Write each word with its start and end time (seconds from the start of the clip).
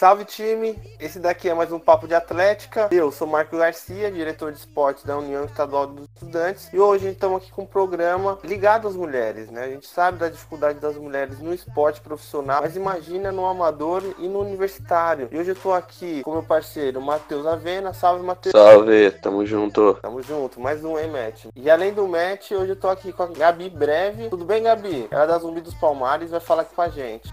Salve 0.00 0.24
time, 0.24 0.78
esse 0.98 1.18
daqui 1.18 1.46
é 1.46 1.52
mais 1.52 1.70
um 1.70 1.78
Papo 1.78 2.08
de 2.08 2.14
Atlética. 2.14 2.88
Eu 2.90 3.12
sou 3.12 3.26
Marco 3.26 3.58
Garcia, 3.58 4.10
diretor 4.10 4.50
de 4.50 4.58
esportes 4.58 5.04
da 5.04 5.18
União 5.18 5.44
Estadual 5.44 5.88
dos 5.88 6.08
Estudantes, 6.14 6.70
e 6.72 6.78
hoje 6.78 7.08
estamos 7.08 7.42
aqui 7.42 7.52
com 7.52 7.64
um 7.64 7.66
programa 7.66 8.38
ligado 8.42 8.88
às 8.88 8.96
mulheres, 8.96 9.50
né? 9.50 9.64
A 9.64 9.68
gente 9.68 9.86
sabe 9.86 10.16
da 10.16 10.30
dificuldade 10.30 10.78
das 10.78 10.96
mulheres 10.96 11.38
no 11.40 11.52
esporte 11.52 12.00
profissional, 12.00 12.62
mas 12.62 12.76
imagina 12.76 13.30
no 13.30 13.44
amador 13.44 14.02
e 14.18 14.26
no 14.26 14.40
universitário. 14.40 15.28
E 15.30 15.36
hoje 15.36 15.50
eu 15.50 15.54
estou 15.54 15.74
aqui 15.74 16.22
com 16.22 16.32
meu 16.32 16.44
parceiro 16.44 16.98
Matheus 17.02 17.44
Avena. 17.44 17.92
Salve, 17.92 18.24
Matheus. 18.24 18.52
Salve, 18.52 19.10
tamo 19.20 19.44
junto. 19.44 19.98
Tamo 20.00 20.22
junto, 20.22 20.58
mais 20.58 20.82
um, 20.82 20.98
hein, 20.98 21.10
Matt? 21.10 21.44
E 21.54 21.68
além 21.68 21.92
do 21.92 22.08
Matt, 22.08 22.52
hoje 22.52 22.70
eu 22.70 22.76
tô 22.76 22.88
aqui 22.88 23.12
com 23.12 23.24
a 23.24 23.26
Gabi 23.26 23.68
Breve. 23.68 24.30
Tudo 24.30 24.46
bem, 24.46 24.62
Gabi? 24.62 25.08
Ela 25.10 25.24
é 25.24 25.26
da 25.26 25.38
Zumbi 25.38 25.60
dos 25.60 25.74
Palmares 25.74 26.30
vai 26.30 26.40
falar 26.40 26.62
aqui 26.62 26.74
com 26.74 26.80
a 26.80 26.88
gente. 26.88 27.30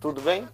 Tudo 0.00 0.22
bem? 0.22 0.48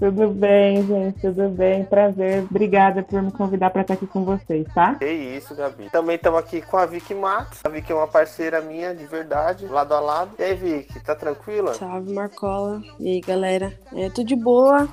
Tudo 0.00 0.28
bem, 0.28 0.86
gente, 0.86 1.20
tudo 1.20 1.48
bem. 1.48 1.84
Prazer. 1.84 2.44
Obrigada 2.48 3.02
por 3.02 3.20
me 3.20 3.32
convidar 3.32 3.70
para 3.70 3.82
estar 3.82 3.94
aqui 3.94 4.06
com 4.06 4.24
vocês, 4.24 4.64
tá? 4.72 4.96
É 5.00 5.12
isso, 5.12 5.56
Gabi. 5.56 5.90
Também 5.90 6.14
estamos 6.14 6.38
aqui 6.38 6.62
com 6.62 6.76
a 6.76 6.86
Vicky 6.86 7.16
Matos. 7.16 7.58
A 7.64 7.68
Vicky 7.68 7.90
é 7.90 7.96
uma 7.96 8.06
parceira 8.06 8.60
minha 8.60 8.94
de 8.94 9.04
verdade, 9.06 9.66
lado 9.66 9.92
a 9.92 9.98
lado. 9.98 10.30
E 10.38 10.42
aí, 10.44 10.54
Vicky, 10.54 11.00
tá 11.00 11.16
tranquila? 11.16 11.74
Salve, 11.74 12.14
Marcola. 12.14 12.80
E 13.00 13.08
aí, 13.08 13.20
galera? 13.20 13.76
É, 13.92 14.08
tô 14.08 14.22
de 14.22 14.36
boa. 14.36 14.88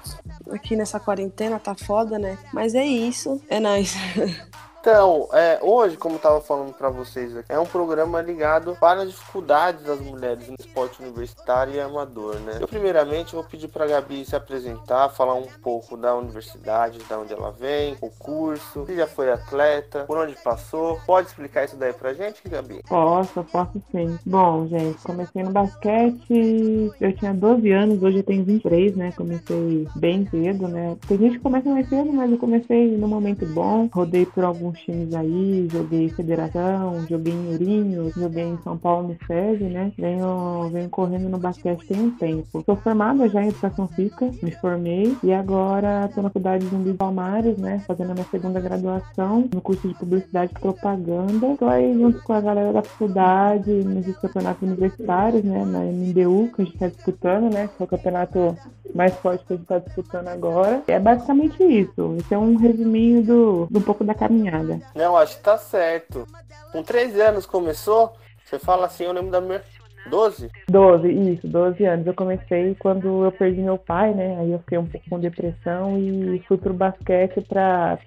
Aqui 0.49 0.75
nessa 0.75 0.99
quarentena 0.99 1.59
tá 1.59 1.75
foda, 1.75 2.17
né? 2.17 2.35
Mas 2.51 2.73
é 2.73 2.83
isso. 2.83 3.39
É 3.47 3.59
nóis. 3.59 3.93
Então, 4.87 5.27
é, 5.33 5.57
hoje, 5.63 5.97
como 5.97 6.13
eu 6.13 6.17
estava 6.17 6.39
falando 6.39 6.71
para 6.71 6.91
vocês, 6.91 7.33
é 7.49 7.57
um 7.57 7.65
programa 7.65 8.21
ligado 8.21 8.77
para 8.79 9.01
as 9.01 9.09
dificuldades 9.09 9.83
das 9.83 9.99
mulheres 9.99 10.47
no 10.47 10.55
esporte 10.59 11.01
universitário 11.01 11.73
e 11.73 11.79
amador, 11.79 12.35
né? 12.41 12.59
Eu, 12.61 12.67
primeiramente, 12.67 13.33
vou 13.33 13.43
pedir 13.43 13.67
para 13.67 13.85
a 13.85 13.87
Gabi 13.87 14.23
se 14.23 14.35
apresentar, 14.35 15.09
falar 15.09 15.33
um 15.33 15.47
pouco 15.63 15.97
da 15.97 16.13
universidade, 16.15 16.99
de 16.99 17.13
onde 17.15 17.33
ela 17.33 17.49
vem, 17.49 17.97
o 17.99 18.11
curso, 18.11 18.85
se 18.85 18.95
já 18.95 19.07
foi 19.07 19.31
atleta, 19.31 20.03
por 20.03 20.19
onde 20.19 20.35
passou. 20.43 20.99
Pode 21.03 21.29
explicar 21.29 21.65
isso 21.65 21.77
daí 21.77 21.91
pra 21.91 22.13
gente, 22.13 22.47
Gabi? 22.47 22.83
Posso, 22.87 23.43
posso 23.45 23.81
sim. 23.91 24.19
Bom, 24.23 24.67
gente, 24.67 24.99
comecei 24.99 25.41
no 25.41 25.49
basquete, 25.49 26.91
eu 27.01 27.15
tinha 27.15 27.33
12 27.33 27.71
anos, 27.71 28.03
hoje 28.03 28.17
eu 28.17 28.23
tenho 28.23 28.45
23, 28.45 28.95
né? 28.95 29.11
Comecei 29.17 29.87
bem 29.95 30.27
cedo, 30.29 30.67
né? 30.67 30.95
Tem 31.07 31.17
gente 31.17 31.37
que 31.37 31.43
começa 31.43 31.67
mais 31.67 31.89
cedo, 31.89 32.13
mas 32.13 32.31
eu 32.31 32.37
comecei 32.37 32.95
no 32.95 33.07
momento 33.07 33.47
bom, 33.47 33.89
rodei 33.91 34.27
por 34.27 34.43
alguns 34.43 34.74
alguns 34.75 34.79
times 34.81 35.15
aí, 35.15 35.67
joguei 35.71 36.09
Federação, 36.09 37.05
joguei 37.07 37.33
em 37.33 37.51
Ourinhos, 37.51 38.13
joguei 38.13 38.43
em 38.43 38.57
São 38.63 38.77
Paulo 38.77 39.09
no 39.09 39.17
SESI, 39.25 39.63
né? 39.63 39.91
Venho, 39.97 40.69
venho 40.71 40.89
correndo 40.89 41.29
no 41.29 41.37
basquete 41.37 41.85
tem 41.87 42.01
um 42.01 42.11
tempo. 42.11 42.63
Sou 42.65 42.75
formada 42.75 43.27
já 43.29 43.41
em 43.41 43.49
Educação 43.49 43.87
Física, 43.87 44.29
me 44.43 44.51
formei 44.51 45.15
e 45.23 45.33
agora 45.33 46.05
estou 46.05 46.23
na 46.23 46.29
faculdade 46.29 46.65
de 46.65 46.71
Zumbi 46.71 46.93
Palmares, 46.93 47.57
né? 47.57 47.81
Fazendo 47.87 48.11
a 48.11 48.13
minha 48.13 48.25
segunda 48.25 48.59
graduação 48.59 49.47
no 49.53 49.61
curso 49.61 49.87
de 49.87 49.93
Publicidade 49.93 50.51
e 50.55 50.59
Propaganda. 50.59 51.47
Estou 51.53 51.69
aí 51.69 51.93
junto 51.93 52.21
com 52.23 52.33
a 52.33 52.41
galera 52.41 52.73
da 52.73 52.81
faculdade, 52.81 53.71
nos 53.71 54.17
campeonatos 54.17 54.63
universitários, 54.63 55.43
né? 55.43 55.63
Na 55.65 55.79
MBU, 55.79 56.51
que 56.53 56.61
a 56.61 56.65
gente 56.65 56.73
está 56.73 56.87
disputando, 56.87 57.53
né? 57.53 57.69
Que 57.75 57.83
é 57.83 57.85
o 57.85 57.87
campeonato 57.87 58.57
mais 58.93 59.13
forte 59.15 59.45
que 59.45 59.53
a 59.53 59.55
gente 59.55 59.63
está 59.63 59.79
disputando 59.79 60.27
agora. 60.27 60.83
É 60.87 60.99
basicamente 60.99 61.61
isso. 61.63 62.15
Esse 62.17 62.33
é 62.33 62.37
um 62.37 62.55
resuminho 62.55 63.23
do, 63.23 63.67
do 63.69 63.79
um 63.79 63.81
pouco 63.81 64.03
da 64.03 64.13
caminhada 64.13 64.64
nada. 64.73 64.85
Não, 64.95 65.15
acho 65.17 65.37
que 65.37 65.43
tá 65.43 65.57
certo. 65.57 66.27
Com 66.71 66.83
13 66.83 67.21
anos 67.21 67.45
começou? 67.45 68.13
Você 68.43 68.59
fala 68.59 68.85
assim, 68.85 69.05
eu 69.05 69.11
lembro 69.11 69.31
da 69.31 69.41
minha. 69.41 69.61
12? 70.07 70.51
12, 70.69 71.11
isso, 71.33 71.47
12 71.47 71.83
anos. 71.83 72.05
Eu 72.05 72.13
comecei 72.13 72.75
quando 72.75 73.25
eu 73.25 73.31
perdi 73.31 73.61
meu 73.61 73.77
pai, 73.77 74.13
né? 74.13 74.37
Aí 74.39 74.51
eu 74.51 74.59
fiquei 74.59 74.77
um 74.77 74.85
pouco 74.85 75.09
com 75.09 75.19
depressão 75.19 75.97
e 75.97 76.43
fui 76.47 76.57
pro 76.57 76.73
basquete 76.73 77.41
pra 77.41 77.97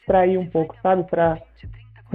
extrair 0.00 0.36
um 0.36 0.46
pouco, 0.46 0.76
sabe? 0.82 1.04
Pra 1.04 1.40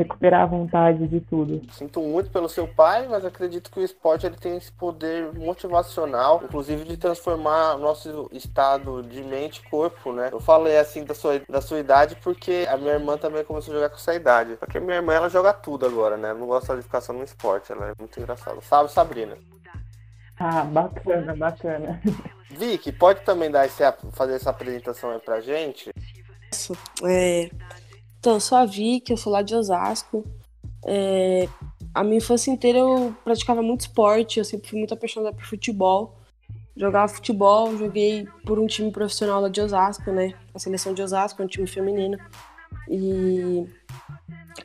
recuperar 0.04 0.42
a 0.42 0.46
vontade 0.46 1.08
de 1.08 1.20
tudo. 1.20 1.62
Sinto 1.72 2.02
muito 2.02 2.30
pelo 2.30 2.50
seu 2.50 2.68
pai, 2.68 3.08
mas 3.08 3.26
acredito 3.26 3.72
que 3.72 3.80
o 3.80 3.84
esporte 3.84 4.26
ele 4.26 4.36
tem 4.36 4.58
esse 4.58 4.72
poder 4.72 5.34
motivacional, 5.34 6.42
inclusive 6.44 6.84
de 6.84 6.98
transformar 6.98 7.78
nosso 7.78 8.30
estado 8.32 9.04
de 9.04 9.24
mente 9.24 9.58
e 9.58 9.70
corpo, 9.70 10.12
né? 10.12 10.30
Eu 10.32 10.40
falei 10.40 10.78
assim 10.78 11.04
da 11.04 11.14
sua, 11.14 11.42
da 11.50 11.62
sua 11.62 11.80
idade 11.80 12.16
porque 12.22 12.68
a 12.70 12.78
minha 12.78 12.94
irmã 12.94 13.18
também 13.18 13.44
começou 13.44 13.74
a 13.74 13.76
jogar 13.76 13.90
com 13.90 13.96
essa 13.96 14.14
idade. 14.14 14.56
Porque 14.58 14.78
a 14.78 14.82
minha 14.82 14.98
irmã 14.98 15.14
ela 15.14 15.30
joga 15.30 15.54
tudo 15.54 15.86
agora, 15.86 16.18
né? 16.18 16.30
Ela 16.30 16.40
não 16.40 16.48
gosta 16.48 16.76
de 16.76 16.82
ficar 16.82 17.02
só 17.02 17.14
no 17.14 17.24
esporte, 17.24 17.72
ela 17.72 17.90
é 17.90 17.94
muito 17.98 18.20
engraçada. 18.20 18.60
Salve, 18.62 18.92
Sabrina. 18.92 19.38
Ah, 20.38 20.64
bacana, 20.64 21.36
bacana. 21.36 22.02
Vicky, 22.50 22.92
pode 22.92 23.22
também 23.22 23.52
dar 23.52 23.66
esse, 23.66 23.84
fazer 24.14 24.36
essa 24.36 24.50
apresentação 24.50 25.12
aí 25.12 25.20
pra 25.20 25.40
gente? 25.40 25.92
É, 27.04 27.50
então, 28.22 28.34
eu 28.34 28.40
sou 28.40 28.56
a 28.56 28.66
Vicky, 28.66 29.12
eu 29.12 29.18
sou 29.18 29.34
lá 29.34 29.42
de 29.42 29.56
Osasco. 29.56 30.24
É, 30.86 31.50
a 31.92 32.04
minha 32.04 32.18
infância 32.18 32.52
inteira 32.52 32.78
eu 32.78 33.16
praticava 33.24 33.64
muito 33.64 33.82
esporte, 33.82 34.38
eu 34.38 34.46
sempre 34.46 34.70
fui 34.70 34.78
muito 34.78 34.94
apaixonada 34.94 35.36
por 35.36 35.44
futebol. 35.44 36.20
Jogava 36.78 37.08
futebol, 37.08 37.76
joguei 37.76 38.28
por 38.46 38.60
um 38.60 38.68
time 38.68 38.92
profissional 38.92 39.42
lá 39.42 39.50
de 39.50 39.60
Osasco, 39.60 40.12
né? 40.12 40.36
A 40.54 40.60
seleção 40.60 40.94
de 40.94 41.02
Osasco, 41.02 41.42
um 41.42 41.48
time 41.48 41.66
feminino. 41.66 42.16
E. 42.88 43.66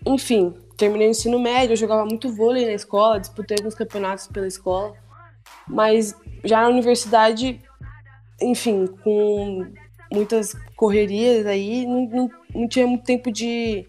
Enfim, 0.04 0.52
terminei 0.76 1.08
o 1.08 1.10
ensino 1.12 1.38
médio, 1.38 1.72
eu 1.72 1.78
jogava 1.78 2.04
muito 2.04 2.30
vôlei 2.30 2.66
na 2.66 2.74
escola, 2.74 3.18
disputei 3.18 3.56
alguns 3.58 3.74
campeonatos 3.74 4.26
pela 4.26 4.46
escola. 4.46 4.92
Mas 5.66 6.14
já 6.44 6.60
na 6.60 6.68
universidade, 6.68 7.58
enfim, 8.38 8.86
com 9.02 9.72
muitas 10.12 10.54
correrias 10.76 11.46
aí, 11.46 11.86
não, 11.86 12.06
não, 12.06 12.30
não 12.56 12.68
tinha 12.68 12.86
muito 12.86 13.04
tempo 13.04 13.30
de 13.30 13.86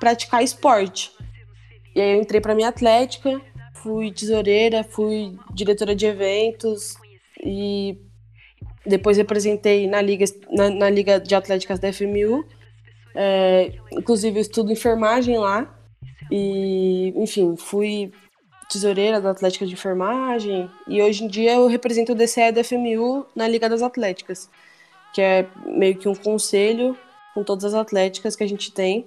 praticar 0.00 0.42
esporte. 0.42 1.12
E 1.94 2.00
aí 2.00 2.12
eu 2.12 2.20
entrei 2.20 2.40
para 2.40 2.54
minha 2.54 2.68
atlética, 2.68 3.40
fui 3.74 4.10
tesoureira, 4.10 4.84
fui 4.84 5.38
diretora 5.54 5.94
de 5.94 6.06
eventos 6.06 6.96
e 7.42 7.98
depois 8.84 9.16
representei 9.16 9.86
na 9.86 10.00
liga, 10.00 10.24
na, 10.50 10.70
na 10.70 10.90
liga 10.90 11.20
de 11.20 11.34
atléticas 11.34 11.78
da 11.78 11.92
FMU. 11.92 12.44
É, 13.14 13.72
inclusive 13.92 14.38
eu 14.38 14.42
estudo 14.42 14.72
enfermagem 14.72 15.38
lá 15.38 15.74
e, 16.30 17.14
enfim, 17.16 17.56
fui 17.56 18.12
tesoureira 18.68 19.20
da 19.20 19.30
Atlética 19.30 19.64
de 19.64 19.72
Enfermagem 19.72 20.68
e 20.88 21.00
hoje 21.00 21.24
em 21.24 21.28
dia 21.28 21.54
eu 21.54 21.66
represento 21.66 22.12
o 22.12 22.14
DCE 22.14 22.52
da 22.52 22.64
FMU 22.64 23.24
na 23.34 23.46
Liga 23.48 23.70
das 23.70 23.80
Atléticas 23.80 24.50
que 25.16 25.22
é 25.22 25.46
meio 25.64 25.96
que 25.96 26.06
um 26.06 26.14
conselho 26.14 26.94
com 27.36 27.44
todas 27.44 27.66
as 27.66 27.74
atléticas 27.74 28.34
que 28.34 28.42
a 28.42 28.48
gente 28.48 28.72
tem. 28.72 29.06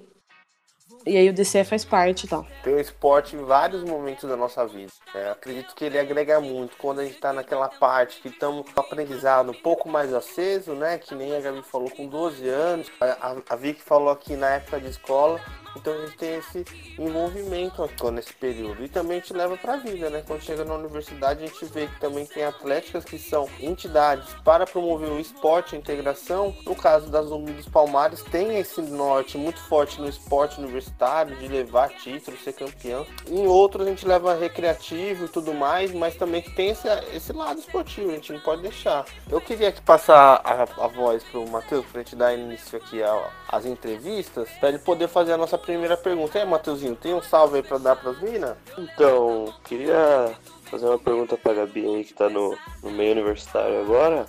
E 1.06 1.16
aí 1.16 1.30
o 1.30 1.32
DCE 1.32 1.64
faz 1.64 1.84
parte 1.84 2.26
e 2.26 2.28
tal. 2.28 2.46
Tem 2.62 2.74
o 2.74 2.80
esporte 2.80 3.34
em 3.34 3.42
vários 3.44 3.82
momentos 3.82 4.28
da 4.28 4.36
nossa 4.36 4.66
vida. 4.66 4.92
É, 5.14 5.30
acredito 5.30 5.74
que 5.74 5.84
ele 5.84 5.98
agrega 5.98 6.40
muito 6.40 6.76
quando 6.76 7.00
a 7.00 7.04
gente 7.04 7.14
está 7.14 7.32
naquela 7.32 7.68
parte 7.68 8.20
que 8.20 8.28
estamos 8.28 8.70
com 8.70 8.80
aprendizado 8.80 9.50
um 9.50 9.54
pouco 9.54 9.88
mais 9.88 10.12
aceso, 10.12 10.72
né? 10.74 10.98
Que 10.98 11.14
nem 11.14 11.34
a 11.34 11.40
Gabi 11.40 11.62
falou 11.62 11.90
com 11.90 12.06
12 12.06 12.46
anos. 12.48 12.90
A, 13.00 13.36
a 13.48 13.56
Vicky 13.56 13.80
falou 13.80 14.10
aqui 14.10 14.36
na 14.36 14.50
época 14.50 14.78
de 14.80 14.88
escola 14.88 15.40
então 15.76 15.92
a 15.94 16.06
gente 16.06 16.16
tem 16.16 16.36
esse 16.36 16.64
envolvimento 16.98 17.82
aqui 17.82 18.10
nesse 18.10 18.32
período. 18.34 18.84
E 18.84 18.88
também 18.88 19.18
gente 19.20 19.32
leva 19.32 19.56
para 19.56 19.74
a 19.74 19.76
vida, 19.76 20.10
né? 20.10 20.22
Quando 20.26 20.42
chega 20.42 20.64
na 20.64 20.74
universidade, 20.74 21.44
a 21.44 21.46
gente 21.46 21.64
vê 21.66 21.86
que 21.86 22.00
também 22.00 22.26
tem 22.26 22.44
atléticas 22.44 23.04
que 23.04 23.18
são 23.18 23.48
entidades 23.60 24.32
para 24.44 24.66
promover 24.66 25.10
o 25.10 25.20
esporte 25.20 25.74
a 25.74 25.78
integração. 25.78 26.54
No 26.64 26.74
caso 26.74 27.08
das 27.08 27.26
Unidos 27.26 27.68
Palmares, 27.68 28.22
tem 28.22 28.58
esse 28.58 28.80
norte 28.80 29.36
muito 29.36 29.60
forte 29.60 30.00
no 30.00 30.08
esporte 30.08 30.58
universitário, 30.58 30.89
de 31.38 31.48
levar 31.48 31.88
título, 31.88 32.36
ser 32.36 32.52
campeão. 32.52 33.06
Em 33.26 33.46
outros 33.46 33.86
a 33.86 33.90
gente 33.90 34.06
leva 34.06 34.34
recreativo 34.34 35.24
e 35.24 35.28
tudo 35.28 35.54
mais, 35.54 35.92
mas 35.92 36.14
também 36.14 36.42
que 36.42 36.50
tem 36.50 36.70
esse, 36.70 36.88
esse 37.14 37.32
lado 37.32 37.58
esportivo, 37.58 38.10
a 38.10 38.14
gente 38.14 38.32
não 38.32 38.40
pode 38.40 38.62
deixar. 38.62 39.04
Eu 39.30 39.40
queria 39.40 39.68
aqui 39.68 39.80
passar 39.80 40.40
a, 40.44 40.84
a 40.84 40.88
voz 40.88 41.22
para 41.24 41.40
o 41.40 41.48
Matheus, 41.48 41.86
para 41.86 42.00
a 42.00 42.04
gente 42.04 42.16
dar 42.16 42.34
início 42.34 42.76
aqui 42.76 43.00
às 43.48 43.64
entrevistas, 43.64 44.48
para 44.60 44.68
ele 44.68 44.78
poder 44.78 45.08
fazer 45.08 45.32
a 45.32 45.36
nossa 45.38 45.56
primeira 45.56 45.96
pergunta. 45.96 46.38
É, 46.38 46.44
Matheusinho, 46.44 46.94
tem 46.94 47.14
um 47.14 47.22
salve 47.22 47.56
aí 47.56 47.62
pra 47.62 47.78
dar 47.78 47.96
pras 47.96 48.20
minas? 48.20 48.56
Então, 48.76 49.52
queria 49.64 50.34
fazer 50.64 50.86
uma 50.86 50.98
pergunta 50.98 51.36
pra 51.36 51.54
Gabi 51.54 51.86
aí, 51.86 52.04
que 52.04 52.14
tá 52.14 52.28
no, 52.28 52.56
no 52.82 52.90
meio 52.90 53.12
universitário 53.12 53.80
agora. 53.80 54.26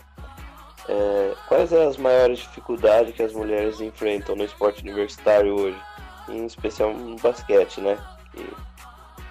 É, 0.88 1.34
quais 1.48 1.70
são 1.70 1.88
as 1.88 1.98
maiores 1.98 2.40
dificuldades 2.40 3.16
que 3.16 3.22
as 3.22 3.34
mulheres 3.34 3.80
enfrentam 3.80 4.36
no 4.36 4.44
esporte 4.44 4.82
universitário 4.82 5.54
hoje? 5.54 5.78
Em 6.32 6.46
especial 6.46 6.94
no 6.94 7.16
basquete, 7.18 7.82
né? 7.82 7.98
E 8.38 8.46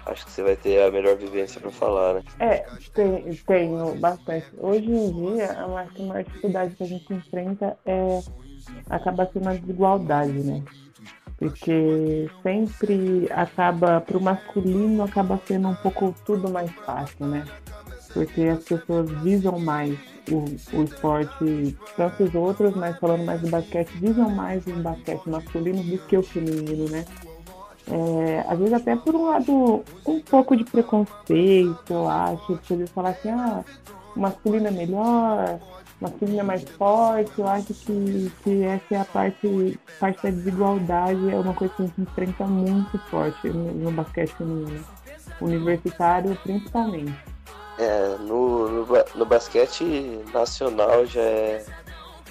acho 0.07 0.25
que 0.27 0.33
você 0.33 0.43
vai 0.43 0.57
ter 0.57 0.83
a 0.83 0.91
melhor 0.91 1.17
vivência 1.17 1.61
para 1.61 1.71
falar, 1.71 2.15
né? 2.15 2.23
É, 2.39 2.67
tem, 2.95 3.35
tenho 3.47 3.95
bastante. 3.97 4.47
Hoje 4.59 4.91
em 4.91 5.35
dia, 5.35 5.53
a 5.53 5.69
maior 5.69 6.25
dificuldade 6.25 6.75
que 6.75 6.83
a 6.83 6.87
gente 6.87 7.13
enfrenta 7.13 7.79
é 7.87 8.21
acaba 8.89 9.29
sendo 9.33 9.49
a 9.49 9.55
desigualdade, 9.55 10.33
né? 10.33 10.63
porque 11.41 12.31
sempre 12.43 13.27
acaba, 13.31 13.99
para 13.99 14.19
o 14.19 14.23
masculino, 14.23 15.03
acaba 15.03 15.41
sendo 15.47 15.69
um 15.69 15.75
pouco 15.77 16.15
tudo 16.27 16.51
mais 16.51 16.71
fácil, 16.85 17.27
né? 17.27 17.47
Porque 18.13 18.43
as 18.43 18.63
pessoas 18.63 19.11
visam 19.23 19.59
mais 19.59 19.99
o, 20.31 20.45
o 20.77 20.85
esporte, 20.85 21.77
tanto 21.97 22.25
os 22.25 22.35
outros, 22.35 22.75
mas 22.75 22.99
falando 22.99 23.25
mais 23.25 23.41
do 23.41 23.49
basquete, 23.49 23.91
visam 24.01 24.31
mais 24.31 24.67
o 24.67 24.73
basquete 24.75 25.27
masculino 25.27 25.83
do 25.83 25.99
que 26.07 26.17
o 26.17 26.23
feminino, 26.23 26.89
né? 26.91 27.05
É, 27.89 28.45
às 28.49 28.59
vezes 28.59 28.75
até 28.75 28.95
por 28.95 29.15
um 29.15 29.27
lado 29.27 29.85
um 30.07 30.21
pouco 30.21 30.57
de 30.57 30.65
preconceito, 30.65 31.93
eu 31.93 32.09
acho, 32.09 32.57
por 32.59 32.75
eles 32.75 32.91
falar 32.91 33.11
assim, 33.11 33.31
ah, 33.31 33.65
o 34.15 34.21
masculino 34.21 34.69
é 34.69 34.71
melhor, 34.71 35.59
o 36.01 36.05
masculino 36.05 36.41
é 36.41 36.43
mais 36.43 36.63
forte, 36.63 37.33
eu 37.39 37.49
acho 37.49 37.75
que, 37.75 38.33
que 38.45 38.63
essa 38.63 38.95
é 38.95 38.99
a 38.99 39.05
parte, 39.05 39.81
parte 39.99 40.23
da 40.23 40.31
desigualdade, 40.31 41.31
é 41.31 41.37
uma 41.37 41.55
coisa 41.55 41.75
que 41.75 41.83
a 41.83 41.87
gente 41.87 42.01
enfrenta 42.01 42.47
muito 42.47 42.99
forte 43.11 43.49
no, 43.49 43.73
no 43.73 43.91
basquete 43.91 44.31
feminino, 44.35 44.85
universitário 45.41 46.37
principalmente. 46.43 47.40
É, 47.81 48.19
no, 48.19 48.69
no, 48.69 48.87
no 49.15 49.25
basquete 49.25 49.85
nacional 50.33 51.07
já 51.07 51.23
é 51.23 51.65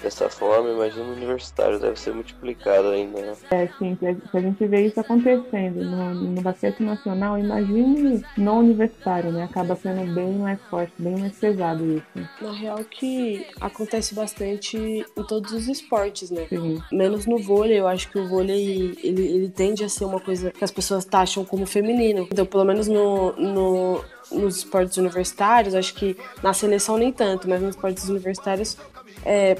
dessa 0.02 0.28
forma, 0.28 0.70
imagina 0.70 1.04
o 1.04 1.12
universitário, 1.12 1.78
deve 1.78 1.98
ser 1.98 2.14
multiplicado 2.14 2.88
ainda, 2.88 3.20
né? 3.20 3.36
É, 3.50 3.68
sim, 3.78 3.96
se 4.00 4.36
a 4.36 4.40
gente 4.40 4.66
vê 4.66 4.86
isso 4.86 4.98
acontecendo 4.98 5.84
no, 5.84 6.14
no 6.14 6.40
basquete 6.40 6.80
nacional, 6.80 7.38
imagine 7.38 8.24
no 8.36 8.58
universitário, 8.58 9.30
né? 9.30 9.44
Acaba 9.44 9.76
sendo 9.76 10.12
bem 10.14 10.32
mais 10.38 10.60
forte, 10.70 10.92
bem 10.98 11.18
mais 11.18 11.36
pesado 11.36 11.84
isso. 11.84 12.28
Na 12.40 12.52
real 12.52 12.78
que 12.84 13.46
acontece 13.60 14.14
bastante 14.14 14.76
em 14.78 15.22
todos 15.24 15.52
os 15.52 15.68
esportes, 15.68 16.30
né? 16.30 16.46
Sim. 16.48 16.80
Menos 16.90 17.26
no 17.26 17.38
vôlei, 17.38 17.78
eu 17.78 17.86
acho 17.86 18.10
que 18.10 18.18
o 18.18 18.26
vôlei, 18.26 18.98
ele, 19.02 19.26
ele 19.26 19.48
tende 19.48 19.84
a 19.84 19.88
ser 19.88 20.04
uma 20.04 20.20
coisa 20.20 20.50
que 20.50 20.64
as 20.64 20.70
pessoas 20.70 21.04
taxam 21.04 21.44
como 21.44 21.66
feminino. 21.66 22.26
Então, 22.30 22.46
pelo 22.46 22.64
menos 22.64 22.88
no, 22.88 23.32
no 23.32 24.04
nos 24.30 24.58
esportes 24.58 24.96
universitários, 24.96 25.74
acho 25.74 25.94
que 25.94 26.16
na 26.42 26.52
seleção 26.52 26.96
nem 26.96 27.12
tanto, 27.12 27.48
mas 27.48 27.60
nos 27.60 27.74
esportes 27.74 28.08
universitários 28.08 28.76
é, 29.24 29.56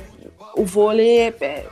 o 0.54 0.64
vôlei, 0.64 1.20
é, 1.20 1.34
é, 1.40 1.66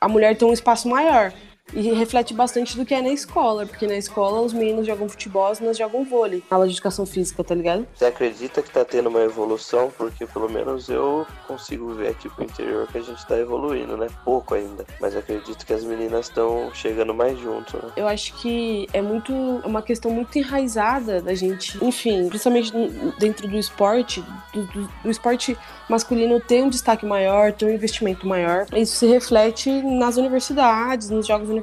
a 0.00 0.08
mulher 0.08 0.36
tem 0.36 0.46
um 0.46 0.52
espaço 0.52 0.88
maior 0.88 1.32
e 1.72 1.92
reflete 1.92 2.34
bastante 2.34 2.76
do 2.76 2.84
que 2.84 2.94
é 2.94 3.02
na 3.02 3.10
escola, 3.10 3.66
porque 3.66 3.86
na 3.86 3.96
escola 3.96 4.40
os 4.40 4.52
meninos 4.52 4.86
jogam 4.86 5.08
futebol, 5.08 5.46
as 5.46 5.60
meninas 5.60 5.78
jogam 5.78 6.04
vôlei, 6.04 6.42
aula 6.50 6.66
de 6.66 6.74
educação 6.74 7.06
física, 7.06 7.42
tá 7.42 7.54
ligado? 7.54 7.86
Você 7.94 8.04
acredita 8.04 8.62
que 8.62 8.70
tá 8.70 8.84
tendo 8.84 9.08
uma 9.08 9.20
evolução? 9.20 9.90
Porque 9.96 10.26
pelo 10.26 10.50
menos 10.50 10.88
eu 10.88 11.26
consigo 11.46 11.94
ver 11.94 12.08
aqui 12.08 12.28
pro 12.28 12.44
interior 12.44 12.86
que 12.88 12.98
a 12.98 13.02
gente 13.02 13.26
tá 13.26 13.38
evoluindo, 13.38 13.96
né? 13.96 14.08
Pouco 14.24 14.54
ainda, 14.54 14.84
mas 15.00 15.16
acredito 15.16 15.64
que 15.64 15.72
as 15.72 15.84
meninas 15.84 16.26
estão 16.26 16.70
chegando 16.74 17.14
mais 17.14 17.38
junto, 17.38 17.76
né? 17.76 17.92
Eu 17.96 18.06
acho 18.08 18.34
que 18.40 18.86
é 18.92 19.00
muito 19.00 19.32
é 19.32 19.66
uma 19.66 19.82
questão 19.82 20.10
muito 20.10 20.36
enraizada 20.38 21.20
da 21.20 21.34
gente, 21.34 21.82
enfim, 21.84 22.28
principalmente 22.28 22.72
dentro 23.18 23.48
do 23.48 23.56
esporte, 23.58 24.22
do, 24.52 24.64
do, 24.66 24.88
do 25.04 25.10
esporte 25.10 25.56
masculino 25.88 26.40
ter 26.40 26.62
um 26.62 26.68
destaque 26.68 27.04
maior, 27.04 27.52
ter 27.52 27.66
um 27.66 27.70
investimento 27.70 28.26
maior. 28.26 28.66
Isso 28.74 28.96
se 28.96 29.06
reflete 29.06 29.70
nas 29.82 30.16
universidades, 30.16 31.10
nos 31.10 31.26
jogos 31.26 31.48
universitários, 31.48 31.61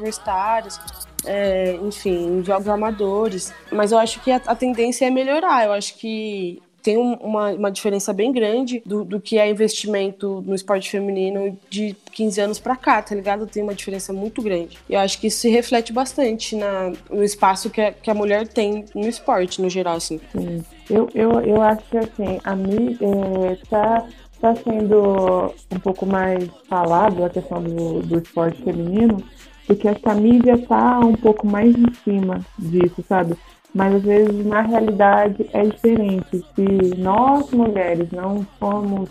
é, 1.25 1.77
enfim, 1.83 2.43
jogos 2.43 2.67
amadores. 2.67 3.53
Mas 3.71 3.91
eu 3.91 3.97
acho 3.97 4.19
que 4.21 4.31
a, 4.31 4.37
a 4.45 4.55
tendência 4.55 5.05
é 5.05 5.09
melhorar. 5.09 5.65
Eu 5.65 5.73
acho 5.73 5.95
que 5.95 6.61
tem 6.81 6.97
uma, 6.97 7.51
uma 7.51 7.71
diferença 7.71 8.13
bem 8.13 8.31
grande 8.31 8.81
do, 8.85 9.03
do 9.03 9.19
que 9.19 9.37
é 9.37 9.49
investimento 9.49 10.43
no 10.45 10.55
esporte 10.55 10.89
feminino 10.89 11.57
de 11.69 11.95
15 12.13 12.41
anos 12.41 12.59
para 12.59 12.75
cá, 12.75 13.01
tá 13.01 13.13
ligado? 13.13 13.45
Tem 13.45 13.61
uma 13.61 13.75
diferença 13.75 14.13
muito 14.13 14.41
grande. 14.41 14.77
E 14.89 14.93
eu 14.93 14.99
acho 14.99 15.19
que 15.19 15.27
isso 15.27 15.39
se 15.39 15.49
reflete 15.49 15.91
bastante 15.91 16.55
na, 16.55 16.91
no 17.09 17.23
espaço 17.23 17.69
que 17.69 17.81
a, 17.81 17.91
que 17.91 18.09
a 18.09 18.13
mulher 18.13 18.47
tem 18.47 18.85
no 18.95 19.07
esporte, 19.07 19.61
no 19.61 19.69
geral, 19.69 19.97
assim. 19.97 20.19
Sim. 20.31 20.63
Eu, 20.89 21.09
eu, 21.13 21.31
eu 21.41 21.61
acho 21.61 21.83
que, 21.89 21.97
assim, 21.97 22.39
a 22.43 22.55
mídia 22.55 23.05
é, 23.05 23.57
tá, 23.69 24.07
tá 24.41 24.55
sendo 24.55 25.53
um 25.71 25.79
pouco 25.79 26.05
mais 26.05 26.49
falado 26.67 27.23
a 27.23 27.29
questão 27.29 27.61
do, 27.61 28.01
do 28.01 28.19
esporte 28.19 28.61
feminino, 28.63 29.23
porque 29.69 29.87
acho 29.87 30.01
que 30.01 30.09
a 30.09 30.15
mídia 30.15 30.57
tá 30.67 30.99
um 30.99 31.13
pouco 31.13 31.45
mais 31.45 31.75
em 31.75 31.93
cima 32.03 32.41
disso, 32.57 33.03
sabe? 33.07 33.37
mas 33.73 33.95
às 33.95 34.01
vezes 34.01 34.45
na 34.45 34.61
realidade 34.61 35.47
é 35.53 35.63
diferente. 35.63 36.43
Se 36.55 36.97
nós 36.97 37.51
mulheres 37.51 38.09
não 38.11 38.45
formos 38.59 39.09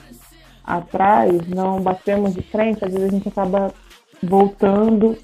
atrás, 0.65 1.47
não 1.49 1.81
batemos 1.81 2.35
de 2.35 2.43
frente, 2.43 2.85
às 2.85 2.93
vezes 2.93 3.09
a 3.09 3.13
gente 3.13 3.29
acaba 3.29 3.73
voltando 4.23 5.17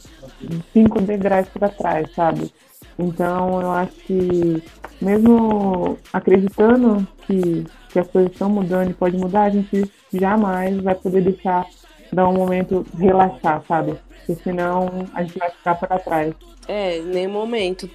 cinco 0.73 1.01
degraus 1.01 1.49
para 1.49 1.69
trás, 1.69 2.15
sabe? 2.15 2.53
Então 2.99 3.61
eu 3.61 3.73
acho 3.73 3.93
que 4.07 4.63
mesmo 5.03 5.99
acreditando 6.13 7.07
que, 7.27 7.67
que 7.91 7.99
as 7.99 8.07
coisas 8.07 8.31
estão 8.31 8.49
mudando 8.49 8.91
e 8.91 8.95
pode 8.95 9.17
mudar, 9.17 9.45
a 9.45 9.51
gente 9.51 9.91
jamais 10.13 10.81
vai 10.81 10.95
poder 10.95 11.23
deixar 11.23 11.67
dar 12.14 12.28
um 12.28 12.34
momento 12.34 12.87
relaxar, 12.96 13.62
sabe? 13.66 13.96
Porque 14.08 14.43
senão 14.43 15.06
a 15.12 15.22
gente 15.22 15.38
vai 15.38 15.50
ficar 15.50 15.75
para 15.75 15.99
trás. 15.99 16.34
É, 16.66 17.00
nem 17.00 17.28
momento 17.28 17.88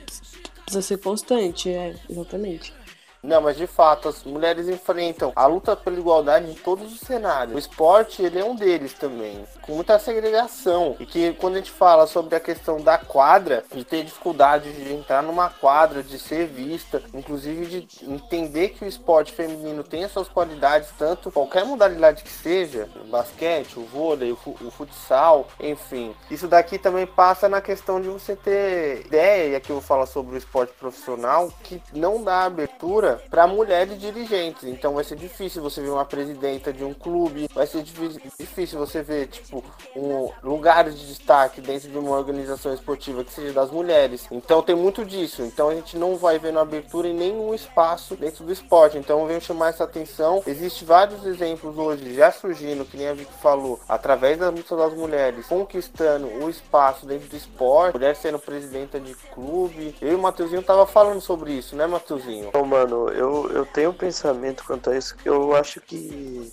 precisa 0.66 0.81
ser 0.81 0.98
constante, 0.98 1.69
é, 1.69 1.95
exatamente. 2.10 2.74
Não, 3.21 3.42
mas 3.42 3.57
de 3.57 3.68
fato, 3.68 4.07
as 4.07 4.24
mulheres 4.24 4.69
enfrentam 4.69 5.33
a 5.36 5.45
luta 5.45 5.75
pela 5.75 6.00
igualdade 6.00 6.50
em 6.50 6.54
todos 6.54 6.94
os 6.94 7.00
cenários. 7.01 7.56
O 7.56 7.60
esporte, 7.60 8.21
ele 8.21 8.39
é 8.39 8.45
um 8.45 8.56
deles 8.56 8.94
também, 8.94 9.44
com 9.62 9.74
muita 9.74 10.00
segregação. 10.00 10.95
E 11.00 11.06
que 11.06 11.33
quando 11.33 11.56
a 11.56 11.57
gente 11.57 11.71
fala 11.71 12.07
sobre 12.07 12.36
a 12.36 12.39
questão 12.39 12.77
da 12.77 12.98
quadra, 12.98 13.63
de 13.74 13.83
ter 13.83 14.06
dificuldade 14.06 14.71
de 14.71 14.94
entrar 14.94 15.21
numa 15.21 15.50
quadra, 15.50 16.01
de 16.01 16.18
ser 16.18 16.48
vista, 16.48 17.04
inclusive 17.13 17.66
de 17.66 18.06
entender 18.10 18.69
que 18.69 18.86
o 18.86 18.88
esporte 18.88 19.33
feminino 19.33 19.83
tem 19.83 20.06
as 20.06 20.12
suas 20.12 20.30
qualidades, 20.30 20.89
tanto 20.98 21.31
qualquer 21.31 21.66
modalidade 21.66 22.24
que 22.24 22.31
seja, 22.31 22.88
o 23.04 23.07
basquete, 23.10 23.77
o 23.77 23.83
vôlei, 23.83 24.31
o, 24.31 24.71
futsal, 24.71 25.48
enfim. 25.60 26.16
Isso 26.31 26.48
daqui 26.48 26.77
também 26.77 27.06
passa 27.06 27.50
na 27.50 27.60
questão 27.60 28.00
de 28.00 28.07
você 28.07 28.36
ter 28.36 29.06
ideia, 29.06 29.50
e 29.50 29.56
aqui 29.56 29.69
eu 29.69 29.75
vou 29.75 29.83
falar 29.83 30.06
sobre 30.06 30.36
o 30.36 30.38
esporte 30.38 30.74
profissional, 30.80 31.51
que 31.63 31.81
não 31.94 32.24
dá 32.24 32.44
abertura 32.44 33.09
para 33.30 33.48
mulheres 33.48 34.00
dirigentes. 34.00 34.64
Então 34.64 34.94
vai 34.94 35.04
ser 35.04 35.16
difícil 35.16 35.62
você 35.62 35.82
ver 35.82 35.90
uma 35.90 36.06
presidenta 36.06 36.72
de 36.74 36.84
um 36.84 36.94
clube, 36.94 37.50
vai 37.54 37.68
ser 37.68 37.84
difícil 37.84 38.80
você 38.80 39.02
ver 39.02 39.28
tipo 39.28 39.64
um 39.96 40.30
lugares 40.44 40.98
de 40.98 41.08
destaque 41.08 41.62
dentro 41.62 41.90
de 41.90 41.98
uma 41.98 42.16
organização 42.18 42.74
esportiva 42.74 43.24
que 43.24 43.32
seja 43.32 43.54
das 43.54 43.72
mulheres. 43.72 44.28
Então 44.32 44.62
tem 44.62 44.76
muito 44.76 45.06
disso. 45.06 45.42
Então 45.42 45.70
a 45.70 45.76
gente 45.76 45.98
não 45.98 46.16
vai 46.16 46.40
ver 46.40 46.54
na 46.54 46.62
abertura 46.62 47.08
em 47.08 47.14
nenhum 47.14 47.54
espaço 47.54 48.16
dentro 48.16 48.44
do 48.44 48.52
esporte. 48.52 48.98
Então 48.98 49.26
venho 49.26 49.42
chamar 49.42 49.70
essa 49.70 49.84
atenção. 49.84 50.44
Existem 50.46 50.88
vários 50.88 51.26
exemplos 51.26 51.78
hoje 51.78 52.14
já 52.14 52.32
surgindo, 52.32 52.86
que 52.86 52.98
nem 52.98 53.08
a 53.08 53.14
Vicky 53.14 53.34
falou, 53.42 53.80
através 53.88 54.38
da 54.38 54.50
luta 54.50 54.76
das 54.76 54.94
mulheres, 54.94 55.48
conquistando 55.48 56.28
o 56.28 56.50
espaço 56.50 57.06
dentro 57.06 57.30
do 57.30 57.36
esporte, 57.36 57.94
mulher 57.94 58.16
sendo 58.16 58.40
presidenta 58.40 59.00
de 59.00 59.14
clube. 59.33 59.95
Eu 60.02 60.14
e 60.14 60.16
o 60.16 60.19
Matheusinho 60.19 60.64
tava 60.64 60.86
falando 60.86 61.22
sobre 61.22 61.52
isso, 61.52 61.76
né, 61.76 61.86
Matheusinho? 61.86 62.50
Ô, 62.54 62.64
mano, 62.66 62.99
eu, 63.08 63.50
eu 63.52 63.66
tenho 63.66 63.92
um 63.92 63.94
pensamento 63.94 64.64
quanto 64.66 64.90
a 64.90 64.98
isso 64.98 65.16
que 65.16 65.30
eu 65.30 65.56
acho 65.56 65.80
que 65.80 66.52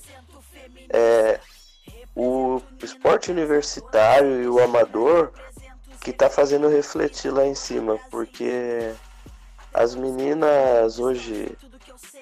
é, 0.88 1.40
o 2.14 2.62
esporte 2.82 3.30
universitário 3.30 4.42
e 4.42 4.48
o 4.48 4.62
amador 4.62 5.30
que 6.00 6.12
tá 6.12 6.30
fazendo 6.30 6.68
refletir 6.68 7.32
lá 7.32 7.44
em 7.44 7.54
cima, 7.54 7.98
porque 8.10 8.92
as 9.74 9.94
meninas 9.94 10.98
hoje, 10.98 11.56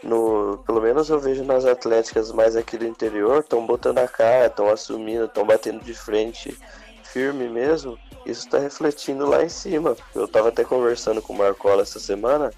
no, 0.02 0.62
pelo 0.66 0.80
menos 0.80 1.10
eu 1.10 1.20
vejo 1.20 1.44
nas 1.44 1.64
atléticas 1.64 2.32
mais 2.32 2.56
aqui 2.56 2.78
do 2.78 2.86
interior, 2.86 3.40
estão 3.40 3.66
botando 3.66 3.98
a 3.98 4.08
cara, 4.08 4.46
estão 4.46 4.70
assumindo, 4.70 5.26
estão 5.26 5.44
batendo 5.44 5.84
de 5.84 5.94
frente 5.94 6.58
firme 7.04 7.48
mesmo. 7.48 7.98
Isso 8.24 8.46
está 8.46 8.58
refletindo 8.58 9.26
lá 9.26 9.44
em 9.44 9.50
cima. 9.50 9.96
Eu 10.14 10.24
estava 10.24 10.48
até 10.48 10.64
conversando 10.64 11.20
com 11.20 11.32
o 11.34 11.36
Marcola 11.36 11.82
essa 11.82 12.00
semana 12.00 12.50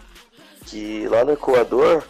que 0.67 1.07
lá 1.09 1.25
no 1.25 1.33
Equador, 1.33 2.07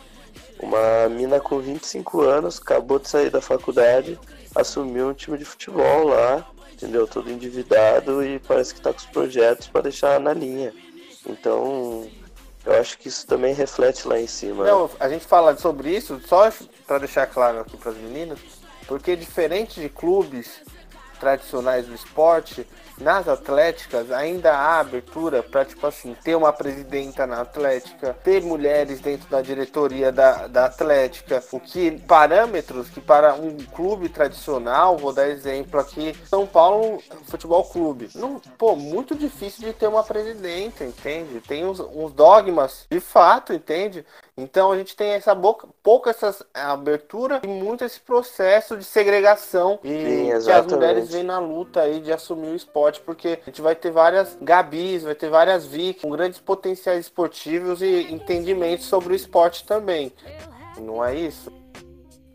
uma 0.58 1.08
mina 1.08 1.38
com 1.38 1.58
25 1.58 2.22
anos 2.22 2.58
acabou 2.58 2.98
de 2.98 3.08
sair 3.08 3.30
da 3.30 3.40
faculdade, 3.40 4.18
assumiu 4.54 5.08
um 5.08 5.14
time 5.14 5.38
de 5.38 5.44
futebol 5.44 6.08
lá, 6.08 6.44
entendeu? 6.72 7.06
Todo 7.06 7.30
endividado 7.30 8.24
e 8.24 8.38
parece 8.40 8.72
que 8.72 8.80
está 8.80 8.92
com 8.92 8.98
os 8.98 9.06
projetos 9.06 9.68
para 9.68 9.82
deixar 9.82 10.18
na 10.18 10.32
linha. 10.32 10.72
Então, 11.26 12.08
eu 12.64 12.74
acho 12.74 12.98
que 12.98 13.08
isso 13.08 13.26
também 13.26 13.54
reflete 13.54 14.08
lá 14.08 14.18
em 14.18 14.26
cima. 14.26 14.64
Não, 14.64 14.90
a 14.98 15.08
gente 15.08 15.24
fala 15.24 15.56
sobre 15.56 15.94
isso 15.94 16.20
só 16.26 16.50
para 16.86 16.98
deixar 16.98 17.26
claro 17.26 17.60
aqui 17.60 17.76
para 17.76 17.92
as 17.92 17.96
meninas, 17.96 18.38
porque 18.88 19.14
diferente 19.14 19.80
de 19.80 19.88
clubes 19.88 20.62
tradicionais 21.16 21.86
do 21.86 21.94
esporte, 21.94 22.66
nas 22.98 23.28
atléticas 23.28 24.10
ainda 24.10 24.52
há 24.52 24.80
abertura 24.80 25.42
para, 25.42 25.64
tipo 25.64 25.86
assim, 25.86 26.16
ter 26.24 26.34
uma 26.34 26.52
presidenta 26.52 27.26
na 27.26 27.42
Atlética, 27.42 28.16
ter 28.24 28.42
mulheres 28.42 29.00
dentro 29.00 29.28
da 29.28 29.42
diretoria 29.42 30.10
da, 30.10 30.46
da 30.46 30.66
Atlética, 30.66 31.42
o 31.52 31.60
que 31.60 31.90
parâmetros 32.06 32.88
que 32.88 33.00
para 33.00 33.34
um 33.34 33.56
clube 33.58 34.08
tradicional, 34.08 34.96
vou 34.96 35.12
dar 35.12 35.28
exemplo 35.28 35.78
aqui, 35.78 36.16
São 36.26 36.46
Paulo 36.46 37.02
Futebol 37.24 37.64
Clube, 37.64 38.08
não, 38.14 38.40
pô, 38.56 38.74
muito 38.74 39.14
difícil 39.14 39.66
de 39.66 39.72
ter 39.72 39.86
uma 39.86 40.02
presidenta, 40.02 40.84
entende? 40.84 41.40
Tem 41.40 41.64
uns, 41.64 41.80
uns 41.80 42.12
dogmas 42.12 42.86
de 42.90 43.00
fato, 43.00 43.52
entende? 43.52 44.04
Então 44.38 44.70
a 44.70 44.76
gente 44.76 44.94
tem 44.94 45.12
essa 45.12 45.34
boca, 45.34 45.66
pouca 45.82 46.10
essa 46.10 46.34
abertura 46.52 47.40
e 47.42 47.46
muito 47.46 47.82
esse 47.84 47.98
processo 47.98 48.76
de 48.76 48.84
segregação 48.84 49.78
e 49.82 49.88
Sim, 49.88 50.44
que 50.44 50.52
as 50.52 50.66
mulheres 50.66 51.10
vêm 51.10 51.22
na 51.22 51.38
luta 51.38 51.80
aí 51.80 52.00
de 52.00 52.12
assumir 52.12 52.48
o 52.48 52.54
esporte, 52.54 53.00
porque 53.00 53.38
a 53.42 53.46
gente 53.46 53.62
vai 53.62 53.74
ter 53.74 53.90
várias 53.90 54.36
Gabis, 54.40 55.04
vai 55.04 55.14
ter 55.14 55.30
várias 55.30 55.64
Vic 55.64 56.02
com 56.02 56.10
grandes 56.10 56.38
potenciais 56.38 57.06
esportivos 57.06 57.80
e 57.80 58.12
entendimentos 58.12 58.84
sobre 58.84 59.14
o 59.14 59.16
esporte 59.16 59.64
também. 59.64 60.12
Não 60.78 61.02
é 61.02 61.14
isso? 61.14 61.50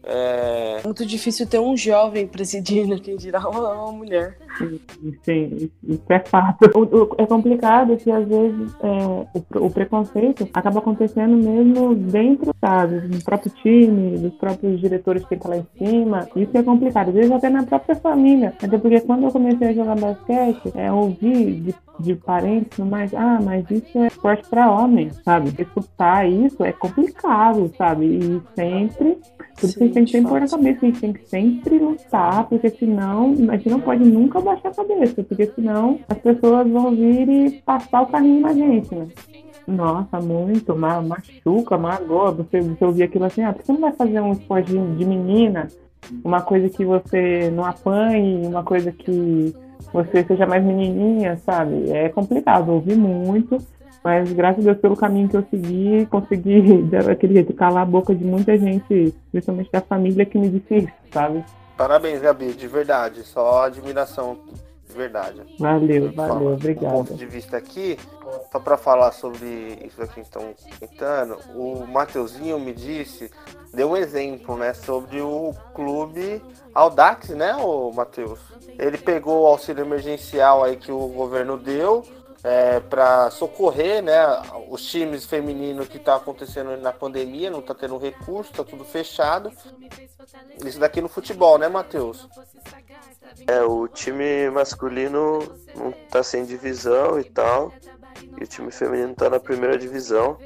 É... 0.04 0.82
Muito 0.84 1.06
difícil 1.06 1.48
ter 1.48 1.60
um 1.60 1.78
jovem 1.78 2.28
presidindo, 2.28 3.00
quem 3.00 3.16
dirá 3.18 3.48
uma, 3.48 3.92
mulher. 3.92 4.38
Sim, 5.24 5.70
isso 5.84 6.04
é 6.10 6.20
fato. 6.20 6.66
é 7.18 7.26
complicado 7.26 7.96
que 7.98 8.12
às 8.12 8.28
vezes 8.28 8.76
é, 8.82 9.58
o, 9.60 9.66
o, 9.66 9.70
preconceito 9.70 10.48
acaba 10.54 10.80
acontecendo 10.80 11.38
mesmo 11.38 11.96
dentro, 11.96 12.54
sabe, 12.60 13.02
do 13.02 13.24
próprio 13.24 13.52
time, 13.62 14.18
dos 14.18 14.34
próprios 14.36 14.80
diretores 14.80 15.26
que 15.26 15.36
estão 15.36 15.52
lá 15.52 15.58
em 15.58 15.68
cima. 15.78 16.28
Isso 16.36 16.52
é 16.58 16.64
complicado, 16.64 17.10
às 17.10 17.14
vezes 17.14 17.32
até 17.32 17.50
na 17.50 17.64
própria 17.64 17.96
família. 17.96 18.54
Até 18.62 18.78
porque 18.78 19.02
quando 19.02 19.24
eu 19.24 19.32
comecei 19.32 19.70
a 19.70 19.74
jogar 19.74 19.96
basquete, 19.96 20.72
é, 20.76 20.92
ouvi 20.92 21.54
de, 21.54 21.76
de 22.00 22.16
parentes, 22.16 22.80
mas, 22.80 23.14
ah, 23.14 23.40
mas 23.42 23.70
isso 23.70 23.98
é 24.00 24.08
esporte 24.08 24.50
para 24.50 24.72
homens, 24.72 25.22
sabe? 25.24 25.54
Escutar 25.58 26.28
isso 26.28 26.64
é 26.64 26.72
complicado, 26.72 27.72
sabe? 27.78 28.06
E 28.06 28.42
sempre 28.56 29.18
por 29.62 29.70
isso 29.70 29.78
que 29.78 29.84
a 29.84 29.88
gente 29.88 29.94
tem 29.94 30.06
que 30.06 30.12
sempre 30.12 30.30
pôr 30.30 30.42
na 30.42 30.48
cabeça, 30.48 30.80
a 30.82 30.86
gente 30.86 31.00
tem 31.00 31.14
que 31.14 31.30
sempre 31.30 31.78
lutar, 31.78 32.48
porque 32.48 32.70
senão 32.72 33.34
a 33.50 33.56
gente 33.56 33.70
não 33.70 33.80
pode 33.80 34.04
nunca 34.04 34.42
baixar 34.42 34.70
a 34.70 34.76
cabeça, 34.76 35.24
porque 35.24 35.46
senão 35.48 36.00
as 36.10 36.18
pessoas 36.18 36.68
vão 36.70 36.92
vir 36.92 37.30
e 37.30 37.52
passar 37.62 38.02
o 38.02 38.08
carrinho 38.08 38.42
na 38.42 38.54
gente, 38.54 38.94
né? 38.94 39.08
Nossa, 39.68 40.20
muito, 40.20 40.76
machuca, 40.76 41.78
magoa. 41.78 42.32
Você, 42.32 42.62
você 42.62 42.84
ouvir 42.84 43.04
aquilo 43.04 43.26
assim, 43.26 43.44
ah, 43.44 43.54
por 43.54 43.60
que 43.60 43.68
você 43.68 43.74
não 43.74 43.82
vai 43.82 43.94
fazer 43.94 44.20
um 44.20 44.34
esporte 44.34 44.72
de 44.72 45.06
menina? 45.06 45.68
Uma 46.24 46.42
coisa 46.42 46.68
que 46.68 46.84
você 46.84 47.50
não 47.52 47.64
apanhe, 47.64 48.46
uma 48.46 48.64
coisa 48.64 48.92
que 48.92 49.56
você 49.94 50.24
seja 50.24 50.46
mais 50.46 50.64
menininha, 50.64 51.38
sabe? 51.38 51.90
É 51.92 52.10
complicado, 52.10 52.70
ouvir 52.70 52.96
muito. 52.96 53.58
Mas 54.04 54.32
graças 54.34 54.66
a 54.66 54.72
Deus 54.72 54.82
pelo 54.82 54.98
caminho 54.98 55.30
que 55.30 55.38
eu 55.38 55.46
segui, 55.50 56.06
consegui 56.08 56.82
daquele 56.90 57.36
jeito 57.36 57.54
calar 57.54 57.84
a 57.84 57.86
boca 57.86 58.16
de 58.16 58.24
muita 58.24 58.58
gente, 58.58 59.14
principalmente 59.32 59.72
da 59.72 59.82
família 59.82 60.26
que 60.26 60.38
me 60.38 60.50
disse 60.50 60.78
isso, 60.78 60.94
sabe? 61.12 61.44
Parabéns, 61.78 62.22
Gabi, 62.22 62.54
de 62.54 62.68
verdade. 62.68 63.24
Só 63.24 63.64
admiração, 63.64 64.38
de 64.88 64.96
verdade. 64.96 65.42
Valeu, 65.60 66.12
valeu, 66.14 66.54
obrigado. 66.54 66.92
ponto 66.92 67.14
de 67.16 67.26
vista 67.26 67.58
aqui, 67.58 67.98
só 68.52 68.60
para 68.60 68.78
falar 68.78 69.12
sobre 69.12 69.80
isso 69.86 70.02
aqui 70.02 70.16
que 70.16 70.22
estão 70.22 70.54
comentando, 70.80 71.38
o 71.56 71.86
Mateuzinho 71.88 72.60
me 72.60 72.74
disse, 72.74 73.32
deu 73.74 73.92
um 73.92 73.98
exemplo, 73.98 74.58
né, 74.58 74.74
sobre 74.74 75.22
o 75.22 75.54
clube 75.74 76.42
Audax, 76.74 77.30
né, 77.30 77.56
o 77.56 77.92
Matheus? 77.92 78.40
Ele 78.78 78.98
pegou 78.98 79.44
o 79.44 79.48
auxílio 79.48 79.84
emergencial 79.84 80.64
aí 80.64 80.76
que 80.76 80.92
o 80.92 81.08
governo 81.08 81.58
deu, 81.58 82.04
é, 82.44 82.80
para 82.80 83.30
socorrer 83.30 84.02
né, 84.02 84.16
os 84.70 84.84
times 84.86 85.26
femininos 85.26 85.88
que 85.88 85.98
está 85.98 86.16
acontecendo 86.16 86.76
na 86.78 86.92
pandemia, 86.92 87.52
não 87.52 87.60
está 87.60 87.74
tendo 87.74 87.98
recurso, 87.98 88.52
está 88.52 88.64
tudo 88.64 88.84
fechado. 88.84 89.52
Isso 90.66 90.80
daqui 90.80 91.02
no 91.02 91.10
futebol, 91.10 91.58
né, 91.58 91.68
Matheus? 91.68 92.28
É, 93.48 93.62
o 93.62 93.88
time 93.88 94.50
masculino 94.50 95.40
não 95.76 95.90
está 95.90 96.24
sem 96.24 96.46
divisão 96.46 97.20
e 97.20 97.24
tal, 97.24 97.72
e 98.40 98.44
o 98.44 98.48
time 98.48 98.72
feminino 98.72 99.12
está 99.12 99.30
na 99.30 99.40
primeira 99.40 99.78
divisão. 99.78 100.38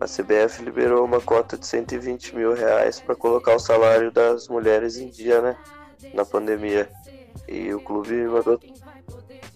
A 0.00 0.06
CBF 0.06 0.62
liberou 0.62 1.04
uma 1.04 1.20
cota 1.20 1.58
de 1.58 1.66
120 1.66 2.34
mil 2.34 2.54
reais 2.54 3.00
para 3.00 3.14
colocar 3.14 3.54
o 3.54 3.58
salário 3.58 4.10
das 4.10 4.48
mulheres 4.48 4.96
em 4.96 5.08
dia, 5.08 5.42
né? 5.42 5.56
Na 6.14 6.24
pandemia. 6.24 6.90
E 7.46 7.72
o 7.74 7.80
clube 7.80 8.14
mandou 8.26 8.58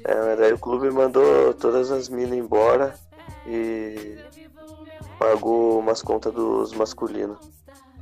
é, 0.08 0.14
mas 0.14 0.40
aí 0.40 0.52
o 0.54 0.58
clube 0.58 0.90
mandou 0.90 1.52
todas 1.52 1.90
as 1.90 2.08
minas 2.08 2.38
embora 2.38 2.94
e 3.46 4.16
pagou 5.18 5.78
umas 5.78 6.00
contas 6.00 6.32
dos 6.32 6.72
masculinos. 6.72 7.36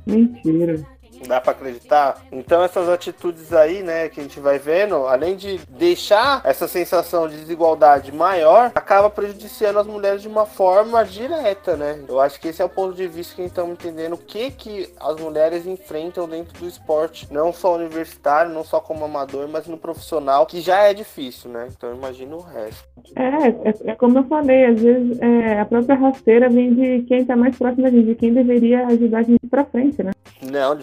Mentira. 0.05 0.87
Dá 1.25 1.41
para 1.41 1.51
acreditar? 1.51 2.21
Então 2.31 2.63
essas 2.63 2.89
atitudes 2.89 3.53
aí, 3.53 3.81
né, 3.81 4.09
que 4.09 4.19
a 4.19 4.23
gente 4.23 4.39
vai 4.39 4.59
vendo, 4.59 5.07
além 5.07 5.35
de 5.35 5.59
deixar 5.69 6.41
essa 6.43 6.67
sensação 6.67 7.27
de 7.27 7.37
desigualdade 7.37 8.11
maior, 8.11 8.71
acaba 8.75 9.09
prejudiciando 9.09 9.79
as 9.79 9.87
mulheres 9.87 10.21
de 10.21 10.27
uma 10.27 10.45
forma 10.45 11.03
direta, 11.03 11.75
né? 11.75 12.03
Eu 12.07 12.19
acho 12.19 12.39
que 12.39 12.47
esse 12.49 12.61
é 12.61 12.65
o 12.65 12.69
ponto 12.69 12.93
de 12.93 13.07
vista 13.07 13.35
que 13.35 13.41
estamos 13.41 13.71
entendendo 13.71 14.13
o 14.13 14.17
que 14.17 14.51
que 14.51 14.93
as 14.99 15.15
mulheres 15.17 15.65
enfrentam 15.65 16.27
dentro 16.27 16.57
do 16.59 16.67
esporte, 16.67 17.27
não 17.31 17.53
só 17.53 17.75
universitário, 17.75 18.53
não 18.53 18.63
só 18.63 18.79
como 18.79 19.05
amador, 19.05 19.47
mas 19.47 19.67
no 19.67 19.77
profissional, 19.77 20.45
que 20.45 20.61
já 20.61 20.83
é 20.83 20.93
difícil, 20.93 21.49
né? 21.51 21.67
Então 21.75 21.93
imagina 21.93 22.35
o 22.35 22.41
resto. 22.41 22.87
É, 23.15 23.69
é, 23.69 23.91
é 23.91 23.95
como 23.95 24.19
eu 24.19 24.23
falei, 24.25 24.65
às 24.65 24.81
vezes 24.81 25.19
é, 25.19 25.59
a 25.59 25.65
própria 25.65 25.95
rasteira 25.95 26.49
vem 26.49 26.73
de 26.73 27.03
quem 27.03 27.21
está 27.21 27.35
mais 27.35 27.57
próximo 27.57 27.83
da 27.83 27.89
gente, 27.89 28.05
de 28.05 28.15
quem 28.15 28.33
deveria 28.33 28.85
ajudar 28.87 29.19
a 29.19 29.23
gente 29.23 29.47
para 29.47 29.65
frente, 29.65 30.03
né? 30.03 30.11
Não, 30.41 30.77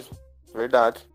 Verdade. 0.55 1.05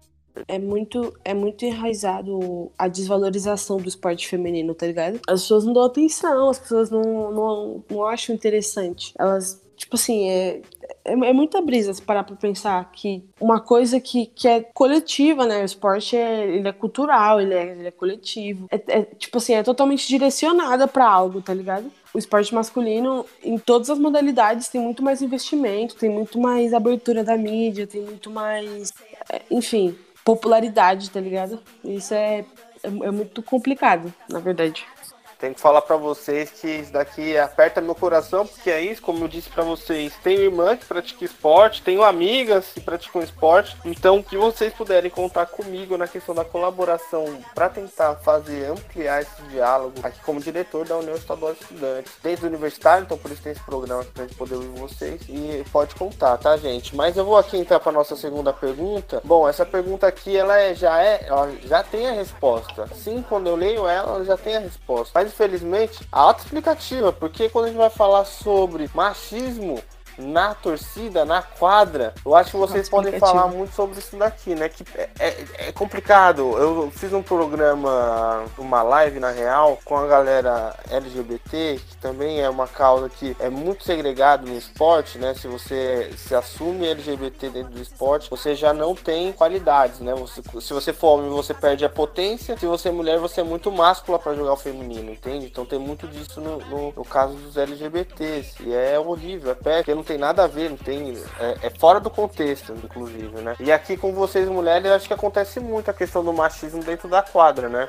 É 0.47 0.59
muito, 0.59 1.13
é 1.25 1.35
muito 1.35 1.65
enraizado 1.65 2.71
a 2.79 2.87
desvalorização 2.87 3.79
do 3.79 3.89
esporte 3.89 4.29
feminino, 4.29 4.75
tá 4.75 4.87
ligado? 4.87 5.21
As 5.29 5.43
pessoas 5.43 5.65
não 5.65 5.73
dão 5.73 5.85
atenção, 5.85 6.51
as 6.51 6.59
pessoas 6.59 6.91
não, 6.91 7.33
não, 7.33 7.85
não 7.91 8.05
acham 8.05 8.35
interessante. 8.35 9.13
Elas, 9.19 9.61
tipo 9.77 9.97
assim, 9.97 10.29
é, 10.29 10.63
é, 11.05 11.13
é 11.13 11.33
muita 11.33 11.61
brisa 11.61 11.93
se 11.93 12.01
parar 12.01 12.23
pra 12.23 12.37
pensar 12.37 12.91
que 12.93 13.25
uma 13.41 13.61
coisa 13.61 14.01
que, 14.01 14.27
que 14.27 14.47
é 14.47 14.61
coletiva, 14.61 15.47
né? 15.47 15.63
O 15.63 15.65
esporte 15.65 16.17
é, 16.17 16.47
ele 16.47 16.69
é 16.69 16.73
cultural, 16.73 17.41
ele 17.41 17.55
é, 17.55 17.73
ele 17.73 17.89
é 17.89 17.91
coletivo. 17.91 18.69
É, 18.71 18.99
é, 18.99 19.03
tipo 19.03 19.39
assim, 19.39 19.55
é 19.55 19.63
totalmente 19.65 20.07
direcionada 20.07 20.87
para 20.87 21.09
algo, 21.09 21.43
tá 21.43 21.53
ligado? 21.53 21.91
o 22.13 22.19
esporte 22.19 22.55
masculino, 22.55 23.25
em 23.43 23.57
todas 23.57 23.89
as 23.89 23.99
modalidades, 23.99 24.69
tem 24.69 24.81
muito 24.81 25.03
mais 25.03 25.23
investimento, 25.23 25.95
tem 25.95 26.11
muito 26.11 26.39
mais 26.41 26.75
abertura 26.75 27.23
da 27.23 27.37
mídia, 27.37 27.87
tem 27.87 28.03
muito 28.03 28.31
mais, 28.31 28.93
enfim, 29.51 29.97
popularidade, 30.25 31.11
tá 31.11 31.21
ligado? 31.21 31.61
Isso 31.85 32.15
é, 32.15 32.45
é, 32.83 32.87
é 32.87 33.11
muito 33.11 33.43
complicado, 33.43 34.13
na 34.29 34.39
verdade. 34.39 34.87
Tenho 35.41 35.55
que 35.55 35.61
falar 35.61 35.81
para 35.83 35.97
vocês 35.97 36.51
que 36.51 36.69
isso 36.69 36.93
daqui 36.93 37.37
aperta 37.39 37.81
meu 37.81 37.95
coração, 37.95 38.47
porque 38.47 38.71
é 38.71 38.81
isso, 38.81 39.01
como 39.01 39.25
eu 39.25 39.29
disse 39.29 39.49
para 39.49 39.65
vocês, 39.65 40.13
tenho 40.23 40.43
irmã 40.43 40.77
que 40.77 40.85
pratica 40.85 41.25
esporte, 41.25 41.83
tenho 41.83 42.03
amigas 42.03 42.67
que 42.75 42.81
praticam 42.81 43.23
esporte, 43.23 43.77
então 43.85 44.23
que 44.23 44.37
vocês 44.37 44.73
puderem 44.73 45.11
contar 45.11 45.47
comigo 45.47 45.97
na 45.97 46.07
questão 46.07 46.35
da 46.35 46.45
colaboração 46.45 47.39
para 47.55 47.69
tentar 47.71 48.17
fazer 48.17 48.67
ampliar 48.71 49.23
esse 49.23 49.43
diálogo 49.45 49.95
aqui 50.03 50.21
como 50.21 50.41
diretor 50.41 50.87
da 50.87 50.99
União 50.99 51.15
Estadual 51.15 51.55
de 51.55 51.61
Estudantes, 51.61 52.13
desde 52.23 52.45
o 52.45 52.49
universitário, 52.49 53.05
então 53.05 53.17
por 53.17 53.31
isso 53.31 53.43
tem 53.43 53.53
esse 53.53 53.63
programa 53.63 54.03
aqui 54.03 54.11
pra 54.13 54.25
gente 54.25 54.37
poder 54.37 54.57
ouvir 54.57 54.79
vocês 54.79 55.23
e 55.29 55.65
pode 55.73 55.95
contar, 55.95 56.37
tá, 56.37 56.57
gente? 56.59 56.95
Mas 56.95 57.17
eu 57.17 57.25
vou 57.25 57.39
aqui 57.39 57.57
entrar 57.57 57.81
para 57.81 57.93
nossa 57.93 58.15
segunda 58.15 58.53
pergunta. 58.53 59.23
Bom, 59.25 59.49
essa 59.49 59.65
pergunta 59.65 60.07
aqui 60.07 60.37
ela 60.37 60.59
é, 60.59 60.75
já 60.75 61.03
é, 61.03 61.25
ela 61.27 61.51
já 61.65 61.83
tem 61.83 62.09
a 62.09 62.13
resposta. 62.13 62.87
Sim, 62.95 63.25
quando 63.27 63.47
eu 63.47 63.57
leio 63.57 63.87
ela, 63.87 64.17
ela 64.17 64.25
já 64.25 64.37
tem 64.37 64.57
a 64.57 64.61
resposta. 64.61 65.11
Mas 65.15 65.30
infelizmente, 65.31 66.07
auto-explicativa, 66.13 67.13
porque 67.13 67.49
quando 67.49 67.67
a 67.67 67.69
gente 67.69 67.79
vai 67.79 67.91
falar 67.91 68.25
sobre 68.25 68.91
machismo 68.95 69.83
na 70.21 70.55
torcida, 70.55 71.25
na 71.25 71.43
quadra, 71.43 72.15
eu 72.25 72.35
acho 72.35 72.53
que 72.53 72.57
vocês 72.57 72.89
podem 72.89 73.19
falar 73.19 73.47
muito 73.49 73.75
sobre 73.75 73.99
isso 73.99 74.17
daqui, 74.17 74.55
né? 74.55 74.69
Que 74.69 74.85
é, 74.95 75.09
é, 75.19 75.45
é, 75.69 75.73
complicado. 75.73 76.41
Eu 76.57 76.91
fiz 76.91 77.13
um 77.13 77.23
programa, 77.23 78.45
uma 78.59 78.83
live 78.83 79.19
na 79.19 79.31
real, 79.31 79.79
com 79.85 79.97
a 79.97 80.07
galera 80.07 80.75
LGBT, 80.91 81.81
que 81.89 81.97
também 81.97 82.41
é 82.41 82.49
uma 82.49 82.69
causa 82.69 83.09
que 83.09 83.37
é 83.39 83.49
muito 83.49 83.85
segregado 83.85 84.47
no 84.47 84.57
esporte, 84.57 85.19
né? 85.19 85.35
Se 85.35 85.47
você 85.47 86.11
se 86.17 86.35
assume 86.35 86.87
LGBT 86.89 87.51
dentro 87.51 87.73
do 87.73 87.81
esporte, 87.81 88.31
você 88.31 88.55
já 88.55 88.73
não 88.73 88.95
tem 88.95 89.33
qualidades, 89.33 90.01
né? 90.01 90.15
Você, 90.15 90.43
se 90.61 90.73
você 90.73 90.93
for 90.93 91.19
homem, 91.19 91.31
você 91.31 91.55
perde 91.55 91.85
a 91.85 91.89
potência. 91.89 92.57
Se 92.57 92.67
você 92.67 92.89
é 92.89 92.93
mulher, 92.93 93.19
você 93.19 93.41
é 93.41 93.45
muito 93.45 93.71
máscula 93.71 94.19
para 94.19 94.35
jogar 94.35 94.53
o 94.53 94.57
feminino, 94.57 95.11
entende? 95.11 95.47
Então 95.47 95.65
tem 95.65 95.79
muito 95.79 96.07
disso 96.07 96.41
no, 96.41 96.59
no, 96.59 96.93
no 96.93 97.05
caso 97.05 97.35
dos 97.35 97.57
LGBTs. 97.57 98.63
E 98.63 98.73
é 98.73 98.99
horrível, 98.99 99.51
é 99.51 99.55
pé, 99.55 99.77
porque 99.79 99.95
não 99.95 100.03
tem 100.11 100.19
nada 100.19 100.43
a 100.43 100.47
ver, 100.49 100.71
não 100.71 100.77
tem. 100.77 101.15
É, 101.39 101.67
é, 101.69 101.71
fora 101.71 102.01
do 102.01 102.11
contexto, 102.11 102.75
inclusive, 102.85 103.41
né? 103.43 103.55
E 103.61 103.71
aqui 103.71 103.97
com 103.97 104.13
vocês, 104.13 104.49
mulheres, 104.49 104.91
acho 104.91 105.07
que 105.07 105.15
acontece 105.15 105.61
muito 105.61 105.89
a 105.89 105.95
questão 105.95 106.25
do 106.25 106.33
machismo 106.33 106.83
dentro 106.83 107.09
da 107.09 107.23
quadra, 107.23 107.69
né? 107.69 107.87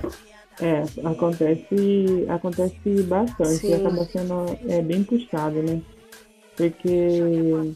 É, 0.62 0.84
acontece, 1.08 2.26
acontece 2.30 3.04
bastante 3.08 3.56
Sim. 3.56 3.72
e 3.72 3.74
acaba 3.74 4.06
sendo 4.06 4.46
é, 4.70 4.82
bem 4.84 5.04
puxado, 5.04 5.64
né? 5.64 5.82
Porque 6.56 7.74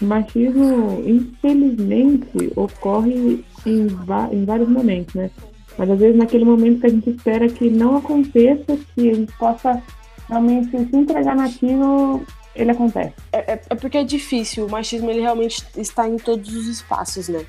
o 0.00 0.04
machismo, 0.04 1.02
infelizmente, 1.04 2.52
ocorre 2.54 3.44
em, 3.66 3.88
em 4.30 4.44
vários 4.44 4.68
momentos, 4.68 5.12
né? 5.16 5.28
Mas 5.76 5.90
às 5.90 5.98
vezes 5.98 6.16
naquele 6.16 6.44
momento 6.44 6.82
que 6.82 6.86
a 6.86 6.90
gente 6.90 7.10
espera 7.10 7.48
que 7.48 7.68
não 7.68 7.96
aconteça, 7.96 8.78
que 8.94 9.10
a 9.10 9.14
gente 9.14 9.32
possa 9.38 9.82
realmente 10.28 10.70
se 10.70 10.96
entregar 10.96 11.34
naquilo, 11.34 12.22
ele 12.54 12.70
acontece? 12.70 13.14
É, 13.32 13.54
é, 13.54 13.60
é 13.70 13.74
porque 13.74 13.98
é 13.98 14.04
difícil. 14.04 14.66
O 14.66 14.70
machismo 14.70 15.10
ele 15.10 15.20
realmente 15.20 15.64
está 15.76 16.08
em 16.08 16.16
todos 16.16 16.54
os 16.54 16.66
espaços, 16.66 17.28
né? 17.28 17.44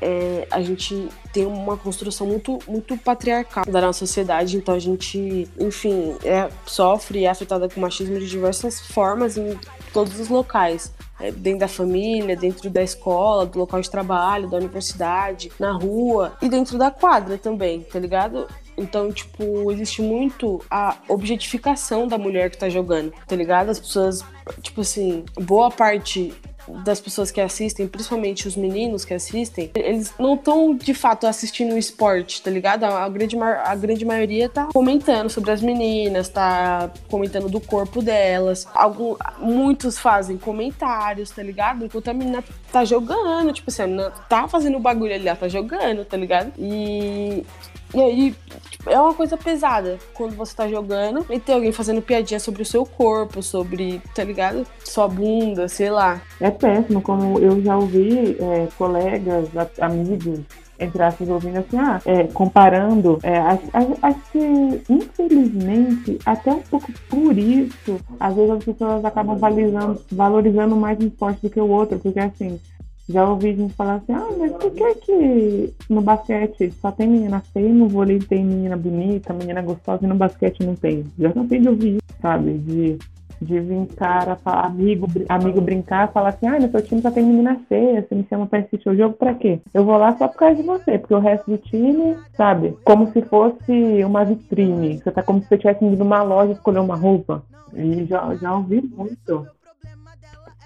É, 0.00 0.46
a 0.50 0.60
gente 0.60 1.08
tem 1.32 1.46
uma 1.46 1.76
construção 1.76 2.26
muito, 2.26 2.58
muito 2.66 2.96
patriarcal 2.96 3.64
da 3.64 3.80
nossa 3.80 4.00
sociedade, 4.00 4.56
então 4.56 4.74
a 4.74 4.78
gente, 4.78 5.48
enfim, 5.58 6.16
é, 6.24 6.50
sofre 6.66 7.20
e 7.20 7.24
é 7.24 7.30
afetada 7.30 7.68
com 7.68 7.80
machismo 7.80 8.18
de 8.18 8.28
diversas 8.28 8.80
formas 8.80 9.36
em 9.36 9.58
todos 9.92 10.18
os 10.18 10.28
locais. 10.28 10.92
É, 11.20 11.30
dentro 11.30 11.60
da 11.60 11.68
família, 11.68 12.36
dentro 12.36 12.68
da 12.68 12.82
escola, 12.82 13.46
do 13.46 13.56
local 13.60 13.80
de 13.80 13.88
trabalho, 13.88 14.50
da 14.50 14.56
universidade, 14.56 15.52
na 15.60 15.70
rua 15.70 16.36
e 16.42 16.48
dentro 16.48 16.76
da 16.76 16.90
quadra 16.90 17.38
também, 17.38 17.82
tá 17.82 18.00
ligado? 18.00 18.48
Então, 18.76 19.12
tipo, 19.12 19.70
existe 19.72 20.02
muito 20.02 20.64
a 20.70 20.96
objetificação 21.08 22.06
da 22.06 22.18
mulher 22.18 22.50
que 22.50 22.58
tá 22.58 22.68
jogando, 22.68 23.12
tá 23.26 23.36
ligado? 23.36 23.70
As 23.70 23.78
pessoas, 23.78 24.24
tipo 24.62 24.80
assim, 24.80 25.24
boa 25.40 25.70
parte 25.70 26.32
das 26.68 27.00
pessoas 27.00 27.30
que 27.30 27.40
assistem, 27.40 27.86
principalmente 27.86 28.48
os 28.48 28.56
meninos 28.56 29.04
que 29.04 29.14
assistem, 29.14 29.70
eles 29.74 30.14
não 30.18 30.34
estão 30.34 30.74
de 30.74 30.94
fato 30.94 31.26
assistindo 31.26 31.74
o 31.74 31.78
esporte, 31.78 32.42
tá 32.42 32.50
ligado? 32.50 32.84
A 32.84 33.08
grande, 33.08 33.36
a 33.38 33.74
grande 33.74 34.04
maioria 34.04 34.48
tá 34.48 34.68
comentando 34.72 35.28
sobre 35.28 35.50
as 35.50 35.60
meninas, 35.60 36.28
tá 36.28 36.90
comentando 37.08 37.48
do 37.48 37.60
corpo 37.60 38.02
delas. 38.02 38.66
Algum, 38.74 39.16
muitos 39.38 39.98
fazem 39.98 40.36
comentários, 40.38 41.30
tá 41.30 41.42
ligado? 41.42 41.84
Enquanto 41.84 42.08
a 42.08 42.14
menina 42.14 42.42
tá 42.72 42.84
jogando, 42.84 43.52
tipo 43.52 43.70
assim, 43.70 43.82
a 43.82 43.86
menina 43.86 44.10
tá 44.28 44.48
fazendo 44.48 44.76
o 44.76 44.80
bagulho 44.80 45.14
ali, 45.14 45.28
ela 45.28 45.36
tá 45.36 45.48
jogando, 45.48 46.04
tá 46.04 46.16
ligado? 46.16 46.52
E 46.58 47.44
e 47.94 48.02
aí, 48.02 48.34
tipo, 48.70 48.90
é 48.90 49.00
uma 49.00 49.14
coisa 49.14 49.36
pesada 49.36 49.98
quando 50.12 50.34
você 50.34 50.54
tá 50.54 50.68
jogando 50.68 51.24
e 51.30 51.38
tem 51.38 51.54
alguém 51.54 51.72
fazendo 51.72 52.02
piadinha 52.02 52.40
sobre 52.40 52.62
o 52.62 52.66
seu 52.66 52.84
corpo, 52.84 53.42
sobre, 53.42 54.02
tá 54.14 54.24
ligado? 54.24 54.66
Sua 54.84 55.06
bunda, 55.06 55.68
sei 55.68 55.90
lá. 55.90 56.20
É 56.40 56.50
péssimo, 56.50 57.00
como 57.00 57.38
eu 57.38 57.62
já 57.62 57.76
ouvi 57.76 58.36
é, 58.40 58.68
colegas, 58.76 59.48
amigos, 59.80 60.40
entre 60.78 61.02
aspas, 61.02 61.28
ouvindo 61.28 61.58
assim, 61.58 61.78
ah, 61.78 62.00
é, 62.04 62.24
comparando, 62.24 63.18
é, 63.22 63.38
acho, 63.38 64.20
que, 64.32 64.82
infelizmente, 64.88 66.18
até 66.26 66.52
um 66.52 66.62
pouco 66.62 66.90
por 67.08 67.38
isso, 67.38 68.00
às 68.18 68.34
vezes 68.34 68.50
as 68.50 68.64
pessoas 68.64 69.04
acabam 69.04 69.38
valorizando, 69.38 70.02
valorizando 70.10 70.76
mais 70.76 70.98
um 70.98 71.06
esporte 71.06 71.40
do 71.42 71.50
que 71.50 71.60
o 71.60 71.68
outro, 71.68 71.98
porque 72.00 72.18
assim, 72.18 72.60
já 73.08 73.28
ouvi 73.28 73.54
gente 73.54 73.74
falar 73.74 73.96
assim, 73.96 74.12
ah, 74.12 74.28
mas 74.38 74.52
por 74.52 74.70
que 74.70 74.94
que 74.94 75.74
no 75.90 76.00
basquete 76.00 76.72
só 76.80 76.90
tem 76.90 77.06
menina 77.06 77.40
feia, 77.52 77.68
no 77.68 77.88
vôlei 77.88 78.18
tem 78.18 78.44
menina 78.44 78.76
bonita, 78.76 79.34
menina 79.34 79.60
gostosa 79.60 80.04
e 80.04 80.08
no 80.08 80.14
basquete 80.14 80.64
não 80.64 80.74
tem? 80.74 81.04
Já 81.18 81.32
cansei 81.32 81.60
de 81.60 81.68
ouvir 81.68 81.96
isso, 81.96 82.20
sabe? 82.22 82.54
De, 82.54 82.98
de 83.42 83.60
vir 83.60 83.86
cara, 83.94 84.36
falar, 84.36 84.66
amigo, 84.66 85.06
amigo 85.28 85.60
brincar, 85.60 86.12
falar 86.12 86.30
assim, 86.30 86.46
ah, 86.46 86.58
no 86.58 86.70
seu 86.70 86.80
time 86.80 87.02
só 87.02 87.10
tem 87.10 87.24
menina 87.24 87.60
feia, 87.68 88.00
você 88.00 88.14
me 88.14 88.24
chama 88.28 88.46
pra 88.46 88.60
assistir 88.60 88.88
o 88.88 88.96
jogo 88.96 89.14
pra 89.16 89.34
quê? 89.34 89.60
Eu 89.74 89.84
vou 89.84 89.98
lá 89.98 90.16
só 90.16 90.26
por 90.26 90.38
causa 90.38 90.56
de 90.56 90.62
você, 90.62 90.98
porque 90.98 91.14
o 91.14 91.20
resto 91.20 91.50
do 91.50 91.58
time, 91.58 92.16
sabe? 92.34 92.74
Como 92.84 93.12
se 93.12 93.20
fosse 93.22 94.02
uma 94.02 94.24
vitrine. 94.24 94.98
Você 94.98 95.10
tá 95.10 95.22
como 95.22 95.42
se 95.42 95.48
você 95.48 95.58
tivesse 95.58 95.84
ido 95.84 95.96
numa 95.96 96.22
loja 96.22 96.52
escolher 96.52 96.78
uma 96.78 96.96
roupa. 96.96 97.42
E 97.74 98.04
já, 98.06 98.34
já 98.36 98.54
ouvi 98.54 98.80
muito. 98.80 99.46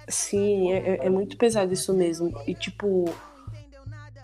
Sim, 0.09 0.73
é, 0.73 0.77
é, 0.77 1.05
é 1.05 1.09
muito 1.09 1.37
pesado 1.37 1.71
isso 1.71 1.93
mesmo. 1.93 2.33
E, 2.47 2.53
tipo, 2.53 3.05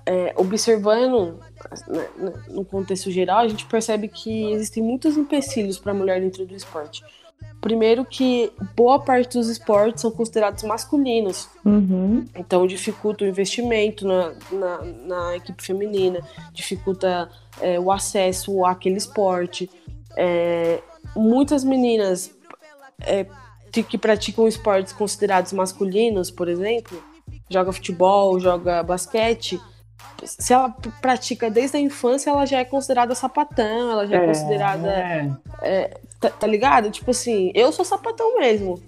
é, 0.05 0.33
observando 0.35 1.39
né, 1.87 2.07
né, 2.17 2.33
no 2.49 2.65
contexto 2.65 3.09
geral, 3.09 3.39
a 3.39 3.47
gente 3.47 3.65
percebe 3.65 4.07
que 4.07 4.51
existem 4.51 4.83
muitos 4.83 5.17
empecilhos 5.17 5.79
para 5.79 5.91
a 5.91 5.95
mulher 5.95 6.19
dentro 6.19 6.45
do 6.45 6.55
esporte. 6.55 7.03
Primeiro 7.59 8.05
que 8.05 8.51
boa 8.75 8.99
parte 8.99 9.37
dos 9.37 9.49
esportes 9.49 10.01
são 10.01 10.11
considerados 10.11 10.63
masculinos. 10.63 11.49
Uhum. 11.65 12.25
Então 12.35 12.67
dificulta 12.67 13.23
o 13.23 13.27
investimento 13.27 14.07
na, 14.07 14.33
na, 14.51 14.81
na 14.83 15.35
equipe 15.35 15.63
feminina, 15.63 16.19
dificulta 16.53 17.29
é, 17.59 17.79
o 17.79 17.91
acesso 17.91 18.63
àquele 18.65 18.97
esporte. 18.97 19.69
É, 20.15 20.81
muitas 21.15 21.63
meninas 21.63 22.31
é, 23.01 23.25
que 23.83 23.97
praticam 23.97 24.47
esportes 24.47 24.93
considerados 24.93 25.53
masculinos, 25.53 26.31
por 26.31 26.47
exemplo, 26.47 27.01
joga 27.49 27.71
futebol, 27.71 28.39
joga 28.39 28.83
basquete, 28.83 29.59
se 30.23 30.53
ela 30.53 30.69
pratica 31.01 31.49
desde 31.49 31.77
a 31.77 31.79
infância, 31.79 32.29
ela 32.29 32.45
já 32.45 32.59
é 32.59 32.65
considerada 32.65 33.13
sapatão, 33.15 33.91
ela 33.91 34.07
já 34.07 34.17
é, 34.17 34.23
é 34.23 34.27
considerada. 34.27 34.87
É. 34.87 35.31
É, 35.61 35.97
tá, 36.19 36.29
tá, 36.29 36.47
ligado? 36.47 36.89
Tipo 36.89 37.11
assim, 37.11 37.51
eu 37.53 37.71
sou 37.71 37.83
sapatão 37.83 38.39
mesmo. 38.39 38.81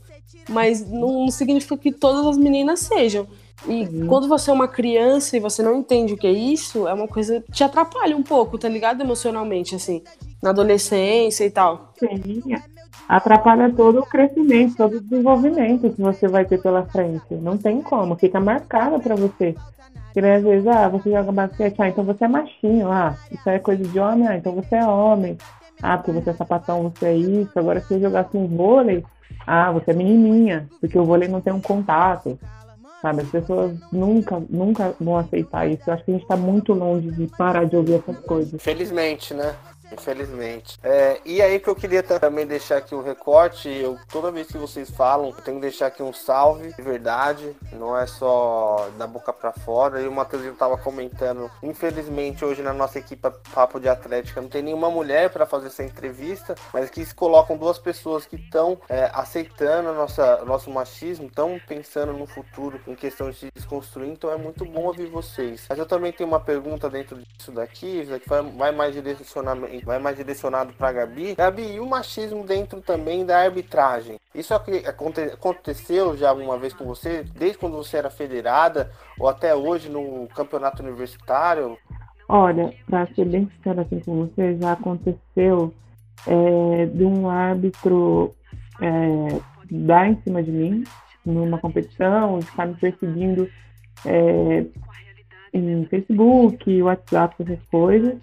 Mas 0.50 0.88
não 0.89 1.30
significa 1.30 1.78
que 1.78 1.91
todas 1.91 2.26
as 2.26 2.38
meninas 2.38 2.80
sejam. 2.80 3.28
E 3.67 3.84
uhum. 3.84 4.08
quando 4.08 4.28
você 4.28 4.50
é 4.50 4.54
uma 4.54 4.67
criança 4.67 5.36
e 5.36 5.39
você 5.39 5.62
não 5.62 5.76
entende 5.76 6.13
o 6.13 6.17
que 6.17 6.28
é 6.28 6.32
isso, 6.32 6.88
é 6.88 6.93
uma 6.93 7.08
coisa 7.08 7.41
que 7.41 7.52
te 7.52 7.63
atrapalha 7.63 8.15
um 8.15 8.23
pouco, 8.23 8.58
tá 8.58 8.69
ligado? 8.69 9.02
Emocionalmente, 9.02 9.76
assim, 9.76 10.02
na 10.41 10.52
adolescência 10.52 11.43
e 11.43 11.50
tal. 11.50 11.93
Sim, 11.97 12.41
atrapalha 13.08 13.74
todo 13.74 14.00
o 14.00 14.06
crescimento, 14.06 14.76
todo 14.76 14.98
o 14.98 15.02
desenvolvimento 15.02 15.89
que 15.89 16.02
você 16.02 16.28
vai 16.28 16.46
ter 16.46 16.62
pela 16.62 16.84
frente. 16.86 17.36
Não 17.36 17.58
tem 17.58 17.82
como, 17.82 18.15
fica 18.15 18.39
marcada 18.39 19.00
para 19.00 19.15
você. 19.15 19.56
Porque 20.13 20.28
às 20.28 20.43
vezes, 20.43 20.67
ah, 20.67 20.88
você 20.89 21.12
joga 21.12 21.32
basquete, 21.32 21.80
ah, 21.80 21.89
então 21.89 22.04
você 22.04 22.26
é 22.26 22.28
machinho, 22.28 22.91
ah, 22.91 23.15
isso 23.32 23.50
é 23.50 23.60
coisa 23.60 23.84
de 23.84 24.00
homem, 24.00 24.28
ah, 24.28 24.36
então 24.36 24.54
você 24.54 24.76
é 24.76 24.86
homem. 24.86 25.38
Ah, 25.82 25.98
porque 25.98 26.12
você 26.12 26.32
é 26.32 26.34
sapatão, 26.34 26.84
você 26.84 27.06
é 27.06 27.15
isso. 27.15 27.52
Agora, 27.56 27.80
se 27.82 27.93
eu 27.93 28.02
jogasse 28.02 28.36
um 28.36 28.48
vôlei, 28.48 29.04
ah, 29.46 29.72
você 29.72 29.91
é 29.91 29.93
menininha, 29.93 30.67
porque 30.82 30.98
o 30.98 31.06
vôlei 31.06 31.28
não 31.28 31.39
tem 31.39 31.54
um 31.54 31.62
contato. 31.62 32.38
Sabe, 33.00 33.22
as 33.22 33.30
pessoas 33.30 33.78
nunca, 33.91 34.41
nunca 34.50 34.96
vão 35.00 35.17
aceitar 35.17 35.70
isso. 35.70 35.84
Eu 35.86 35.93
acho 35.93 36.04
que 36.04 36.10
a 36.10 36.13
gente 36.15 36.24
está 36.24 36.36
muito 36.36 36.74
longe 36.74 37.12
de 37.12 37.28
parar 37.38 37.65
de 37.65 37.76
ouvir 37.76 37.93
essas 37.93 38.17
coisas. 38.22 38.60
Felizmente, 38.60 39.36
né? 39.36 39.54
Infelizmente. 39.91 40.78
É, 40.84 41.19
e 41.26 41.41
aí 41.41 41.60
que 41.60 41.69
eu 41.69 41.76
queria 41.76 42.04
também 42.04 42.45
deixar 42.45 42.78
aqui 42.78 42.93
um 42.93 43.02
recorte, 43.02 43.69
eu, 43.69 43.97
toda 44.12 44.32
vez 44.32 44.47
que 44.47 44.58
vocês 44.58 44.89
falam, 44.89 45.28
eu 45.30 45.43
tenho 45.43 45.58
que 45.58 45.62
deixar 45.62 45.88
aqui 45.88 46.04
um 46.04 46.13
salve, 46.13 46.73
de 46.73 46.82
verdade, 46.82 47.56
não 47.71 47.97
é 47.97 48.06
só 48.06 48.89
da 48.97 49.08
boca 49.08 49.32
para 49.32 49.52
fora. 49.54 50.02
E 50.02 50.08
o 50.08 50.12
Matheus 50.12 50.43
estava 50.43 50.78
comentando, 50.78 51.50
infelizmente 51.63 52.43
hoje 52.43 52.62
na 52.62 52.73
nossa 52.73 53.00
equipe 53.00 53.30
Papo 53.54 53.80
de 53.80 53.89
Atlética 53.89 54.41
não 54.41 54.50
tem 54.50 54.62
nenhuma 54.62 54.89
mulher 54.89 55.30
para 55.30 55.45
fazer 55.45 55.67
essa 55.67 55.84
entrevista, 55.84 56.56
mas 56.73 56.89
que 56.89 57.04
se 57.04 57.15
colocam 57.15 57.58
duas 57.58 57.78
pessoas 57.78 58.26
que 58.26 58.36
estão 58.36 58.80
é, 58.89 59.10
aceitando 59.13 59.89
a 59.89 59.93
nossa, 59.93 60.43
nosso 60.45 60.69
machismo, 60.69 61.28
estão 61.28 61.60
pensando 61.67 62.13
no 62.13 62.26
futuro 62.26 62.80
em 62.88 62.95
questão 62.95 63.30
de 63.30 63.38
se 63.38 63.47
desconstruir, 63.56 64.10
então 64.10 64.32
é 64.32 64.38
muito 64.38 64.65
bom 64.65 64.84
ouvir 64.84 65.08
vocês. 65.08 65.65
Mas 65.69 65.80
eu 65.80 65.86
também 65.86 66.12
tenho 66.12 66.30
uma 66.30 66.39
pergunta 66.39 66.89
dentro 66.89 67.17
disso 67.17 67.52
daqui, 67.52 68.06
que 68.06 68.30
vai 68.58 68.71
mais 68.71 68.93
direcionamento 68.93 69.77
vai 69.86 70.00
mais 70.00 70.18
direcionado 70.18 70.74
para 70.74 70.92
Gabi. 70.92 71.36
Gabi, 71.36 71.74
e 71.74 71.80
o 71.80 71.86
machismo 71.86 72.46
dentro 72.46 72.82
também 72.82 73.26
da 73.26 73.40
arbitragem? 73.40 74.18
Isso 74.34 74.54
aconteceu 74.54 76.16
já 76.16 76.30
alguma 76.30 76.58
vez 76.58 76.74
com 76.74 76.86
você, 76.86 77.24
desde 77.36 77.58
quando 77.58 77.78
você 77.78 77.98
era 77.98 78.10
federada 78.10 78.92
ou 79.20 79.28
até 79.28 79.56
hoje 79.56 79.90
no 79.90 80.28
campeonato 80.36 80.84
universitário? 80.84 81.78
Olha, 82.30 82.74
para 82.90 83.08
ser 83.08 83.26
bem 83.26 83.50
sincero 83.56 83.82
assim 83.82 84.00
com 84.02 84.28
você, 84.28 84.58
já 84.58 84.74
aconteceu 84.74 85.74
é, 86.28 86.86
de 86.86 87.06
um 87.06 87.30
árbitro 87.30 88.36
é, 88.82 89.40
dar 89.72 90.10
em 90.10 90.22
cima 90.22 90.44
de 90.44 90.52
mim 90.52 90.84
numa 91.26 91.58
competição, 91.58 92.40
estar 92.40 92.68
me 92.68 92.76
perseguindo 92.76 93.50
é, 94.06 94.66
em 95.54 95.86
Facebook, 95.86 96.82
WhatsApp, 96.82 97.36
essas 97.40 97.60
coisas 97.70 98.18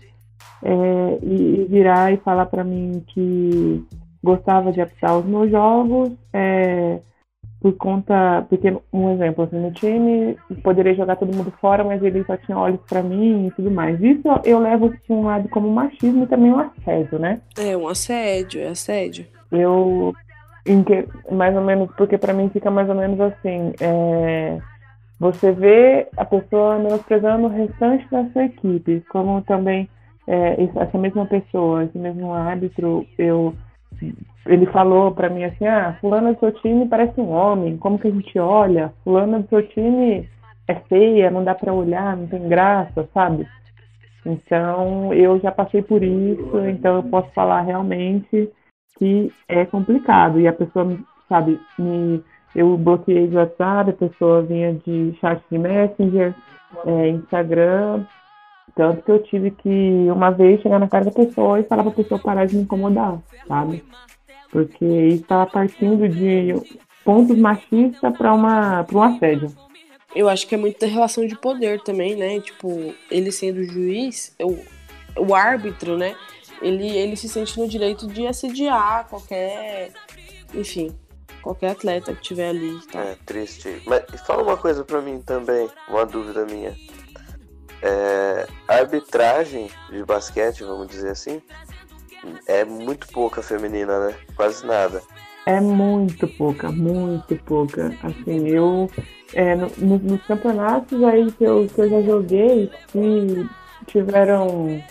é, 0.63 1.19
e 1.23 1.67
virar 1.69 2.13
e 2.13 2.17
falar 2.19 2.47
para 2.47 2.65
mim 2.65 3.03
que 3.09 3.85
gostava 4.23 4.73
de 4.73 4.81
apitar 4.81 5.19
os 5.19 5.25
meus 5.27 5.51
jogos 5.51 6.13
é, 6.33 6.99
por 7.61 7.73
conta, 7.77 8.45
porque 8.49 8.77
um 8.93 9.13
exemplo, 9.13 9.45
assim, 9.45 9.59
no 9.59 9.73
time 9.73 10.37
poderia 10.63 10.95
jogar 10.95 11.17
todo 11.17 11.35
mundo 11.35 11.53
fora, 11.61 11.83
mas 11.83 12.03
ele 12.03 12.25
só 12.25 12.37
tinha 12.37 12.59
olhos 12.59 12.81
para 12.89 13.03
mim 13.03 13.47
e 13.47 13.51
tudo 13.53 13.71
mais. 13.71 14.01
Isso 14.03 14.29
eu 14.45 14.59
levo 14.59 14.91
para 14.91 15.17
um 15.17 15.25
lado 15.25 15.49
como 15.49 15.71
machismo 15.71 16.25
e 16.25 16.27
também 16.27 16.53
um 16.53 16.59
assédio, 16.59 17.19
né? 17.19 17.41
É 17.59 17.77
um 17.77 17.89
assédio, 17.89 18.61
é 18.61 18.69
assédio. 18.69 19.27
Eu 19.51 20.15
mais 21.31 21.55
ou 21.55 21.63
menos, 21.63 21.91
porque 21.97 22.17
para 22.17 22.33
mim 22.33 22.49
fica 22.51 22.71
mais 22.71 22.89
ou 22.89 22.95
menos 22.95 23.21
assim, 23.21 23.73
é, 23.81 24.59
você 25.19 25.53
vê 25.53 26.09
a 26.17 26.25
pessoa 26.25 26.79
menosprezando 26.79 27.47
o 27.47 27.51
restante 27.51 28.07
da 28.11 28.25
sua 28.31 28.45
equipe, 28.45 29.03
como 29.11 29.43
também 29.43 29.89
é, 30.27 30.63
essa 30.77 30.99
mesma 30.99 31.27
pessoa, 31.27 31.85
esse 31.85 31.99
mesmo 31.99 32.33
árbitro, 32.33 33.07
eu, 33.19 33.55
ele 34.47 34.67
falou 34.67 35.13
para 35.13 35.29
mim 35.29 35.45
assim, 35.45 35.67
ah, 35.67 35.97
fulana 36.01 36.33
do 36.33 36.41
seu 36.41 36.53
time 36.53 36.89
parece 36.89 37.21
um 37.21 37.31
homem, 37.31 37.77
como 37.77 37.99
que 37.99 38.09
a 38.09 38.11
gente 38.11 38.39
olha? 38.39 38.93
Fulana 39.05 39.41
do 39.41 39.49
seu 39.49 39.67
time 39.69 40.29
é 40.67 40.75
feia, 40.75 41.31
não 41.31 41.45
dá 41.45 41.55
para 41.55 41.73
olhar, 41.73 42.17
não 42.17 42.27
tem 42.27 42.49
graça, 42.49 43.09
sabe? 43.13 43.47
Então, 44.25 45.13
eu 45.13 45.39
já 45.41 45.53
passei 45.53 45.83
por 45.83 46.03
isso, 46.03 46.59
então 46.67 46.97
eu 46.97 47.03
posso 47.03 47.31
falar 47.33 47.61
realmente 47.61 48.51
que 48.99 49.31
é 49.47 49.67
complicado. 49.67 50.41
E 50.41 50.49
a 50.49 50.53
pessoa, 50.53 50.97
sabe, 51.29 51.61
me 51.79 52.23
eu 52.55 52.77
bloqueei 52.79 53.27
de 53.27 53.37
WhatsApp, 53.37 53.91
a 53.91 54.09
pessoa 54.09 54.43
vinha 54.43 54.75
de 54.75 55.13
chat 55.21 55.43
de 55.51 55.59
Messenger, 55.59 56.35
é, 56.87 57.09
Instagram, 57.09 58.05
tanto 58.75 59.03
que 59.03 59.11
eu 59.11 59.23
tive 59.23 59.51
que, 59.51 59.69
uma 59.69 60.31
vez, 60.31 60.61
chegar 60.61 60.79
na 60.79 60.89
casa 60.89 61.07
da 61.07 61.13
pessoa 61.13 61.61
e 61.61 61.65
falar 61.65 61.85
pra 61.85 61.93
pessoa 61.93 62.21
parar 62.21 62.47
de 62.47 62.57
me 62.57 62.63
incomodar, 62.63 63.19
sabe? 63.47 63.85
Porque 64.51 64.85
isso 64.85 65.23
estava 65.23 65.47
partindo 65.47 66.09
de 66.09 66.55
pontos 67.05 67.37
machistas 67.39 68.17
para 68.17 68.35
um 68.35 69.03
assédio. 69.03 69.55
Eu 70.15 70.29
acho 70.29 70.47
que 70.47 70.55
é 70.55 70.59
muito 70.59 70.79
da 70.79 70.87
relação 70.87 71.27
de 71.27 71.37
poder 71.37 71.81
também, 71.83 72.15
né? 72.15 72.41
Tipo, 72.41 72.95
ele 73.11 73.33
sendo 73.33 73.65
juiz, 73.65 74.35
o, 74.41 74.57
o 75.21 75.35
árbitro, 75.35 75.97
né? 75.97 76.15
Ele, 76.63 76.89
ele 76.89 77.17
se 77.17 77.29
sente 77.29 77.59
no 77.59 77.69
direito 77.69 78.07
de 78.07 78.27
assediar 78.27 79.09
qualquer. 79.09 79.91
Enfim, 80.55 80.97
qualquer 81.43 81.73
atleta 81.73 82.15
que 82.15 82.23
tiver 82.23 82.49
ali. 82.49 82.81
Tá? 82.87 83.01
É 83.01 83.17
triste. 83.27 83.83
Mas 83.87 84.05
fala 84.27 84.43
uma 84.43 84.57
coisa 84.57 84.85
pra 84.85 85.01
mim 85.01 85.21
também, 85.21 85.69
uma 85.89 86.07
dúvida 86.07 86.47
minha. 86.47 86.75
É, 87.83 88.47
a 88.67 88.75
arbitragem 88.77 89.71
de 89.91 90.05
basquete, 90.05 90.65
vamos 90.65 90.89
dizer 90.89 91.11
assim, 91.11 91.43
é 92.47 92.65
muito 92.65 93.07
pouca 93.09 93.43
feminina, 93.43 94.09
né? 94.09 94.15
Quase 94.37 94.67
nada. 94.67 95.03
É 95.47 95.61
muito 95.61 96.27
pouca, 96.27 96.71
muito 96.73 97.37
pouca. 97.45 97.95
Assim, 98.03 98.49
eu 98.49 98.91
é, 99.35 99.55
no, 99.55 99.71
no, 99.79 99.99
nos 99.99 100.23
campeonatos 100.27 101.03
aí 101.05 101.31
que 101.33 101.45
eu, 101.45 101.69
que 101.69 101.81
eu 101.81 101.91
já 101.91 102.03
joguei, 102.03 102.71
que 102.89 103.47
tiveram 103.87 104.83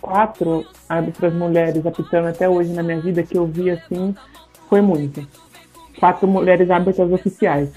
quatro 0.00 0.66
árbitras 0.88 1.32
mulheres 1.32 1.84
apitando 1.86 2.28
até 2.28 2.48
hoje 2.48 2.72
na 2.72 2.82
minha 2.82 3.00
vida, 3.00 3.22
que 3.22 3.36
eu 3.36 3.46
vi 3.46 3.70
assim, 3.70 4.14
foi 4.68 4.80
muito. 4.80 5.26
Quatro 5.98 6.26
mulheres 6.26 6.70
árbitras 6.70 7.12
oficiais. 7.12 7.70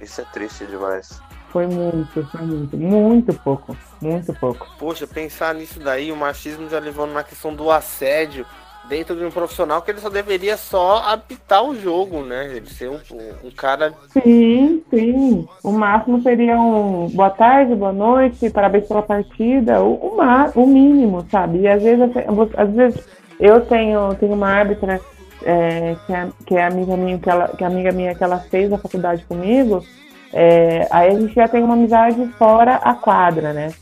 Isso 0.00 0.20
é 0.20 0.24
triste 0.32 0.66
demais. 0.66 1.20
Foi 1.50 1.66
muito, 1.66 2.26
foi 2.26 2.40
muito, 2.42 2.76
muito 2.76 3.34
pouco, 3.34 3.76
muito 4.00 4.34
pouco. 4.34 4.68
Poxa, 4.78 5.06
pensar 5.06 5.54
nisso 5.54 5.80
daí, 5.80 6.12
o 6.12 6.16
machismo 6.16 6.68
já 6.68 6.78
levando 6.78 7.12
na 7.12 7.22
questão 7.22 7.54
do 7.54 7.70
assédio, 7.70 8.44
dentro 8.88 9.16
de 9.16 9.24
um 9.24 9.30
profissional 9.30 9.82
que 9.82 9.90
ele 9.90 10.00
só 10.00 10.08
deveria 10.08 10.56
só 10.56 10.98
apitar 10.98 11.64
o 11.64 11.74
jogo, 11.74 12.22
né? 12.22 12.56
Ele 12.56 12.68
ser 12.68 12.90
um, 12.90 12.98
um, 13.44 13.50
cara. 13.50 13.92
Sim, 14.12 14.82
sim. 14.90 15.48
O 15.62 15.72
máximo 15.72 16.20
seria 16.22 16.58
um 16.58 17.08
boa 17.08 17.30
tarde, 17.30 17.74
boa 17.74 17.92
noite, 17.92 18.50
parabéns 18.50 18.86
pela 18.86 19.02
partida, 19.02 19.80
o, 19.80 19.94
o, 19.94 20.62
o 20.62 20.66
mínimo, 20.66 21.26
sabe? 21.30 21.60
E 21.60 21.68
às 21.68 21.82
vezes, 21.82 22.10
às 22.56 22.70
vezes 22.70 23.04
eu 23.38 23.60
tenho, 23.62 24.14
tenho 24.14 24.34
uma 24.34 24.48
árbitra 24.48 25.00
é, 25.42 25.96
que, 26.06 26.12
é, 26.12 26.28
que 26.46 26.54
é 26.56 26.64
amiga 26.64 26.96
minha, 26.96 27.18
que, 27.18 27.28
ela, 27.28 27.48
que 27.48 27.64
é 27.64 27.66
amiga 27.66 27.92
minha 27.92 28.14
que 28.14 28.24
ela 28.24 28.38
fez 28.38 28.72
a 28.72 28.78
faculdade 28.78 29.24
comigo. 29.24 29.84
É, 30.32 30.86
aí 30.90 31.10
a 31.10 31.20
gente 31.20 31.34
já 31.34 31.48
tem 31.48 31.62
uma 31.62 31.74
amizade 31.74 32.26
fora 32.38 32.76
a 32.76 32.94
quadra, 32.94 33.52
né? 33.52 33.72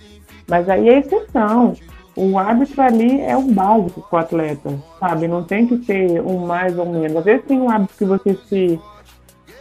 Mas 0.47 0.69
aí 0.69 0.89
é 0.89 0.99
exceção 0.99 1.75
o 2.17 2.39
árbitro 2.39 2.81
ali 2.81 3.21
é 3.21 3.37
o 3.37 3.43
básico 3.43 4.01
para 4.09 4.17
o 4.17 4.21
atleta, 4.21 4.79
sabe? 5.01 5.27
Não 5.27 5.43
tem 5.43 5.67
que 5.67 5.85
ser 5.85 6.21
um 6.21 6.47
mais 6.47 6.79
ou 6.79 6.87
menos. 6.87 7.17
Às 7.17 7.25
vezes 7.25 7.45
tem 7.47 7.61
um 7.61 7.69
árbitro 7.69 7.97
que 7.97 8.05
você 8.05 8.35
se, 8.49 8.81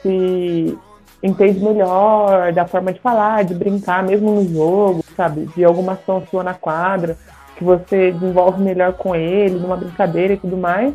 se 0.01 0.77
entende 1.23 1.59
melhor 1.59 2.53
da 2.53 2.67
forma 2.67 2.93
de 2.93 2.99
falar, 2.99 3.43
de 3.43 3.55
brincar, 3.55 4.03
mesmo 4.03 4.31
no 4.31 4.47
jogo, 4.47 5.03
sabe? 5.17 5.47
De 5.55 5.63
alguma 5.63 5.93
ação 5.93 6.23
sua 6.29 6.43
na 6.43 6.53
quadra, 6.53 7.17
que 7.57 7.63
você 7.63 8.11
desenvolve 8.11 8.61
melhor 8.61 8.93
com 8.93 9.15
ele, 9.15 9.59
numa 9.59 9.77
brincadeira 9.77 10.33
e 10.33 10.37
tudo 10.37 10.57
mais. 10.57 10.93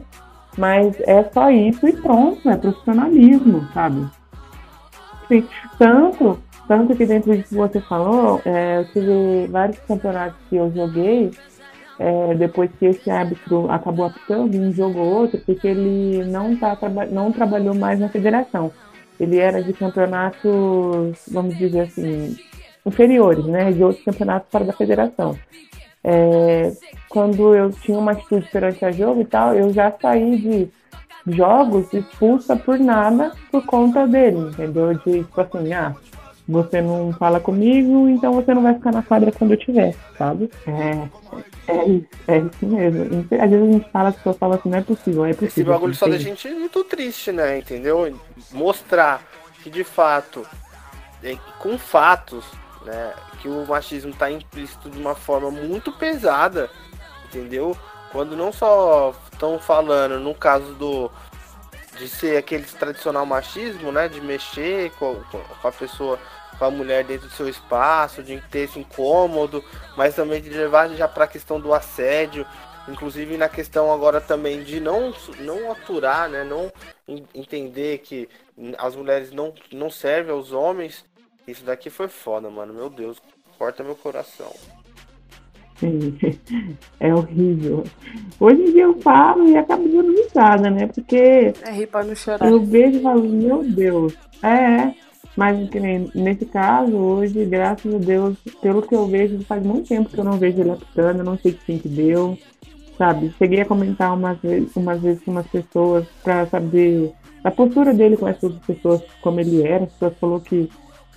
Mas 0.56 0.94
é 1.00 1.24
só 1.32 1.50
isso 1.50 1.86
e 1.88 1.92
pronto, 1.92 2.48
é 2.48 2.56
profissionalismo, 2.56 3.66
sabe? 3.74 4.06
Sim, 5.28 5.46
tanto 5.78 6.38
tanto 6.68 6.94
que 6.94 7.06
dentro 7.06 7.34
do 7.34 7.42
que 7.42 7.54
você 7.54 7.80
falou, 7.80 8.42
é, 8.44 8.80
eu 8.80 8.84
tive 8.92 9.46
vários 9.50 9.78
campeonatos 9.80 10.38
que 10.50 10.56
eu 10.56 10.70
joguei 10.70 11.30
é, 11.98 12.34
depois 12.34 12.70
que 12.78 12.84
esse 12.84 13.10
árbitro 13.10 13.70
acabou 13.70 14.04
apitando 14.04 14.54
um 14.54 14.70
jogo 14.70 14.98
ou 15.00 15.14
outro, 15.22 15.40
porque 15.46 15.66
ele 15.66 16.22
não, 16.26 16.54
tá, 16.54 16.76
não 17.10 17.32
trabalhou 17.32 17.74
mais 17.74 17.98
na 17.98 18.10
federação. 18.10 18.70
Ele 19.18 19.38
era 19.38 19.62
de 19.62 19.72
campeonatos, 19.72 21.18
vamos 21.26 21.56
dizer 21.56 21.80
assim, 21.80 22.36
inferiores, 22.84 23.44
né? 23.46 23.72
De 23.72 23.82
outros 23.82 24.04
campeonatos 24.04 24.50
fora 24.52 24.64
da 24.66 24.72
federação. 24.74 25.36
É, 26.04 26.70
quando 27.08 27.54
eu 27.54 27.70
tinha 27.70 27.98
uma 27.98 28.12
atitude 28.12 28.46
perante 28.52 28.84
a 28.84 28.92
jogo 28.92 29.22
e 29.22 29.24
tal, 29.24 29.54
eu 29.54 29.72
já 29.72 29.90
saí 30.00 30.36
de 30.36 30.68
jogos 31.36 31.92
expulsa 31.92 32.56
por 32.56 32.78
nada 32.78 33.32
por 33.50 33.64
conta 33.64 34.06
dele, 34.06 34.38
entendeu? 34.38 34.94
De 34.94 35.22
tipo 35.24 35.40
assim, 35.40 35.72
ah, 35.72 35.94
você 36.48 36.80
não 36.80 37.12
fala 37.12 37.38
comigo, 37.38 38.08
então 38.08 38.32
você 38.32 38.54
não 38.54 38.62
vai 38.62 38.74
ficar 38.74 38.90
na 38.90 39.02
quadra 39.02 39.30
quando 39.30 39.50
eu 39.50 39.58
tiver, 39.58 39.94
sabe? 40.16 40.50
É, 40.66 41.08
é, 41.70 41.88
isso, 41.88 42.06
é 42.26 42.38
isso 42.38 42.66
mesmo. 42.66 43.26
Às 43.40 43.50
vezes 43.50 43.68
a 43.68 43.72
gente 43.72 43.90
fala, 43.90 44.08
as 44.08 44.16
pessoas 44.16 44.36
falam 44.38 44.58
assim, 44.58 44.70
não 44.70 44.78
é 44.78 44.82
possível, 44.82 45.24
é 45.26 45.34
possível. 45.34 45.48
Esse 45.48 45.64
bagulho 45.64 45.94
só 45.94 46.06
deixa 46.06 46.24
a 46.24 46.28
gente 46.30 46.48
muito 46.50 46.82
triste, 46.84 47.32
né? 47.32 47.58
Entendeu? 47.58 48.18
Mostrar 48.52 49.22
que 49.62 49.68
de 49.68 49.84
fato, 49.84 50.46
é, 51.22 51.36
com 51.58 51.76
fatos, 51.76 52.46
né, 52.86 53.12
que 53.42 53.48
o 53.48 53.66
machismo 53.66 54.10
está 54.10 54.30
implícito 54.30 54.88
de 54.88 54.98
uma 54.98 55.14
forma 55.14 55.50
muito 55.50 55.92
pesada, 55.92 56.70
entendeu? 57.26 57.76
Quando 58.10 58.34
não 58.34 58.52
só 58.52 59.14
estão 59.38 59.56
falando, 59.58 60.18
no 60.18 60.34
caso 60.34 60.74
do 60.74 61.10
de 61.96 62.08
ser 62.08 62.36
aquele 62.36 62.64
tradicional 62.64 63.26
machismo, 63.26 63.90
né, 63.90 64.08
de 64.08 64.20
mexer 64.20 64.92
com, 64.92 65.20
com 65.30 65.68
a 65.68 65.72
pessoa 65.72 66.18
com 66.58 66.64
a 66.64 66.70
mulher 66.70 67.04
dentro 67.04 67.28
do 67.28 67.34
seu 67.34 67.48
espaço, 67.48 68.22
de 68.22 68.40
ter 68.50 68.60
esse 68.60 68.78
incômodo, 68.78 69.64
mas 69.96 70.14
também 70.14 70.40
de 70.40 70.48
levar 70.50 70.88
já 70.90 71.06
para 71.06 71.24
a 71.24 71.28
questão 71.28 71.60
do 71.60 71.72
assédio, 71.72 72.46
inclusive 72.88 73.36
na 73.36 73.48
questão 73.48 73.92
agora 73.92 74.20
também 74.20 74.62
de 74.62 74.80
não, 74.80 75.14
não 75.38 75.70
aturar, 75.70 76.28
né, 76.28 76.42
não 76.42 76.72
entender 77.34 77.98
que 77.98 78.28
as 78.76 78.96
mulheres 78.96 79.30
não, 79.30 79.54
não 79.72 79.90
servem 79.90 80.32
aos 80.32 80.52
homens. 80.52 81.04
Isso 81.46 81.64
daqui 81.64 81.90
foi 81.90 82.08
foda, 82.08 82.50
mano. 82.50 82.74
Meu 82.74 82.90
Deus, 82.90 83.18
corta 83.56 83.82
meu 83.82 83.94
coração. 83.94 84.52
Sim, 85.78 86.16
é 87.00 87.14
horrível. 87.14 87.84
Hoje 88.40 88.62
em 88.62 88.72
dia 88.72 88.84
eu 88.84 88.98
falo 89.00 89.48
e 89.48 89.56
acabo 89.56 89.88
dando 89.88 90.12
risada, 90.12 90.70
né? 90.70 90.86
Porque. 90.86 91.52
É 91.62 91.70
rir 91.70 91.86
pra 91.86 92.04
não 92.04 92.14
chorar. 92.14 92.48
Eu 92.48 92.64
vejo 92.64 92.98
e 92.98 93.02
falo, 93.02 93.22
meu 93.28 93.62
Deus. 93.64 94.14
É, 94.42 94.92
mas 95.36 95.56
nesse 96.14 96.44
caso, 96.46 96.96
hoje, 96.96 97.44
graças 97.44 97.94
a 97.94 97.98
Deus, 97.98 98.36
pelo 98.60 98.82
que 98.82 98.94
eu 98.94 99.06
vejo, 99.06 99.40
faz 99.44 99.62
muito 99.62 99.88
tempo 99.88 100.10
que 100.10 100.18
eu 100.18 100.24
não 100.24 100.36
vejo 100.36 100.60
ele 100.60 100.70
apitando, 100.72 101.18
eu 101.18 101.24
não 101.24 101.38
sei 101.38 101.52
que 101.52 101.64
fim 101.64 101.78
que 101.78 101.88
deu, 101.88 102.36
sabe? 102.96 103.32
Cheguei 103.38 103.60
a 103.60 103.64
comentar 103.64 104.12
umas 104.14 104.36
vezes, 104.40 104.74
umas 104.74 105.00
vezes 105.00 105.22
com 105.22 105.30
umas 105.30 105.46
pessoas 105.46 106.06
para 106.24 106.44
saber 106.46 107.12
a 107.44 107.52
postura 107.52 107.94
dele 107.94 108.16
com 108.16 108.26
essas 108.26 108.52
pessoas, 108.66 109.00
como 109.22 109.38
ele 109.38 109.62
era. 109.62 109.84
As 109.84 109.92
pessoas 109.92 110.18
falou 110.18 110.40
que 110.40 110.68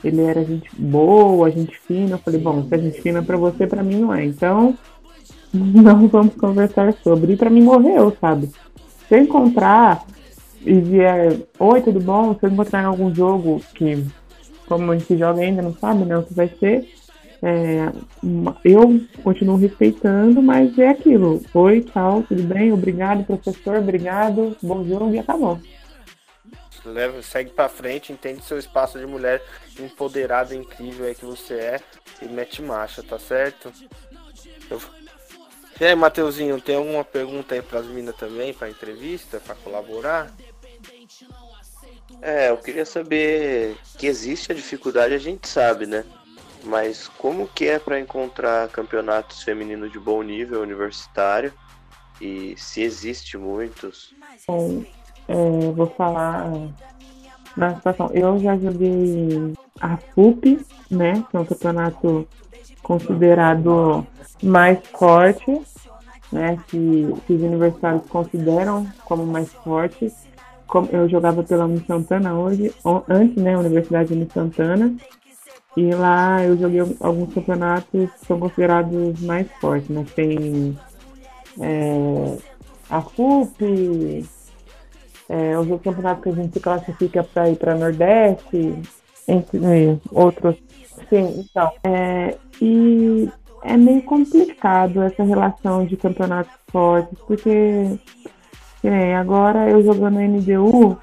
ele 0.04 0.22
era 0.22 0.44
gente 0.44 0.70
boa, 0.78 1.52
gente 1.52 1.78
fina. 1.80 2.12
Eu 2.12 2.18
falei, 2.18 2.40
bom, 2.40 2.64
se 2.64 2.76
a 2.76 2.78
gente 2.78 3.02
fina 3.02 3.22
para 3.22 3.38
você, 3.38 3.68
para 3.68 3.84
mim 3.84 3.98
não 3.98 4.14
é. 4.14 4.26
Então, 4.26 4.78
não 5.54 6.08
vamos 6.08 6.36
conversar 6.36 6.94
sobre. 7.04 7.34
E 7.34 7.38
para 7.38 7.50
mim 7.50 7.62
morreu, 7.62 8.16
sabe? 8.20 8.48
Se 9.08 9.16
eu 9.16 9.20
encontrar 9.20 10.06
e 10.66 10.80
vier, 10.80 11.38
oi, 11.60 11.82
tudo 11.82 12.00
bom? 12.00 12.36
Se 12.36 12.46
eu 12.46 12.50
encontrar 12.50 12.84
em 12.84 12.86
algum 12.86 13.14
jogo 13.14 13.62
que, 13.76 14.06
como 14.68 14.92
a 14.92 14.98
gente 14.98 15.18
joga 15.18 15.42
ainda, 15.42 15.62
não 15.62 15.74
sabe 15.74 16.06
né, 16.06 16.18
o 16.18 16.24
que 16.24 16.34
vai 16.34 16.48
ser, 16.60 16.88
é, 17.44 17.92
eu 18.64 19.02
continuo 19.24 19.58
respeitando, 19.58 20.42
mas 20.42 20.78
é 20.78 20.90
aquilo. 20.90 21.42
Oi, 21.54 21.82
tchau, 21.82 22.24
tudo 22.28 22.44
bem? 22.44 22.72
Obrigado, 22.72 23.24
professor, 23.24 23.78
obrigado, 23.78 24.56
bom 24.62 24.84
jogo 24.86 25.14
e 25.14 25.20
acabou. 25.20 25.60
Leva, 26.84 27.22
segue 27.22 27.52
pra 27.52 27.70
frente, 27.70 28.12
entende 28.12 28.44
seu 28.44 28.58
espaço 28.58 28.98
de 28.98 29.06
mulher 29.06 29.44
empoderada, 29.80 30.56
incrível 30.56 31.06
aí 31.06 31.14
que 31.14 31.26
você 31.26 31.54
é 31.54 31.80
e 32.22 32.26
mete 32.26 32.62
marcha, 32.62 33.04
tá 33.04 33.20
certo? 33.20 33.72
Eu... 34.70 34.82
E 35.80 35.86
aí, 35.86 35.96
Mateuzinho, 35.96 36.62
tem 36.62 36.76
alguma 36.76 37.04
pergunta 37.04 37.56
aí 37.56 37.62
pras 37.62 37.86
minas 37.86 38.16
também, 38.16 38.54
pra 38.54 38.70
entrevista, 38.70 39.40
pra 39.40 39.56
colaborar? 39.56 40.32
É, 42.22 42.50
eu 42.50 42.58
queria 42.58 42.86
saber 42.86 43.76
que 43.98 44.06
existe 44.06 44.52
a 44.52 44.56
dificuldade, 44.56 45.14
a 45.14 45.18
gente 45.18 45.48
sabe, 45.48 45.88
né? 45.88 46.06
Mas 46.64 47.08
como 47.08 47.48
que 47.48 47.66
é 47.66 47.80
para 47.80 48.00
encontrar 48.00 48.70
campeonatos 48.70 49.42
femininos 49.42 49.92
de 49.92 50.00
bom 50.00 50.22
nível 50.22 50.62
universitário? 50.62 51.52
E 52.20 52.56
se 52.56 52.84
existe 52.84 53.36
muitos? 53.36 54.14
Bom, 54.48 54.86
é, 54.86 55.01
vou 55.76 55.88
falar 55.88 56.52
na 57.56 57.76
situação. 57.76 58.10
Eu 58.14 58.40
já 58.40 58.58
joguei 58.58 59.54
a 59.80 59.98
FUP, 59.98 60.60
né? 60.90 61.24
Que 61.30 61.38
é 61.38 61.40
um 61.40 61.46
campeonato 61.46 62.28
considerado 62.82 64.06
mais 64.44 64.80
forte, 64.88 65.62
né? 66.32 66.58
Que, 66.68 67.14
que 67.28 67.34
os 67.34 67.42
universitários 67.42 68.06
consideram 68.08 68.88
como 69.06 69.26
mais 69.26 69.52
forte 69.54 70.12
eu 70.92 71.10
jogava 71.10 71.44
pela 71.44 71.66
Uni 71.66 71.84
Santana 71.86 72.34
hoje, 72.34 72.74
antes, 73.10 73.36
né, 73.36 73.58
Universidade 73.58 74.10
de 74.10 74.14
Uni 74.14 74.28
Santana. 74.34 74.96
E 75.76 75.94
lá 75.94 76.44
eu 76.44 76.58
joguei 76.58 76.82
alguns 77.00 77.34
campeonatos 77.34 77.90
que 77.92 78.26
são 78.26 78.40
considerados 78.40 79.22
mais 79.22 79.50
fortes, 79.60 79.90
né? 79.90 80.06
Tem 80.16 80.78
é, 81.60 82.38
a 82.90 83.02
FUP, 83.02 84.26
é, 85.32 85.58
os 85.58 85.70
outros 85.70 85.84
campeonatos 85.84 86.24
que 86.24 86.30
a 86.30 86.34
gente 86.34 86.54
se 86.54 86.60
classifica 86.60 87.24
para 87.24 87.50
ir 87.50 87.56
para 87.56 87.74
Nordeste, 87.74 88.76
entre 89.26 90.00
outros. 90.12 90.58
Sim, 91.10 91.46
então. 91.50 91.72
É, 91.86 92.36
e 92.62 93.30
é 93.64 93.78
meio 93.78 94.02
complicado 94.04 95.02
essa 95.02 95.24
relação 95.24 95.86
de 95.86 95.96
campeonatos 95.96 96.52
fortes, 96.70 97.18
porque 97.26 97.98
é, 98.84 99.16
agora 99.16 99.70
eu 99.70 99.82
jogando 99.82 100.20
NDU, 100.20 100.98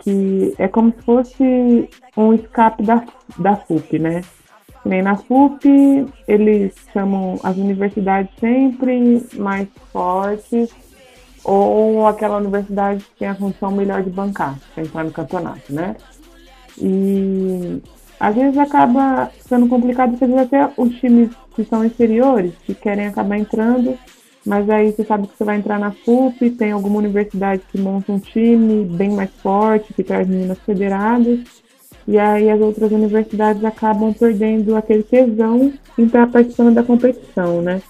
que 0.00 0.54
é 0.58 0.66
como 0.66 0.92
se 0.92 1.02
fosse 1.02 1.88
um 2.16 2.32
escape 2.34 2.82
da, 2.82 3.04
da 3.38 3.54
FUP, 3.54 3.96
né? 3.96 4.22
Nem 4.84 5.02
na 5.02 5.14
FUP, 5.16 5.64
eles 6.26 6.74
chamam 6.92 7.38
as 7.44 7.56
universidades 7.56 8.32
sempre 8.40 9.24
mais 9.34 9.68
fortes, 9.92 10.74
ou 11.44 12.06
aquela 12.06 12.38
universidade 12.38 13.04
que 13.04 13.18
tem 13.20 13.28
a 13.28 13.34
função 13.34 13.70
melhor 13.70 14.02
de 14.02 14.10
bancar, 14.10 14.58
para 14.74 14.84
entrar 14.84 15.04
no 15.04 15.10
campeonato, 15.10 15.72
né? 15.72 15.96
E 16.78 17.82
às 18.18 18.34
vezes 18.34 18.56
acaba 18.56 19.30
sendo 19.48 19.66
complicado, 19.68 20.16
porque 20.16 20.32
até 20.34 20.70
os 20.76 20.94
times 21.00 21.30
que 21.54 21.64
são 21.64 21.84
inferiores, 21.84 22.54
que 22.64 22.74
querem 22.74 23.06
acabar 23.06 23.36
entrando, 23.36 23.98
mas 24.46 24.68
aí 24.70 24.92
você 24.92 25.04
sabe 25.04 25.26
que 25.26 25.36
você 25.36 25.44
vai 25.44 25.56
entrar 25.56 25.78
na 25.78 25.90
FUP, 25.90 26.50
tem 26.50 26.72
alguma 26.72 26.98
universidade 26.98 27.62
que 27.70 27.78
monta 27.78 28.12
um 28.12 28.18
time 28.18 28.84
bem 28.84 29.10
mais 29.10 29.30
forte, 29.42 29.92
que 29.92 30.02
traz 30.02 30.26
meninas 30.26 30.58
federadas, 30.60 31.40
e 32.06 32.18
aí 32.18 32.50
as 32.50 32.60
outras 32.60 32.90
universidades 32.90 33.64
acabam 33.64 34.12
perdendo 34.12 34.76
aquele 34.76 35.02
tesão 35.02 35.72
em 35.98 36.04
estar 36.04 36.28
participando 36.28 36.74
da 36.74 36.82
competição, 36.82 37.62
né? 37.62 37.80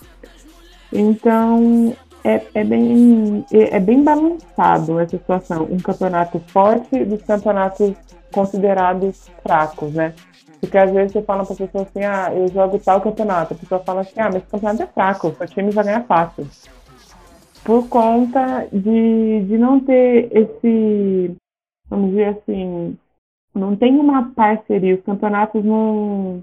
Então 0.93 1.95
é, 2.25 2.43
é, 2.55 2.65
bem, 2.65 3.45
é, 3.53 3.77
é 3.77 3.81
bem 3.81 4.03
balançado 4.03 4.99
essa 5.01 5.17
situação. 5.17 5.65
Um 5.71 5.79
campeonato 5.79 6.39
forte 6.41 7.05
dos 7.05 7.23
campeonatos 7.23 7.95
considerados 8.33 9.29
fracos, 9.43 9.93
né? 9.93 10.15
Porque 10.61 10.79
às 10.79 10.93
vezes 10.93 11.13
você 11.13 11.23
fala 11.23 11.45
pra 11.45 11.57
pessoa 11.57 11.83
assim, 11.83 12.05
ah, 12.05 12.33
eu 12.33 12.47
jogo 12.49 12.79
tal 12.79 13.01
campeonato. 13.01 13.55
A 13.55 13.57
pessoa 13.57 13.83
fala 13.83 14.03
assim, 14.03 14.21
ah, 14.21 14.27
mas 14.27 14.37
esse 14.37 14.47
campeonato 14.47 14.83
é 14.83 14.87
fraco, 14.87 15.35
seu 15.37 15.47
time 15.49 15.71
vai 15.73 15.85
ganhar 15.85 16.05
fácil. 16.05 16.47
Por 17.65 17.89
conta 17.89 18.67
de, 18.73 19.45
de 19.45 19.59
não 19.59 19.81
ter 19.81 20.29
esse, 20.33 21.37
vamos 21.89 22.11
dizer 22.11 22.29
assim, 22.29 22.97
não 23.55 23.77
tem 23.77 23.99
uma 23.99 24.31
parceria. 24.31 24.95
Os 24.95 25.03
campeonatos 25.03 25.65
não. 25.65 26.43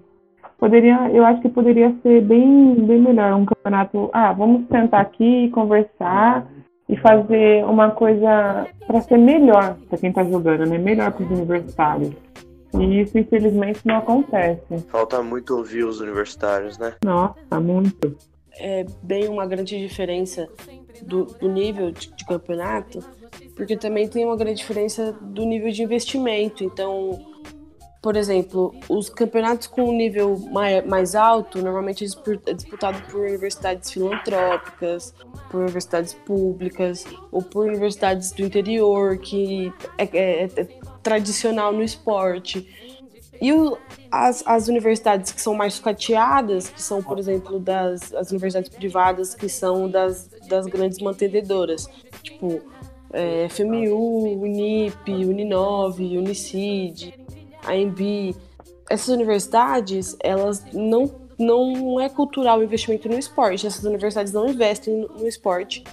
Poderia, 0.59 1.09
eu 1.11 1.25
acho 1.25 1.41
que 1.41 1.49
poderia 1.49 1.95
ser 2.03 2.21
bem, 2.21 2.75
bem 2.75 2.99
melhor. 2.99 3.33
Um 3.33 3.45
campeonato. 3.45 4.09
Ah, 4.11 4.33
vamos 4.33 4.67
sentar 4.67 5.01
aqui, 5.01 5.49
conversar 5.49 6.45
e 6.87 6.97
fazer 6.97 7.63
uma 7.65 7.91
coisa 7.91 8.67
para 8.85 9.01
ser 9.01 9.17
melhor 9.17 9.77
para 9.87 9.97
quem 9.97 10.09
está 10.09 10.23
jogando, 10.23 10.65
né? 10.65 10.77
Melhor 10.77 11.11
para 11.11 11.23
os 11.23 11.31
universitários. 11.31 12.13
E 12.77 13.01
isso, 13.01 13.17
infelizmente, 13.17 13.79
não 13.85 13.97
acontece. 13.97 14.61
Falta 14.89 15.23
muito 15.23 15.55
ouvir 15.55 15.85
os 15.85 16.01
universitários, 16.01 16.77
né? 16.77 16.93
Nossa, 17.03 17.59
muito. 17.59 18.15
É 18.59 18.85
bem 19.01 19.29
uma 19.29 19.45
grande 19.45 19.77
diferença 19.77 20.47
do, 21.03 21.25
do 21.25 21.49
nível 21.49 21.91
de, 21.91 22.13
de 22.13 22.25
campeonato 22.25 22.99
porque 23.55 23.75
também 23.75 24.07
tem 24.07 24.25
uma 24.25 24.37
grande 24.37 24.55
diferença 24.55 25.11
do 25.21 25.45
nível 25.45 25.69
de 25.69 25.83
investimento. 25.83 26.63
Então, 26.63 27.19
por 28.01 28.15
exemplo, 28.15 28.73
os 28.87 29.09
campeonatos 29.09 29.67
com 29.67 29.89
um 29.89 29.91
nível 29.91 30.37
mais 30.87 31.15
alto 31.15 31.61
normalmente 31.61 32.05
é 32.05 32.53
disputado 32.53 33.01
por 33.11 33.21
universidades 33.21 33.91
filantrópicas, 33.91 35.13
por 35.51 35.61
universidades 35.61 36.13
públicas 36.13 37.05
ou 37.29 37.41
por 37.41 37.67
universidades 37.67 38.31
do 38.31 38.41
interior, 38.41 39.17
que 39.17 39.73
é, 39.97 40.05
é, 40.13 40.43
é 40.45 40.67
tradicional 41.03 41.73
no 41.73 41.83
esporte. 41.83 42.65
E 43.41 43.51
o, 43.51 43.77
as, 44.09 44.45
as 44.45 44.69
universidades 44.69 45.33
que 45.33 45.41
são 45.41 45.53
mais 45.53 45.73
sucateadas, 45.73 46.69
que 46.69 46.81
são, 46.81 47.03
por 47.03 47.19
exemplo, 47.19 47.59
das 47.59 48.13
as 48.13 48.31
universidades 48.31 48.69
privadas, 48.69 49.35
que 49.35 49.49
são 49.49 49.89
das, 49.89 50.29
das 50.47 50.65
grandes 50.67 50.99
mantenedoras, 50.99 51.85
tipo 52.23 52.61
é, 53.11 53.47
FMU, 53.49 54.41
Unip, 54.41 55.09
Uninove, 55.09 56.17
Unicid, 56.17 57.13
AMB. 57.71 58.35
Essas 58.89 59.09
universidades, 59.09 60.17
elas 60.19 60.65
não, 60.73 61.11
não 61.37 61.99
é 61.99 62.09
cultural 62.09 62.59
o 62.59 62.63
investimento 62.63 63.07
no 63.07 63.17
esporte. 63.17 63.67
Essas 63.67 63.83
universidades 63.83 64.33
não 64.33 64.47
investem 64.47 64.95
no, 64.95 65.07
no 65.09 65.27
esporte 65.27 65.83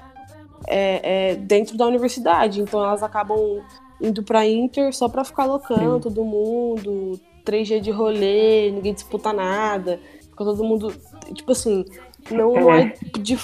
é, 0.67 1.31
é, 1.31 1.35
dentro 1.37 1.77
da 1.77 1.87
universidade. 1.87 2.61
Então 2.61 2.83
elas 2.83 3.03
acabam 3.03 3.63
indo 4.01 4.23
para 4.23 4.47
Inter 4.47 4.95
só 4.95 5.09
para 5.09 5.25
ficar 5.25 5.45
loucando 5.45 5.95
Sim. 5.95 6.01
todo 6.01 6.25
mundo, 6.25 7.21
três 7.45 7.69
dias 7.69 7.83
de 7.83 7.91
rolê, 7.91 8.71
ninguém 8.71 8.93
disputa 8.93 9.33
nada, 9.33 10.01
fica 10.21 10.45
todo 10.45 10.65
mundo. 10.65 10.93
Tipo 11.35 11.53
assim, 11.53 11.85
não, 12.31 12.55
não 12.55 12.73
é, 12.73 12.95
é 13.15 13.19
de, 13.19 13.39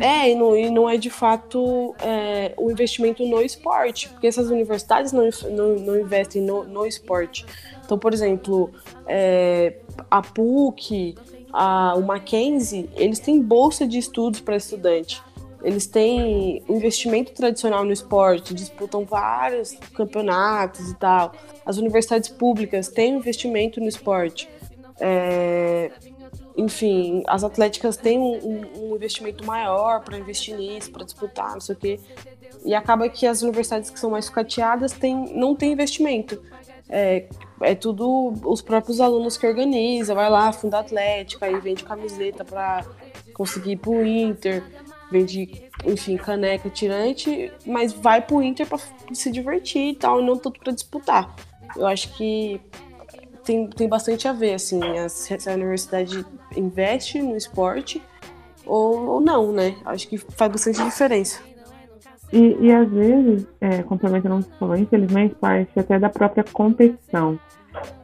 é, 0.00 0.30
e 0.30 0.34
não, 0.34 0.56
e 0.56 0.70
não 0.70 0.88
é 0.88 0.96
de 0.96 1.10
fato 1.10 1.94
é, 2.00 2.52
o 2.56 2.70
investimento 2.70 3.26
no 3.26 3.40
esporte, 3.40 4.08
porque 4.10 4.26
essas 4.26 4.50
universidades 4.50 5.12
não, 5.12 5.28
não, 5.50 5.74
não 5.76 5.98
investem 5.98 6.42
no, 6.42 6.64
no 6.64 6.86
esporte. 6.86 7.46
Então, 7.84 7.98
por 7.98 8.12
exemplo, 8.12 8.70
é, 9.06 9.76
a 10.10 10.20
PUC, 10.20 11.16
a, 11.52 11.94
o 11.96 12.02
Mackenzie, 12.02 12.90
eles 12.96 13.18
têm 13.18 13.40
bolsa 13.40 13.86
de 13.86 13.98
estudos 13.98 14.40
para 14.40 14.56
estudante. 14.56 15.22
Eles 15.62 15.86
têm 15.86 16.62
investimento 16.68 17.32
tradicional 17.32 17.84
no 17.84 17.90
esporte, 17.90 18.54
disputam 18.54 19.04
vários 19.04 19.72
campeonatos 19.94 20.90
e 20.90 20.94
tal. 20.94 21.32
As 21.66 21.78
universidades 21.78 22.28
públicas 22.28 22.88
têm 22.88 23.16
investimento 23.16 23.80
no 23.80 23.88
esporte. 23.88 24.48
É, 25.00 25.90
enfim, 26.58 27.22
as 27.28 27.44
atléticas 27.44 27.96
têm 27.96 28.18
um, 28.18 28.62
um 28.76 28.96
investimento 28.96 29.46
maior 29.46 30.02
para 30.02 30.18
investir 30.18 30.56
nisso, 30.56 30.90
para 30.90 31.04
disputar, 31.04 31.52
não 31.52 31.60
sei 31.60 31.76
o 31.76 31.78
quê. 31.78 32.00
E 32.64 32.74
acaba 32.74 33.08
que 33.08 33.28
as 33.28 33.42
universidades 33.42 33.90
que 33.90 33.98
são 33.98 34.10
mais 34.10 34.24
sucateadas 34.24 34.90
têm, 34.92 35.32
não 35.36 35.54
têm 35.54 35.72
investimento. 35.72 36.42
É, 36.88 37.28
é 37.60 37.74
tudo 37.76 38.34
os 38.44 38.60
próprios 38.60 39.00
alunos 39.00 39.36
que 39.36 39.46
organizam, 39.46 40.16
vai 40.16 40.28
lá, 40.28 40.52
funda 40.52 40.80
atlética, 40.80 41.46
aí 41.46 41.60
vende 41.60 41.84
camiseta 41.84 42.44
para 42.44 42.84
conseguir 43.32 43.72
ir 43.72 43.76
pro 43.76 44.04
Inter, 44.04 44.64
vende, 45.12 45.70
enfim, 45.84 46.16
caneca, 46.16 46.68
tirante, 46.68 47.52
mas 47.64 47.92
vai 47.92 48.20
pro 48.20 48.42
Inter 48.42 48.66
para 48.66 48.80
se 49.12 49.30
divertir 49.30 49.90
e 49.90 49.94
tal, 49.94 50.20
e 50.20 50.24
não 50.24 50.36
tanto 50.36 50.58
para 50.58 50.72
disputar. 50.72 51.36
Eu 51.76 51.86
acho 51.86 52.12
que 52.16 52.60
tem, 53.44 53.68
tem 53.68 53.88
bastante 53.88 54.26
a 54.26 54.32
ver, 54.32 54.54
assim, 54.54 54.80
se 55.08 55.48
a 55.48 55.52
universidade 55.52 56.26
investe 56.56 57.20
no 57.20 57.36
esporte 57.36 58.02
ou, 58.66 59.06
ou 59.06 59.20
não, 59.20 59.52
né? 59.52 59.76
Acho 59.84 60.08
que 60.08 60.18
faz 60.18 60.50
bastante 60.50 60.82
diferença. 60.82 61.40
E, 62.32 62.56
e 62.60 62.72
às 62.72 62.90
vezes, 62.90 63.46
é, 63.60 63.82
complementando 63.82 64.36
o 64.36 64.42
que 64.42 64.50
você 64.50 64.58
falou, 64.58 64.76
infelizmente 64.76 65.34
parte 65.36 65.78
até 65.78 65.98
da 65.98 66.10
própria 66.10 66.44
competição, 66.44 67.38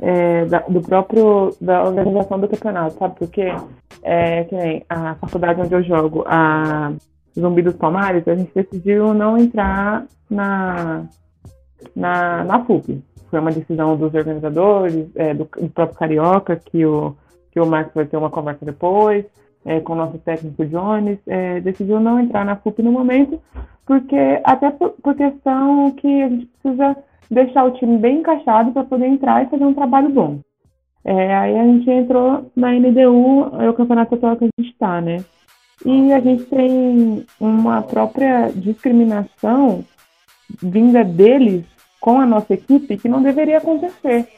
é, 0.01 0.47
da, 0.47 0.61
do 0.61 0.81
próprio, 0.81 1.55
da 1.61 1.85
organização 1.85 2.41
do 2.41 2.49
campeonato, 2.49 2.99
sabe? 2.99 3.15
Porque 3.19 3.55
é, 4.03 4.45
que 4.45 4.55
nem 4.55 4.85
a 4.89 5.15
faculdade 5.17 5.61
onde 5.61 5.75
eu 5.75 5.83
jogo, 5.83 6.25
a 6.27 6.93
Zumbi 7.39 7.61
dos 7.61 7.75
Palmares, 7.75 8.27
a 8.27 8.35
gente 8.35 8.53
decidiu 8.55 9.13
não 9.13 9.37
entrar 9.37 10.07
na, 10.31 11.05
na, 11.95 12.45
na 12.45 12.65
FUP 12.65 13.03
foi 13.35 13.41
uma 13.41 13.51
decisão 13.51 13.97
dos 13.97 14.15
organizadores, 14.15 15.09
é, 15.17 15.35
do, 15.35 15.45
do, 15.45 15.69
próprio 15.71 15.99
Carioca, 15.99 16.55
que 16.55 16.87
o, 16.87 17.17
que 17.55 17.61
o 17.61 17.67
Marcos 17.67 17.95
vai 17.95 18.05
ter 18.05 18.17
uma 18.17 18.29
conversa 18.29 18.67
depois, 18.67 19.25
é, 19.65 19.79
com 19.79 19.93
o 19.93 19.97
nosso 19.97 20.19
técnico 20.19 20.67
Jones, 20.67 21.19
é, 21.27 21.61
decidiu 21.61 22.01
não 22.01 22.19
entrar 22.19 22.45
na 22.45 22.57
FUP 22.57 22.83
no 22.83 22.91
momento, 22.91 23.41
porque 23.87 24.41
até 24.43 24.71
por, 24.71 24.91
por, 25.03 25.15
questão 25.15 25.93
que 25.93 26.23
a 26.23 26.29
gente 26.29 26.47
precisa 26.47 26.97
deixar 27.31 27.65
o 27.65 27.71
time 27.71 27.97
bem 27.97 28.19
encaixado 28.19 28.73
para 28.73 28.83
poder 28.83 29.07
entrar 29.07 29.45
e 29.45 29.49
fazer 29.49 29.65
um 29.65 29.73
trabalho 29.73 30.11
bom. 30.11 30.41
É, 31.05 31.35
aí 31.37 31.59
a 31.59 31.65
gente 31.65 31.89
entrou 31.89 32.51
na 32.57 32.73
NDU, 32.73 33.63
é 33.63 33.71
o 33.71 33.75
campeonato 33.75 34.17
atual 34.17 34.37
que 34.37 34.45
a 34.45 34.49
gente 34.59 34.73
está, 34.73 35.01
né? 35.01 35.25
E 35.85 36.13
a 36.13 36.21
gente 36.21 36.45
tem 36.45 37.25
uma 37.39 37.83
própria 37.83 38.51
discriminação 38.55 39.85
vinda 40.61 41.05
deles 41.05 41.65
com 42.01 42.21
a 42.21 42.27
nossa 42.27 42.55
equipe 42.55 42.97
que 42.97 43.09
não 43.09 43.23
deveria 43.23 43.59
acontecer. 43.59 44.29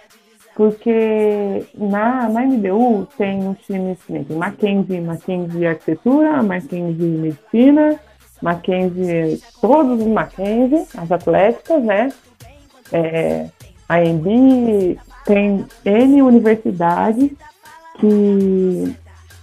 Porque 0.57 1.67
na, 1.75 2.31
na 2.31 2.47
MBU 2.47 3.07
tem 3.19 3.47
os 3.47 3.59
times, 3.67 3.99
né, 4.09 4.25
tem 4.27 4.37
Mackenzie, 4.37 5.01
Mackenzie 5.03 5.67
Arquitetura, 5.67 6.43
Mackenzie 6.43 7.05
Medicina, 7.05 8.01
Mackenzie, 8.41 9.43
todos 9.61 10.01
os 10.01 10.07
Mackenzie, 10.07 10.87
as 10.97 11.13
atléticas, 11.13 11.85
né? 11.85 12.09
É, 12.91 13.49
a 13.87 14.03
EMB 14.03 14.99
tem 15.27 15.67
N 15.85 16.23
universidades 16.23 17.31
que 17.99 18.97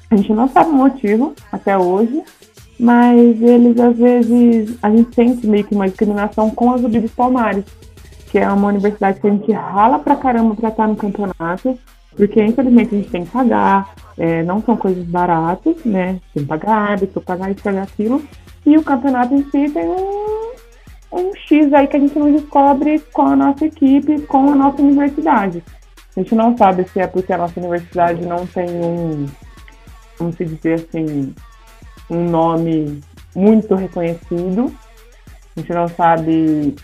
a 0.10 0.16
gente 0.16 0.34
não 0.34 0.48
sabe 0.50 0.72
o 0.72 0.74
motivo 0.74 1.34
até 1.52 1.78
hoje, 1.78 2.24
mas 2.80 3.42
eles 3.42 3.80
às 3.80 3.96
vezes 3.96 4.78
a 4.82 4.90
gente 4.90 5.14
sente 5.14 5.46
meio 5.46 5.64
que 5.64 5.76
uma 5.76 5.88
discriminação 5.88 6.50
com 6.50 6.72
as 6.72 6.84
Ubibis 6.84 7.12
Palmares, 7.12 7.66
que 8.34 8.40
é 8.40 8.50
uma 8.50 8.70
universidade 8.70 9.20
que 9.20 9.28
a 9.28 9.30
gente 9.30 9.52
rala 9.52 10.00
pra 10.00 10.16
caramba 10.16 10.56
pra 10.56 10.70
estar 10.70 10.88
no 10.88 10.96
campeonato, 10.96 11.78
porque 12.18 12.44
infelizmente 12.44 12.96
a 12.96 12.98
gente 12.98 13.12
tem 13.12 13.26
que 13.26 13.32
pagar, 13.32 13.94
é, 14.18 14.42
não 14.42 14.60
são 14.60 14.76
coisas 14.76 15.06
baratas, 15.06 15.76
né? 15.86 16.20
Tem 16.34 16.42
que 16.42 16.50
pagar 16.50 16.74
árbitro, 16.74 17.22
pagar 17.22 17.52
isso, 17.52 17.62
pagar 17.62 17.84
aquilo, 17.84 18.24
e 18.66 18.76
o 18.76 18.82
campeonato 18.82 19.36
em 19.36 19.44
si 19.52 19.70
tem 19.70 19.88
um, 19.88 20.52
um 21.12 21.36
X 21.36 21.72
aí 21.74 21.86
que 21.86 21.96
a 21.96 22.00
gente 22.00 22.18
não 22.18 22.32
descobre 22.32 23.04
com 23.14 23.22
a 23.22 23.36
nossa 23.36 23.68
equipe, 23.68 24.22
com 24.24 24.52
a 24.52 24.56
nossa 24.56 24.82
universidade. 24.82 25.64
A 26.18 26.20
gente 26.20 26.34
não 26.34 26.58
sabe 26.58 26.90
se 26.90 27.02
é 27.02 27.06
porque 27.06 27.34
a 27.34 27.38
nossa 27.38 27.60
universidade 27.60 28.26
não 28.26 28.48
tem 28.48 28.68
um, 28.68 29.28
vamos 30.18 30.36
dizer 30.38 30.74
assim, 30.74 31.36
um 32.10 32.32
nome 32.32 33.00
muito 33.36 33.76
reconhecido. 33.76 34.74
A 35.56 35.60
gente 35.60 35.72
não 35.72 35.88
sabe 35.88 36.76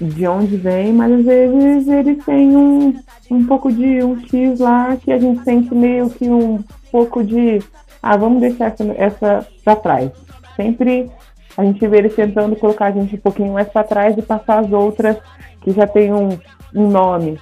de 0.00 0.26
onde 0.26 0.56
vem, 0.56 0.92
mas 0.92 1.12
às 1.12 1.24
vezes 1.24 1.88
eles 1.88 2.24
têm 2.24 2.56
um, 2.56 2.94
um 3.30 3.46
pouco 3.46 3.72
de 3.72 4.02
um 4.02 4.20
X 4.26 4.60
lá 4.60 4.96
que 4.96 5.12
a 5.12 5.18
gente 5.18 5.42
sente 5.44 5.74
meio 5.74 6.10
que 6.10 6.28
um 6.28 6.62
pouco 6.90 7.24
de 7.24 7.62
ah, 8.02 8.16
vamos 8.16 8.40
deixar 8.40 8.66
essa, 8.66 8.84
essa 8.96 9.48
para 9.64 9.76
trás. 9.76 10.10
Sempre 10.54 11.10
a 11.56 11.64
gente 11.64 11.86
vê 11.86 11.98
eles 11.98 12.14
tentando 12.14 12.54
colocar 12.56 12.86
a 12.86 12.90
gente 12.90 13.16
um 13.16 13.20
pouquinho 13.20 13.52
mais 13.52 13.68
para 13.68 13.84
trás 13.84 14.16
e 14.16 14.22
passar 14.22 14.60
as 14.60 14.72
outras 14.72 15.16
que 15.62 15.72
já 15.72 15.86
tem 15.86 16.12
um, 16.12 16.38
um 16.74 16.88
nome 16.88 17.38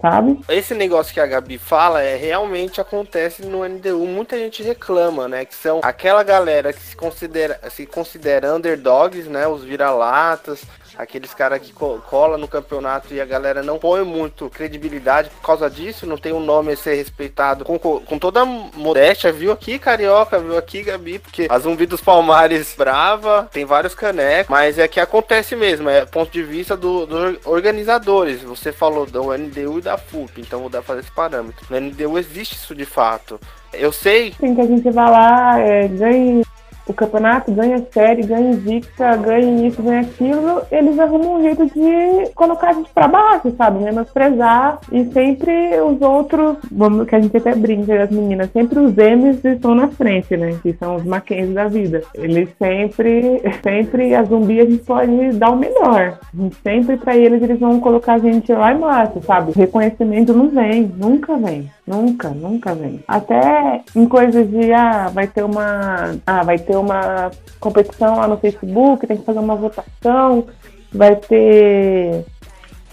sabe? 0.00 0.40
Esse 0.48 0.74
negócio 0.74 1.12
que 1.12 1.20
a 1.20 1.26
Gabi 1.26 1.58
fala 1.58 2.02
é 2.02 2.16
realmente 2.16 2.80
acontece 2.80 3.44
no 3.44 3.68
NDU. 3.68 4.06
Muita 4.06 4.38
gente 4.38 4.62
reclama, 4.62 5.28
né? 5.28 5.44
Que 5.44 5.54
são 5.54 5.80
aquela 5.82 6.22
galera 6.22 6.72
que 6.72 6.80
se 6.80 6.96
considera, 6.96 7.58
se 7.70 7.86
considera 7.86 8.54
underdogs, 8.54 9.28
né? 9.28 9.46
Os 9.46 9.64
vira-latas, 9.64 10.62
aqueles 10.96 11.34
caras 11.34 11.60
que 11.60 11.72
cola 11.72 12.38
no 12.38 12.48
campeonato 12.48 13.12
e 13.12 13.20
a 13.20 13.24
galera 13.24 13.62
não 13.62 13.78
põe 13.78 14.04
muito 14.04 14.48
credibilidade 14.50 15.30
por 15.30 15.42
causa 15.42 15.68
disso, 15.68 16.06
não 16.06 16.16
tem 16.16 16.32
um 16.32 16.40
nome 16.40 16.72
a 16.72 16.76
ser 16.76 16.94
respeitado 16.94 17.64
com, 17.64 17.78
com 17.78 18.18
toda 18.18 18.42
a 18.42 18.46
modéstia, 18.46 19.32
viu 19.32 19.52
aqui, 19.52 19.78
Carioca, 19.78 20.38
viu 20.38 20.56
aqui, 20.56 20.82
Gabi, 20.82 21.18
porque 21.18 21.46
a 21.48 21.58
Zumbi 21.58 21.86
dos 21.86 22.00
Palmares 22.00 22.74
brava, 22.76 23.48
tem 23.52 23.64
vários 23.64 23.94
canecos, 23.94 24.50
mas 24.50 24.78
é 24.78 24.88
que 24.88 25.00
acontece 25.00 25.54
mesmo, 25.56 25.88
é 25.88 26.04
ponto 26.04 26.30
de 26.30 26.42
vista 26.42 26.76
dos 26.76 27.08
do 27.08 27.38
organizadores. 27.44 28.42
Você 28.42 28.72
falou 28.72 29.06
do 29.06 29.36
NDU 29.36 29.78
e 29.78 29.82
da 29.82 29.96
FUP, 29.96 30.40
então 30.40 30.60
vou 30.60 30.70
dar 30.70 30.82
fazer 30.82 31.00
esse 31.00 31.10
parâmetro. 31.10 31.66
No 31.68 31.80
NDU 31.80 32.18
existe 32.18 32.54
isso 32.54 32.74
de 32.74 32.84
fato. 32.84 33.38
Eu 33.72 33.92
sei. 33.92 34.34
Sim, 34.40 34.54
que 34.54 34.60
a 34.60 34.66
gente 34.66 34.90
vai 34.90 35.10
lá, 35.10 35.60
é, 35.60 35.88
ganha 35.88 36.42
o 36.88 36.94
campeonato, 36.94 37.52
ganha 37.52 37.84
série, 37.92 38.22
ganha 38.22 38.52
invicta, 38.52 39.16
ganha 39.16 39.66
isso, 39.66 39.82
ganha 39.82 40.00
aquilo, 40.00 40.62
eles 40.70 40.98
arrumam 40.98 41.36
um 41.36 41.42
jeito 41.42 41.66
de 41.66 42.30
colocar 42.34 42.70
a 42.70 42.72
gente 42.72 42.90
pra 42.90 43.08
baixo, 43.08 43.52
sabe? 43.56 43.82
Menosprezar 43.82 44.78
e 44.90 45.04
sempre 45.06 45.80
os 45.80 46.00
outros, 46.00 46.56
vamos, 46.70 47.06
que 47.06 47.14
a 47.14 47.20
gente 47.20 47.36
até 47.36 47.54
brinca 47.54 48.02
as 48.02 48.10
meninas, 48.10 48.50
sempre 48.52 48.78
os 48.78 48.94
M's 48.94 49.44
estão 49.44 49.74
na 49.74 49.88
frente, 49.88 50.36
né? 50.36 50.58
Que 50.62 50.72
são 50.74 50.96
os 50.96 51.04
Mackenzie 51.04 51.54
da 51.54 51.68
vida. 51.68 52.02
Eles 52.14 52.48
sempre, 52.58 53.42
sempre, 53.62 54.14
a 54.14 54.22
zumbi 54.22 54.60
a 54.60 54.64
gente 54.64 54.84
pode 54.84 55.32
dar 55.32 55.50
o 55.50 55.56
melhor. 55.56 56.18
Sempre 56.62 56.96
pra 56.96 57.16
eles, 57.16 57.42
eles 57.42 57.58
vão 57.58 57.80
colocar 57.80 58.14
a 58.14 58.18
gente 58.18 58.52
lá 58.52 58.72
embaixo, 58.72 59.20
sabe? 59.26 59.52
Reconhecimento 59.52 60.32
não 60.32 60.48
vem, 60.48 60.92
nunca 60.96 61.36
vem. 61.36 61.70
Nunca, 61.88 62.28
nunca 62.28 62.74
vem. 62.74 63.00
Até 63.08 63.80
em 63.96 64.06
coisas 64.06 64.46
de, 64.50 64.72
ah, 64.74 65.08
vai 65.08 65.26
ter 65.26 65.42
uma, 65.42 66.16
ah, 66.26 66.42
vai 66.44 66.58
ter 66.58 66.76
uma 66.78 67.30
competição 67.60 68.16
lá 68.16 68.26
no 68.26 68.36
Facebook, 68.38 69.06
tem 69.06 69.16
que 69.16 69.24
fazer 69.24 69.38
uma 69.38 69.56
votação, 69.56 70.46
vai 70.92 71.16
ter, 71.16 72.24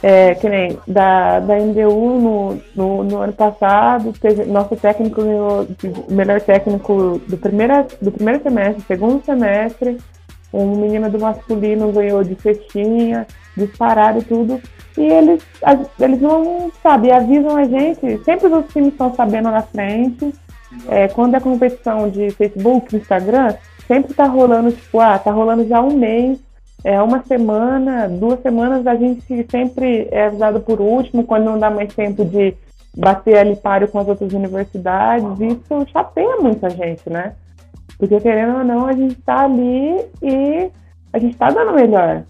é, 0.01 0.35
que 0.35 0.49
nem 0.49 0.77
da, 0.87 1.39
da 1.39 1.55
MDU 1.55 2.19
no, 2.19 2.61
no, 2.75 3.03
no 3.03 3.17
ano 3.17 3.33
passado, 3.33 4.13
teve, 4.13 4.45
nosso 4.45 4.75
técnico 4.75 5.21
ganhou 5.21 5.67
melhor 6.09 6.41
técnico 6.41 7.21
do, 7.27 7.37
primeira, 7.37 7.87
do 8.01 8.11
primeiro 8.11 8.43
semestre, 8.43 8.83
segundo 8.87 9.23
semestre, 9.23 9.97
um 10.53 10.75
menino 10.75 11.09
do 11.09 11.19
masculino 11.19 11.91
ganhou 11.91 12.23
de 12.23 12.35
festinha, 12.35 13.27
disparado 13.57 14.19
e 14.19 14.23
tudo. 14.23 14.61
E 14.97 15.01
eles, 15.01 15.43
eles 15.99 16.21
não, 16.21 16.71
sabe, 16.81 17.11
avisam 17.11 17.57
a 17.57 17.65
gente, 17.65 18.23
sempre 18.23 18.47
os 18.47 18.65
times 18.71 18.93
estão 18.93 19.13
sabendo 19.13 19.51
na 19.51 19.61
frente. 19.61 20.33
É, 20.89 21.07
quando 21.07 21.35
é 21.35 21.39
competição 21.39 22.09
de 22.09 22.31
Facebook, 22.31 22.95
Instagram, 22.95 23.53
sempre 23.87 24.13
tá 24.13 24.25
rolando, 24.25 24.71
tipo, 24.71 24.99
ah, 24.99 25.17
tá 25.17 25.31
rolando 25.31 25.67
já 25.67 25.81
um 25.81 25.95
mês, 25.95 26.39
é 26.83 27.01
uma 27.01 27.23
semana, 27.23 28.07
duas 28.07 28.39
semanas, 28.41 28.85
a 28.85 28.95
gente 28.95 29.45
sempre 29.49 30.07
é 30.11 30.27
avisado 30.27 30.59
por 30.59 30.79
último, 30.79 31.23
quando 31.23 31.45
não 31.45 31.59
dá 31.59 31.69
mais 31.69 31.93
tempo 31.93 32.23
de 32.23 32.55
bater 32.95 33.37
ali 33.37 33.55
páreo 33.55 33.87
com 33.87 33.99
as 33.99 34.07
outras 34.07 34.31
universidades, 34.33 35.27
isso 35.39 35.85
chateia 35.91 36.37
muita 36.37 36.69
gente, 36.69 37.09
né? 37.09 37.33
Porque 37.97 38.19
querendo 38.19 38.57
ou 38.57 38.63
não, 38.63 38.87
a 38.87 38.93
gente 38.93 39.15
tá 39.21 39.45
ali 39.45 40.05
e 40.21 40.69
a 41.11 41.19
gente 41.19 41.35
tá 41.37 41.49
dando 41.49 41.73
melhor. 41.73 42.23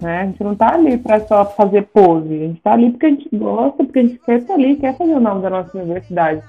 Né? 0.00 0.20
A 0.20 0.26
gente 0.26 0.42
não 0.42 0.52
está 0.52 0.74
ali 0.74 0.98
para 0.98 1.20
só 1.20 1.44
fazer 1.44 1.82
pose, 1.82 2.34
a 2.34 2.46
gente 2.46 2.58
está 2.58 2.72
ali 2.72 2.90
porque 2.90 3.06
a 3.06 3.10
gente 3.10 3.28
gosta, 3.32 3.84
porque 3.84 3.98
a 3.98 4.02
gente 4.02 4.18
quer 4.18 4.38
estar 4.38 4.54
ali, 4.54 4.76
quer 4.76 4.96
fazer 4.96 5.14
o 5.14 5.20
nome 5.20 5.42
da 5.42 5.50
nossa 5.50 5.76
universidade. 5.76 6.42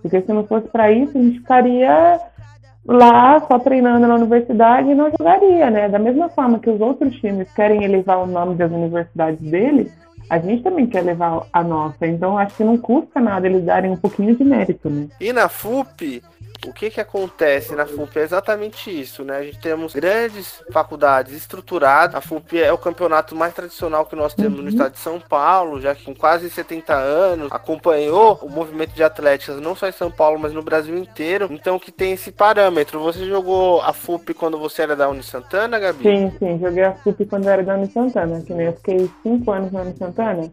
Porque 0.00 0.20
se 0.20 0.32
não 0.32 0.46
fosse 0.46 0.68
para 0.68 0.90
isso, 0.90 1.16
a 1.18 1.20
gente 1.20 1.40
ficaria 1.40 2.20
lá 2.88 3.38
só 3.46 3.58
treinando 3.58 4.06
na 4.06 4.14
universidade 4.14 4.94
não 4.94 5.10
jogaria, 5.10 5.70
né? 5.70 5.88
Da 5.88 5.98
mesma 5.98 6.30
forma 6.30 6.58
que 6.58 6.70
os 6.70 6.80
outros 6.80 7.14
times 7.16 7.52
querem 7.52 7.84
elevar 7.84 8.18
o 8.18 8.26
nome 8.26 8.54
das 8.54 8.72
universidades 8.72 9.40
deles, 9.40 9.92
a 10.30 10.38
gente 10.38 10.62
também 10.62 10.86
quer 10.86 11.02
levar 11.02 11.46
a 11.52 11.62
nossa. 11.62 12.06
Então 12.06 12.38
acho 12.38 12.56
que 12.56 12.64
não 12.64 12.78
custa 12.78 13.20
nada 13.20 13.46
eles 13.46 13.64
darem 13.64 13.90
um 13.90 13.96
pouquinho 13.96 14.34
de 14.34 14.42
mérito, 14.42 14.88
né? 14.88 15.06
E 15.20 15.32
na 15.32 15.48
FUP, 15.48 16.22
o 16.66 16.72
que 16.72 16.90
que 16.90 17.00
acontece 17.00 17.74
na 17.74 17.86
FUP 17.86 18.18
é 18.18 18.22
exatamente 18.22 18.90
isso, 18.90 19.22
né? 19.22 19.36
A 19.36 19.42
gente 19.44 19.58
temos 19.58 19.94
grandes 19.94 20.62
faculdades 20.72 21.32
estruturadas. 21.34 22.14
A 22.16 22.20
FUP 22.20 22.60
é 22.60 22.72
o 22.72 22.78
campeonato 22.78 23.36
mais 23.36 23.54
tradicional 23.54 24.06
que 24.06 24.16
nós 24.16 24.34
temos 24.34 24.58
uhum. 24.58 24.64
no 24.64 24.68
estado 24.70 24.92
de 24.92 24.98
São 24.98 25.20
Paulo, 25.20 25.80
já 25.80 25.94
que 25.94 26.04
com 26.04 26.14
quase 26.14 26.50
70 26.50 26.94
anos 26.94 27.52
acompanhou 27.52 28.38
o 28.42 28.48
movimento 28.48 28.92
de 28.92 29.02
atletas 29.02 29.60
não 29.60 29.74
só 29.74 29.88
em 29.88 29.92
São 29.92 30.10
Paulo, 30.10 30.38
mas 30.38 30.52
no 30.52 30.62
Brasil 30.62 30.96
inteiro. 30.96 31.48
Então 31.50 31.78
que 31.78 31.92
tem 31.92 32.12
esse 32.12 32.32
parâmetro. 32.32 33.00
Você 33.00 33.24
jogou 33.26 33.80
a 33.82 33.92
FUP 33.92 34.34
quando 34.34 34.58
você 34.58 34.82
era 34.82 34.96
da 34.96 35.08
Uni 35.08 35.22
Santana, 35.22 35.78
Gabi? 35.78 36.02
Sim, 36.02 36.32
sim, 36.38 36.58
joguei 36.58 36.84
a 36.84 36.94
FUP 36.94 37.24
quando 37.26 37.48
era 37.48 37.62
da 37.62 37.74
Uni 37.74 37.86
Santana, 37.86 38.42
que 38.42 38.52
nem 38.52 38.66
eu 38.66 38.72
fiquei 38.74 39.10
5 39.22 39.50
anos 39.50 39.72
na 39.72 39.82
Uni 39.82 39.96
Santana 39.96 40.50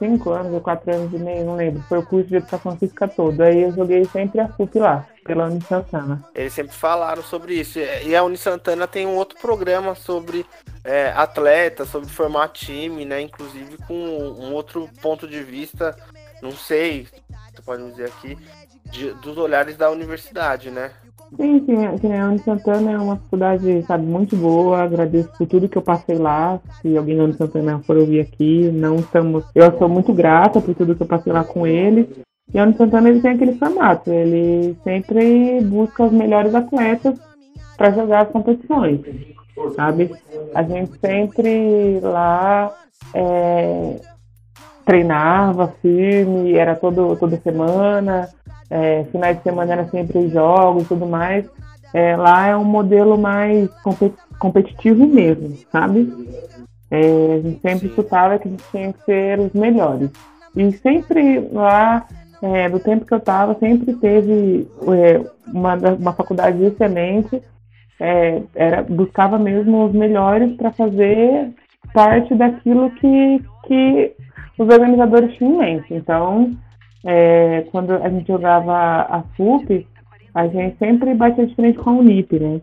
cinco 0.00 0.30
anos 0.30 0.52
ou 0.52 0.60
quatro 0.60 0.92
anos 0.92 1.12
e 1.12 1.18
meio, 1.18 1.44
não 1.44 1.54
lembro. 1.54 1.82
Foi 1.82 1.98
o 1.98 2.02
curso 2.06 2.28
de 2.28 2.36
educação 2.36 2.76
física 2.76 3.06
todo. 3.06 3.40
Aí 3.42 3.62
eu 3.62 3.72
joguei 3.72 4.04
sempre 4.06 4.40
a 4.40 4.48
FUP 4.48 4.78
lá, 4.78 5.06
pela 5.24 5.46
Uni 5.46 5.60
Santana. 5.60 6.24
Eles 6.34 6.52
sempre 6.52 6.74
falaram 6.74 7.22
sobre 7.22 7.54
isso. 7.54 7.78
E 7.78 8.16
a 8.16 8.24
Uni 8.24 8.36
Santana 8.36 8.88
tem 8.88 9.06
um 9.06 9.14
outro 9.14 9.38
programa 9.38 9.94
sobre 9.94 10.44
é, 10.82 11.12
atleta, 11.14 11.84
sobre 11.84 12.08
formar 12.08 12.48
time, 12.48 13.04
né? 13.04 13.20
Inclusive 13.20 13.76
com 13.86 13.94
um 13.94 14.52
outro 14.54 14.88
ponto 15.02 15.28
de 15.28 15.42
vista, 15.44 15.94
não 16.42 16.52
sei, 16.52 17.06
você 17.54 17.62
pode 17.62 17.82
me 17.82 17.90
dizer 17.90 18.06
aqui, 18.06 18.38
de, 18.86 19.12
dos 19.14 19.36
olhares 19.36 19.76
da 19.76 19.90
universidade, 19.90 20.70
né? 20.70 20.90
Sim, 21.36 21.64
sim, 21.64 21.76
a 21.84 22.38
Santana 22.38 22.90
é 22.92 22.98
uma 22.98 23.16
faculdade, 23.16 23.82
sabe, 23.82 24.04
muito 24.04 24.36
boa. 24.36 24.82
Agradeço 24.82 25.30
por 25.38 25.46
tudo 25.46 25.68
que 25.68 25.78
eu 25.78 25.82
passei 25.82 26.16
lá. 26.16 26.60
Se 26.80 26.96
alguém 26.96 27.20
Uni 27.20 27.34
Santana 27.34 27.78
for 27.80 27.96
ouvir 27.96 28.20
aqui, 28.20 28.70
não 28.72 28.96
estamos. 28.96 29.44
Eu 29.54 29.76
sou 29.78 29.88
muito 29.88 30.12
grata 30.12 30.60
por 30.60 30.74
tudo 30.74 30.94
que 30.94 31.02
eu 31.02 31.06
passei 31.06 31.32
lá 31.32 31.44
com 31.44 31.66
eles. 31.66 32.06
E 32.52 32.58
a 32.58 32.64
Uni 32.64 32.74
Santana 32.74 33.08
ele 33.08 33.20
tem 33.20 33.32
aquele 33.32 33.54
formato, 33.54 34.10
ele 34.10 34.76
sempre 34.82 35.60
busca 35.62 36.04
os 36.04 36.12
melhores 36.12 36.52
atletas 36.54 37.18
para 37.76 37.92
jogar 37.92 38.22
as 38.22 38.28
competições, 38.28 39.00
sabe? 39.76 40.10
A 40.52 40.62
gente 40.64 40.98
sempre 40.98 42.00
lá 42.00 42.72
é, 43.14 44.00
treinava 44.84 45.68
firme, 45.80 46.54
era 46.54 46.74
todo, 46.74 47.16
toda 47.16 47.40
semana 47.40 48.28
é, 48.70 49.04
finais 49.10 49.36
de 49.36 49.42
semana 49.42 49.72
era 49.72 49.88
sempre 49.88 50.28
jogos 50.28 50.84
e 50.84 50.88
tudo 50.88 51.06
mais. 51.06 51.44
É, 51.92 52.16
lá 52.16 52.46
é 52.46 52.56
um 52.56 52.64
modelo 52.64 53.18
mais 53.18 53.68
competitivo 54.38 55.06
mesmo, 55.06 55.56
sabe? 55.72 56.12
É, 56.90 57.34
a 57.34 57.40
gente 57.40 57.60
sempre 57.60 57.88
escutava 57.88 58.38
que 58.38 58.48
a 58.48 58.50
gente 58.50 58.64
tinha 58.70 58.92
que 58.92 59.04
ser 59.04 59.40
os 59.40 59.52
melhores. 59.52 60.10
E 60.56 60.72
sempre 60.72 61.40
lá, 61.52 62.06
é, 62.42 62.68
do 62.68 62.78
tempo 62.78 63.04
que 63.04 63.12
eu 63.12 63.18
estava, 63.18 63.54
sempre 63.58 63.92
teve 63.94 64.68
é, 64.88 65.20
uma, 65.52 65.74
uma 65.74 66.12
faculdade 66.12 66.62
excelente 66.64 67.42
é, 68.00 68.42
era, 68.54 68.82
buscava 68.82 69.38
mesmo 69.38 69.84
os 69.84 69.92
melhores 69.92 70.56
para 70.56 70.72
fazer 70.72 71.52
parte 71.92 72.34
daquilo 72.34 72.90
que, 72.92 73.44
que 73.66 74.12
os 74.58 74.68
organizadores 74.68 75.34
tinham 75.36 75.54
em 75.54 75.58
mente. 75.58 75.94
Então, 75.94 76.52
é, 77.04 77.66
quando 77.70 77.92
a 77.92 78.08
gente 78.08 78.26
jogava 78.26 78.74
a 78.74 79.22
FUP, 79.36 79.86
a 80.34 80.46
gente 80.46 80.76
sempre 80.78 81.14
batia 81.14 81.46
de 81.46 81.54
frente 81.54 81.78
com 81.78 81.90
a 81.90 81.94
Unip, 81.94 82.38
né? 82.38 82.60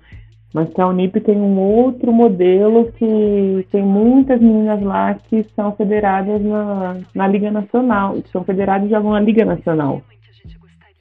Mas 0.53 0.69
a 0.77 0.87
Unip 0.87 1.19
tem 1.19 1.37
um 1.37 1.59
outro 1.59 2.11
modelo 2.11 2.91
que 2.93 3.67
tem 3.71 3.83
muitas 3.83 4.39
meninas 4.39 4.81
lá 4.81 5.13
que 5.13 5.45
são 5.55 5.73
federadas 5.73 6.41
na, 6.41 6.97
na 7.13 7.27
Liga 7.27 7.51
Nacional, 7.51 8.13
que 8.13 8.29
são 8.29 8.43
federadas 8.43 8.87
de 8.87 8.95
alguma 8.95 9.19
Liga 9.19 9.43
Nacional. 9.43 10.01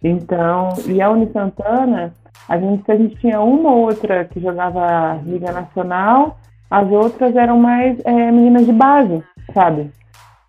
Então, 0.02 0.70
e 0.86 1.00
a 1.00 1.10
Uni 1.10 1.30
Santana, 1.32 2.12
a 2.48 2.58
gente, 2.58 2.90
a 2.90 2.96
gente 2.96 3.16
tinha 3.16 3.40
uma 3.40 3.70
ou 3.70 3.86
outra 3.86 4.24
que 4.24 4.40
jogava 4.40 5.20
Liga 5.24 5.52
Nacional, 5.52 6.38
as 6.70 6.90
outras 6.90 7.34
eram 7.36 7.58
mais 7.58 7.98
é, 8.04 8.30
meninas 8.32 8.66
de 8.66 8.72
base, 8.72 9.22
sabe? 9.54 9.90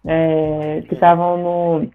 É, 0.06 0.84
que 0.88 0.94
estavam 0.94 1.38
no 1.38 1.90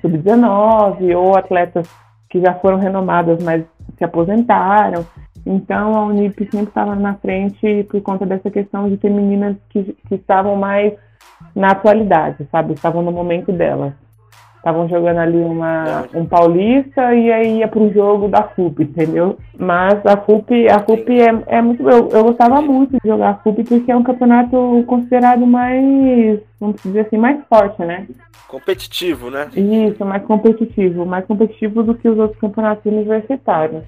sub-19 0.00 1.16
ou 1.16 1.36
atletas 1.36 1.88
que 2.28 2.40
já 2.40 2.54
foram 2.54 2.78
renomadas, 2.78 3.42
mas 3.42 3.64
se 3.98 4.04
aposentaram. 4.04 5.04
Então 5.44 5.96
a 5.96 6.04
Unip 6.06 6.38
sempre 6.50 6.68
estava 6.68 6.94
na 6.94 7.14
frente 7.14 7.84
por 7.90 8.00
conta 8.02 8.26
dessa 8.26 8.50
questão 8.50 8.88
de 8.88 8.96
ter 8.96 9.10
meninas 9.10 9.56
que, 9.70 9.96
que 10.08 10.14
estavam 10.14 10.56
mais 10.56 10.92
na 11.54 11.72
atualidade, 11.72 12.46
sabe? 12.50 12.74
Estavam 12.74 13.02
no 13.02 13.10
momento 13.10 13.52
delas. 13.52 13.92
Estavam 14.60 14.86
jogando 14.90 15.16
ali 15.16 15.38
uma, 15.38 16.04
um 16.14 16.26
paulista 16.26 17.14
e 17.14 17.32
aí 17.32 17.58
ia 17.58 17.68
para 17.68 17.80
o 17.80 17.90
jogo 17.92 18.28
da 18.28 18.42
FUP, 18.42 18.82
entendeu? 18.82 19.38
Mas 19.58 20.04
a 20.04 20.18
FUP, 20.18 20.68
a 20.68 20.80
FUP 20.80 21.18
é, 21.18 21.42
é 21.46 21.62
muito. 21.62 21.88
Eu, 21.88 22.10
eu 22.10 22.24
gostava 22.24 22.60
muito 22.60 22.92
de 22.92 23.08
jogar 23.08 23.30
a 23.30 23.34
FUP 23.36 23.64
porque 23.64 23.90
é 23.90 23.96
um 23.96 24.02
campeonato 24.02 24.84
considerado 24.86 25.46
mais, 25.46 26.40
vamos 26.60 26.76
dizer 26.82 27.00
assim, 27.00 27.16
mais 27.16 27.40
forte, 27.48 27.80
né? 27.82 28.06
Competitivo, 28.48 29.30
né? 29.30 29.48
Isso, 29.56 30.04
mais 30.04 30.22
competitivo. 30.24 31.06
Mais 31.06 31.24
competitivo 31.24 31.82
do 31.82 31.94
que 31.94 32.08
os 32.08 32.18
outros 32.18 32.38
campeonatos 32.38 32.84
universitários 32.84 33.82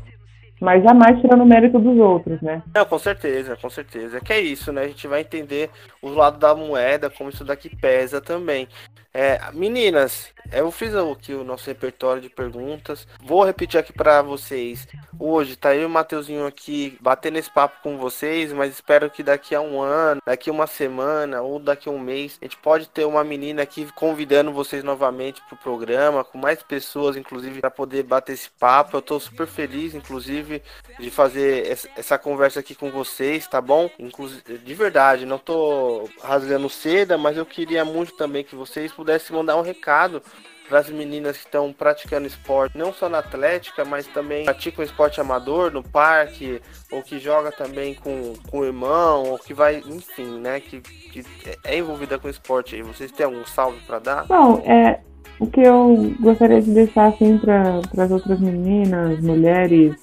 mas 0.62 0.84
jamais 0.84 1.20
tirando 1.20 1.42
o 1.42 1.46
mérito 1.46 1.76
dos 1.80 1.98
outros, 1.98 2.40
né? 2.40 2.62
Não, 2.72 2.84
com 2.84 2.96
certeza, 2.96 3.56
com 3.60 3.68
certeza. 3.68 4.18
É 4.18 4.20
que 4.20 4.32
é 4.32 4.40
isso, 4.40 4.72
né? 4.72 4.82
A 4.82 4.86
gente 4.86 5.08
vai 5.08 5.22
entender 5.22 5.68
o 6.00 6.08
lado 6.08 6.38
da 6.38 6.54
moeda, 6.54 7.10
como 7.10 7.30
isso 7.30 7.44
daqui 7.44 7.74
pesa 7.74 8.20
também. 8.20 8.68
É, 9.14 9.38
meninas, 9.52 10.32
eu 10.50 10.70
fiz 10.70 10.94
aqui 10.94 11.34
o 11.34 11.44
nosso 11.44 11.66
repertório 11.66 12.22
de 12.22 12.30
perguntas. 12.30 13.06
Vou 13.22 13.44
repetir 13.44 13.78
aqui 13.78 13.92
para 13.92 14.22
vocês. 14.22 14.88
Hoje 15.18 15.54
tá 15.54 15.74
eu 15.74 15.82
e 15.82 15.84
o 15.84 15.90
Mateuzinho 15.90 16.46
aqui 16.46 16.96
batendo 17.00 17.36
esse 17.36 17.50
papo 17.50 17.82
com 17.82 17.98
vocês, 17.98 18.52
mas 18.52 18.72
espero 18.72 19.10
que 19.10 19.22
daqui 19.22 19.54
a 19.54 19.60
um 19.60 19.82
ano, 19.82 20.22
daqui 20.26 20.50
uma 20.50 20.66
semana 20.66 21.42
ou 21.42 21.58
daqui 21.58 21.90
a 21.90 21.92
um 21.92 21.98
mês, 21.98 22.38
a 22.40 22.44
gente 22.46 22.56
pode 22.56 22.88
ter 22.88 23.04
uma 23.04 23.22
menina 23.22 23.62
aqui 23.62 23.86
convidando 23.92 24.50
vocês 24.50 24.82
novamente 24.82 25.42
pro 25.46 25.58
programa, 25.58 26.24
com 26.24 26.38
mais 26.38 26.62
pessoas, 26.62 27.14
inclusive, 27.14 27.60
para 27.60 27.70
poder 27.70 28.04
bater 28.04 28.32
esse 28.32 28.48
papo. 28.58 28.96
Eu 28.96 29.02
tô 29.02 29.20
super 29.20 29.46
feliz, 29.46 29.94
inclusive, 29.94 30.62
de 30.98 31.10
fazer 31.10 31.78
essa 31.96 32.16
conversa 32.18 32.60
aqui 32.60 32.74
com 32.74 32.90
vocês, 32.90 33.46
tá 33.46 33.60
bom? 33.60 33.90
Inclusive, 33.98 34.58
de 34.58 34.74
verdade, 34.74 35.26
não 35.26 35.38
tô 35.38 36.08
rasgando 36.22 36.70
seda, 36.70 37.18
mas 37.18 37.36
eu 37.36 37.44
queria 37.44 37.84
muito 37.84 38.16
também 38.16 38.42
que 38.42 38.56
vocês 38.56 38.90
pudesse 39.02 39.32
mandar 39.32 39.56
um 39.56 39.62
recado 39.62 40.22
para 40.68 40.78
as 40.78 40.88
meninas 40.88 41.36
que 41.36 41.44
estão 41.44 41.72
praticando 41.72 42.26
esporte, 42.26 42.78
não 42.78 42.94
só 42.94 43.08
na 43.08 43.18
atlética, 43.18 43.84
mas 43.84 44.06
também 44.06 44.44
praticam 44.44 44.84
esporte 44.84 45.20
amador 45.20 45.70
no 45.70 45.82
parque, 45.82 46.62
ou 46.90 47.02
que 47.02 47.18
joga 47.18 47.50
também 47.52 47.94
com, 47.94 48.32
com 48.48 48.60
o 48.60 48.64
irmão, 48.64 49.24
ou 49.24 49.38
que 49.38 49.52
vai, 49.52 49.82
enfim, 49.86 50.38
né, 50.38 50.60
que, 50.60 50.80
que 50.80 51.24
é 51.64 51.76
envolvida 51.76 52.18
com 52.18 52.28
esporte 52.28 52.76
aí. 52.76 52.82
Vocês 52.82 53.10
têm 53.12 53.26
algum 53.26 53.44
salve 53.44 53.78
para 53.86 53.98
dar? 53.98 54.24
Bom, 54.24 54.62
é, 54.64 55.00
o 55.38 55.46
que 55.46 55.60
eu 55.60 56.14
gostaria 56.20 56.62
de 56.62 56.70
deixar 56.70 57.08
assim 57.08 57.36
para 57.38 58.04
as 58.04 58.10
outras 58.10 58.40
meninas, 58.40 59.20
mulheres 59.20 59.96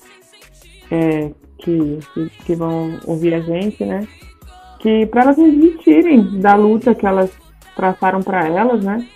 é, 0.91 1.31
que, 1.57 1.99
que, 2.13 2.29
que, 2.45 2.55
vão 2.55 2.99
ouvir 3.05 3.33
a 3.33 3.39
gente, 3.39 3.83
né? 3.85 4.07
Que 4.79 5.05
para 5.07 5.23
elas 5.23 5.37
desistirem 5.37 6.39
da 6.39 6.53
luta 6.55 6.93
que 6.93 7.07
elas 7.07 7.31
traçaram 7.79 8.21
para 8.21 8.45
elas, 8.45 8.83
né? 8.83 9.07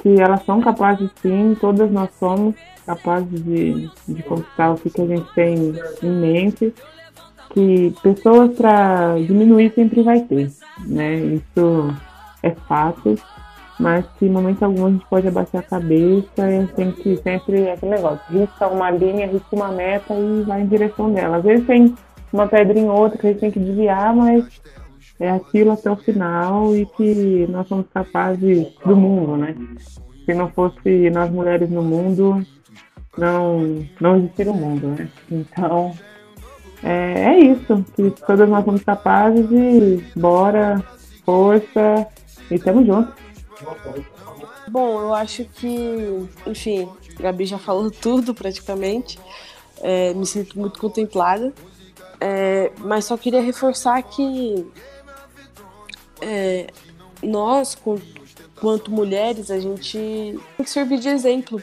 Que 0.00 0.20
elas 0.20 0.44
são 0.44 0.60
capazes 0.60 1.10
sim, 1.20 1.56
todas 1.60 1.90
nós 1.90 2.08
somos 2.20 2.54
capazes 2.86 3.42
de, 3.44 3.90
de 4.06 4.22
conquistar 4.22 4.70
o 4.70 4.76
que, 4.76 4.88
que 4.88 5.02
a 5.02 5.06
gente 5.06 5.34
tem 5.34 5.74
em 6.02 6.10
mente. 6.10 6.72
Que 7.50 7.94
pessoas 8.02 8.56
para 8.56 9.16
diminuir 9.16 9.72
sempre 9.74 10.02
vai 10.02 10.20
ter, 10.20 10.50
né? 10.86 11.16
Isso 11.16 11.94
é 12.42 12.50
fato, 12.50 13.16
mas 13.78 14.04
que 14.18 14.26
em 14.26 14.30
momento 14.30 14.62
algum 14.62 14.86
a 14.86 14.90
gente 14.90 15.06
pode 15.06 15.26
abaixar 15.26 15.60
a 15.60 15.64
cabeça 15.64 16.50
e 16.50 16.66
tem 16.68 16.92
que 16.92 17.16
sempre 17.16 17.70
aquele 17.70 17.92
negócio, 17.92 18.20
risca 18.30 18.68
uma 18.68 18.90
linha, 18.90 19.26
risca 19.26 19.56
uma 19.56 19.68
meta 19.68 20.14
e 20.14 20.42
vai 20.42 20.62
em 20.62 20.66
direção 20.66 21.12
dela. 21.12 21.38
Às 21.38 21.44
vezes 21.44 21.66
tem 21.66 21.94
uma 22.32 22.46
pedrinha 22.46 22.90
ou 22.90 23.00
outra 23.00 23.18
que 23.18 23.26
a 23.26 23.30
gente 23.30 23.40
tem 23.40 23.50
que 23.50 23.60
desviar, 23.60 24.14
mas 24.14 24.44
é 25.18 25.30
aquilo 25.30 25.72
até 25.72 25.90
o 25.90 25.96
final 25.96 26.74
e 26.76 26.86
que 26.86 27.46
nós 27.48 27.68
somos 27.68 27.86
capazes 27.92 28.68
do 28.84 28.96
mundo, 28.96 29.36
né? 29.36 29.54
Se 30.24 30.34
não 30.34 30.50
fosse 30.50 31.10
nós 31.10 31.30
mulheres 31.30 31.70
no 31.70 31.82
mundo, 31.82 32.44
não, 33.16 33.86
não 34.00 34.16
existiria 34.16 34.52
o 34.52 34.56
mundo, 34.56 34.88
né? 34.88 35.08
Então, 35.30 35.92
é, 36.82 37.24
é 37.26 37.38
isso, 37.38 37.84
que 37.94 38.10
todas 38.26 38.48
nós 38.48 38.64
somos 38.64 38.82
capazes 38.82 39.46
e 39.50 40.04
bora, 40.16 40.82
força 41.24 42.06
e 42.50 42.58
tamo 42.58 42.84
junto. 42.84 43.12
Bom, 44.68 45.00
eu 45.00 45.14
acho 45.14 45.44
que, 45.44 46.28
enfim, 46.46 46.88
a 47.18 47.22
Gabi 47.22 47.46
já 47.46 47.58
falou 47.58 47.90
tudo 47.92 48.34
praticamente. 48.34 49.18
É, 49.80 50.12
me 50.14 50.26
sinto 50.26 50.58
muito 50.58 50.80
contemplada. 50.80 51.52
É, 52.20 52.72
mas 52.78 53.04
só 53.04 53.16
queria 53.16 53.42
reforçar 53.42 54.02
que 54.02 54.66
é, 56.20 56.66
nós, 57.22 57.76
quanto 58.60 58.90
mulheres, 58.90 59.50
a 59.50 59.58
gente 59.58 59.98
tem 60.56 60.64
que 60.64 60.70
servir 60.70 60.98
de 60.98 61.08
exemplo 61.08 61.62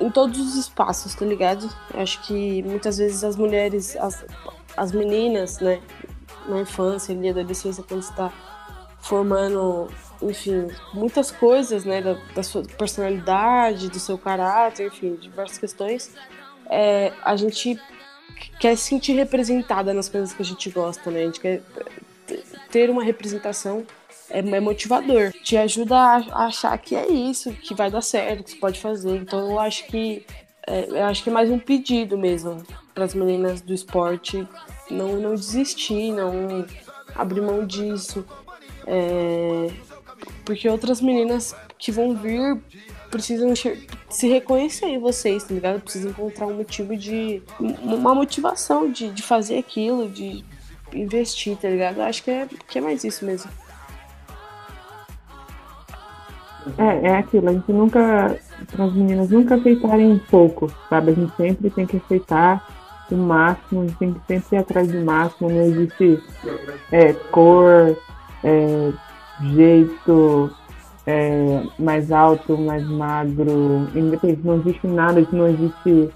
em 0.00 0.10
todos 0.10 0.38
os 0.38 0.56
espaços, 0.56 1.14
tá 1.14 1.24
ligado? 1.24 1.68
Eu 1.92 2.00
acho 2.00 2.22
que 2.26 2.62
muitas 2.62 2.98
vezes 2.98 3.24
as 3.24 3.36
mulheres, 3.36 3.96
as, 3.96 4.24
as 4.76 4.92
meninas, 4.92 5.58
né, 5.60 5.80
na 6.48 6.60
infância, 6.60 7.14
ali, 7.14 7.30
adolescência, 7.30 7.82
quando 7.82 8.02
está 8.02 8.32
formando, 9.00 9.88
enfim, 10.20 10.68
muitas 10.92 11.30
coisas, 11.30 11.84
né, 11.84 12.02
da, 12.02 12.14
da, 12.34 12.42
sua 12.42 12.62
personalidade, 12.62 13.88
do 13.88 13.98
seu 13.98 14.18
caráter, 14.18 14.88
enfim, 14.88 15.14
diversas 15.16 15.58
questões, 15.58 16.14
é, 16.68 17.12
a 17.22 17.36
gente 17.36 17.80
quer 18.60 18.76
se 18.76 18.84
sentir 18.84 19.12
representada 19.12 19.94
nas 19.94 20.08
coisas 20.08 20.32
que 20.32 20.42
a 20.42 20.44
gente 20.44 20.68
gosta, 20.70 21.10
né? 21.10 21.22
A 21.22 21.26
gente 21.26 21.40
quer 21.40 21.62
ter 22.70 22.90
uma 22.90 23.02
representação 23.02 23.86
é, 24.30 24.38
é 24.38 24.60
motivador. 24.60 25.32
Te 25.42 25.56
ajuda 25.56 25.96
a, 25.96 26.46
achar 26.46 26.76
que 26.78 26.94
é 26.94 27.08
isso, 27.08 27.52
que 27.52 27.74
vai 27.74 27.90
dar 27.90 28.02
certo, 28.02 28.44
que 28.44 28.50
você 28.52 28.56
pode 28.56 28.80
fazer. 28.80 29.16
Então 29.16 29.50
eu 29.50 29.58
acho 29.58 29.86
que 29.86 30.24
é, 30.66 30.86
eu 30.88 31.04
acho 31.04 31.22
que 31.22 31.30
é 31.30 31.32
mais 31.32 31.50
um 31.50 31.58
pedido 31.58 32.18
mesmo 32.18 32.62
para 32.94 33.04
as 33.04 33.14
meninas 33.14 33.60
do 33.60 33.72
esporte 33.72 34.46
não, 34.90 35.16
não 35.16 35.34
desistir, 35.34 36.12
não 36.12 36.66
abrir 37.14 37.40
mão 37.40 37.64
disso. 37.64 38.24
É, 38.86 39.70
porque 40.44 40.68
outras 40.68 41.00
meninas 41.00 41.54
que 41.78 41.92
vão 41.92 42.14
vir 42.14 42.60
precisam 43.10 43.52
se 44.10 44.28
reconhecer 44.28 44.86
em 44.86 44.98
vocês, 44.98 45.44
tá 45.44 45.54
ligado? 45.54 45.80
Precisam 45.80 46.10
encontrar 46.10 46.46
um 46.46 46.54
motivo 46.54 46.96
de. 46.96 47.42
uma 47.60 48.14
motivação 48.14 48.90
de, 48.90 49.10
de 49.10 49.22
fazer 49.22 49.58
aquilo, 49.58 50.08
de 50.08 50.44
investir, 50.92 51.56
tá 51.56 51.68
ligado? 51.68 52.00
Acho 52.00 52.22
que 52.22 52.30
é, 52.30 52.46
que 52.68 52.78
é 52.78 52.80
mais 52.80 53.04
isso 53.04 53.24
mesmo. 53.24 53.50
É, 56.78 57.08
é 57.08 57.16
aquilo, 57.18 57.48
a 57.48 57.52
gente 57.52 57.72
nunca, 57.72 58.38
para 58.72 58.84
as 58.84 58.92
meninas 58.92 59.30
nunca 59.30 59.54
aceitarem 59.54 60.20
pouco, 60.28 60.72
sabe? 60.88 61.12
A 61.12 61.14
gente 61.14 61.36
sempre 61.36 61.70
tem 61.70 61.86
que 61.86 61.96
aceitar 61.96 62.66
o 63.10 63.16
máximo, 63.16 63.82
a 63.82 63.84
gente 63.84 63.96
tem 63.98 64.12
que 64.12 64.20
sempre 64.26 64.56
ir 64.56 64.58
atrás 64.58 64.88
do 64.88 65.04
máximo, 65.04 65.48
não 65.48 65.62
existe 65.62 66.20
é, 66.90 67.12
cor, 67.30 67.96
é, 68.42 68.92
jeito, 69.54 70.50
é, 71.06 71.62
mais 71.78 72.10
alto, 72.10 72.58
mais 72.58 72.84
magro, 72.84 73.88
independente, 73.94 74.40
não 74.44 74.56
existe 74.56 74.86
nada, 74.88 75.26
não 75.30 75.46
existe 75.46 76.10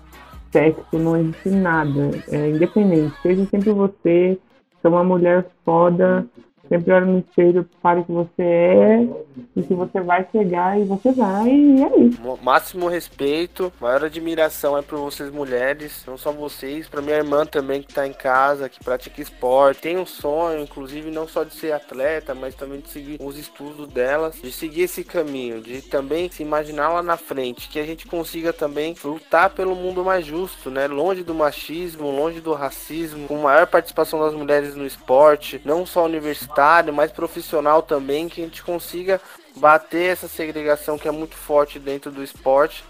sexo, 0.50 0.98
não 0.98 1.16
existe 1.16 1.48
nada, 1.48 2.10
é 2.28 2.50
independente, 2.50 3.14
seja 3.22 3.46
sempre 3.46 3.70
você, 3.70 4.36
ser 4.80 4.88
uma 4.88 5.04
mulher 5.04 5.46
foda 5.64 6.26
Sempre 6.70 6.92
olha 6.92 7.04
no 7.04 7.18
espelho 7.18 7.68
para 7.82 8.00
que 8.04 8.12
você 8.12 8.42
é 8.42 9.08
e 9.56 9.62
que 9.62 9.74
você 9.74 10.00
vai 10.00 10.24
chegar 10.30 10.78
e 10.78 10.84
você 10.84 11.10
vai, 11.10 11.48
e 11.48 11.82
é 11.82 11.98
isso. 11.98 12.38
Máximo 12.44 12.86
respeito, 12.86 13.72
maior 13.80 14.04
admiração 14.04 14.78
é 14.78 14.82
por 14.82 14.96
vocês 15.00 15.32
mulheres, 15.32 16.04
não 16.06 16.16
só 16.16 16.30
vocês, 16.30 16.88
para 16.88 17.02
minha 17.02 17.16
irmã 17.16 17.44
também 17.44 17.82
que 17.82 17.92
tá 17.92 18.06
em 18.06 18.12
casa, 18.12 18.68
que 18.68 18.84
pratica 18.84 19.20
esporte, 19.20 19.80
tem 19.80 19.98
um 19.98 20.06
sonho, 20.06 20.62
inclusive 20.62 21.10
não 21.10 21.26
só 21.26 21.42
de 21.42 21.54
ser 21.54 21.72
atleta, 21.72 22.36
mas 22.36 22.54
também 22.54 22.78
de 22.78 22.88
seguir 22.88 23.18
os 23.20 23.36
estudos 23.36 23.88
delas, 23.88 24.40
de 24.40 24.52
seguir 24.52 24.82
esse 24.82 25.02
caminho, 25.02 25.60
de 25.60 25.82
também 25.82 26.30
se 26.30 26.44
imaginar 26.44 26.90
lá 26.90 27.02
na 27.02 27.16
frente, 27.16 27.68
que 27.68 27.80
a 27.80 27.84
gente 27.84 28.06
consiga 28.06 28.52
também 28.52 28.94
lutar 29.02 29.50
pelo 29.50 29.74
mundo 29.74 30.04
mais 30.04 30.24
justo, 30.24 30.70
né? 30.70 30.86
Longe 30.86 31.24
do 31.24 31.34
machismo, 31.34 32.12
longe 32.12 32.40
do 32.40 32.52
racismo, 32.52 33.26
com 33.26 33.38
maior 33.38 33.66
participação 33.66 34.20
das 34.20 34.34
mulheres 34.34 34.76
no 34.76 34.86
esporte, 34.86 35.60
não 35.64 35.84
só 35.84 36.04
universitário, 36.04 36.59
mas 36.92 37.12
profissional 37.12 37.82
também, 37.82 38.28
que 38.28 38.40
a 38.40 38.44
gente 38.44 38.62
consiga 38.62 39.20
bater 39.56 40.12
essa 40.12 40.28
segregação 40.28 40.98
que 40.98 41.08
é 41.08 41.10
muito 41.10 41.34
forte 41.34 41.78
dentro 41.78 42.10
do 42.10 42.22
esporte 42.22 42.84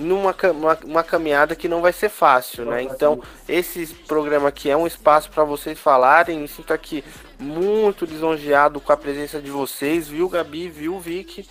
numa 0.00 0.34
uma, 0.50 0.78
uma, 0.82 1.02
caminhada 1.04 1.54
que 1.54 1.68
não 1.68 1.82
vai 1.82 1.92
ser 1.92 2.08
fácil, 2.08 2.64
né? 2.64 2.82
Então, 2.82 3.22
esse 3.46 3.86
programa 3.86 4.48
aqui 4.48 4.70
é 4.70 4.76
um 4.76 4.86
espaço 4.86 5.30
para 5.30 5.44
vocês 5.44 5.78
falarem. 5.78 6.38
Me 6.40 6.48
sinto 6.48 6.72
aqui 6.72 7.04
muito 7.38 8.06
lisonjeado 8.06 8.80
com 8.80 8.92
a 8.92 8.96
presença 8.96 9.40
de 9.40 9.50
vocês, 9.50 10.08
viu, 10.08 10.28
Gabi, 10.28 10.68
viu, 10.68 10.98
Vicky? 10.98 11.46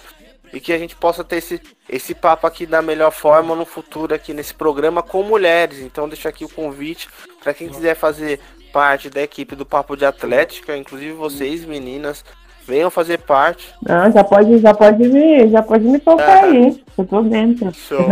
E 0.51 0.59
que 0.59 0.73
a 0.73 0.79
gente 0.79 0.95
possa 0.95 1.23
ter 1.23 1.37
esse, 1.37 1.61
esse 1.87 2.15
papo 2.15 2.47
aqui 2.47 2.65
da 2.65 2.81
melhor 2.81 3.11
forma 3.11 3.55
no 3.55 3.65
futuro 3.65 4.15
aqui 4.15 4.33
nesse 4.33 4.53
programa 4.53 5.03
com 5.03 5.21
mulheres. 5.21 5.77
Então, 5.77 6.09
deixo 6.09 6.27
aqui 6.27 6.43
o 6.43 6.49
convite 6.49 7.07
para 7.39 7.53
quem 7.53 7.69
quiser 7.69 7.95
fazer 7.95 8.39
parte 8.71 9.09
da 9.09 9.21
equipe 9.21 9.55
do 9.55 9.65
Papo 9.65 9.95
de 9.95 10.05
Atlética, 10.05 10.77
inclusive 10.77 11.13
vocês, 11.13 11.65
meninas, 11.65 12.23
venham 12.69 12.91
fazer 12.91 13.17
parte. 13.17 13.73
Não, 13.81 14.11
já 14.11 14.23
pode, 14.23 14.59
já 14.59 14.73
pode 14.73 15.07
me, 15.07 15.49
já 15.49 15.61
pode 15.63 15.85
me 15.85 15.99
tocar 15.99 16.43
aí. 16.43 16.83
Eu 16.97 17.05
tô 17.05 17.21
dentro. 17.23 17.73
Show. 17.73 18.07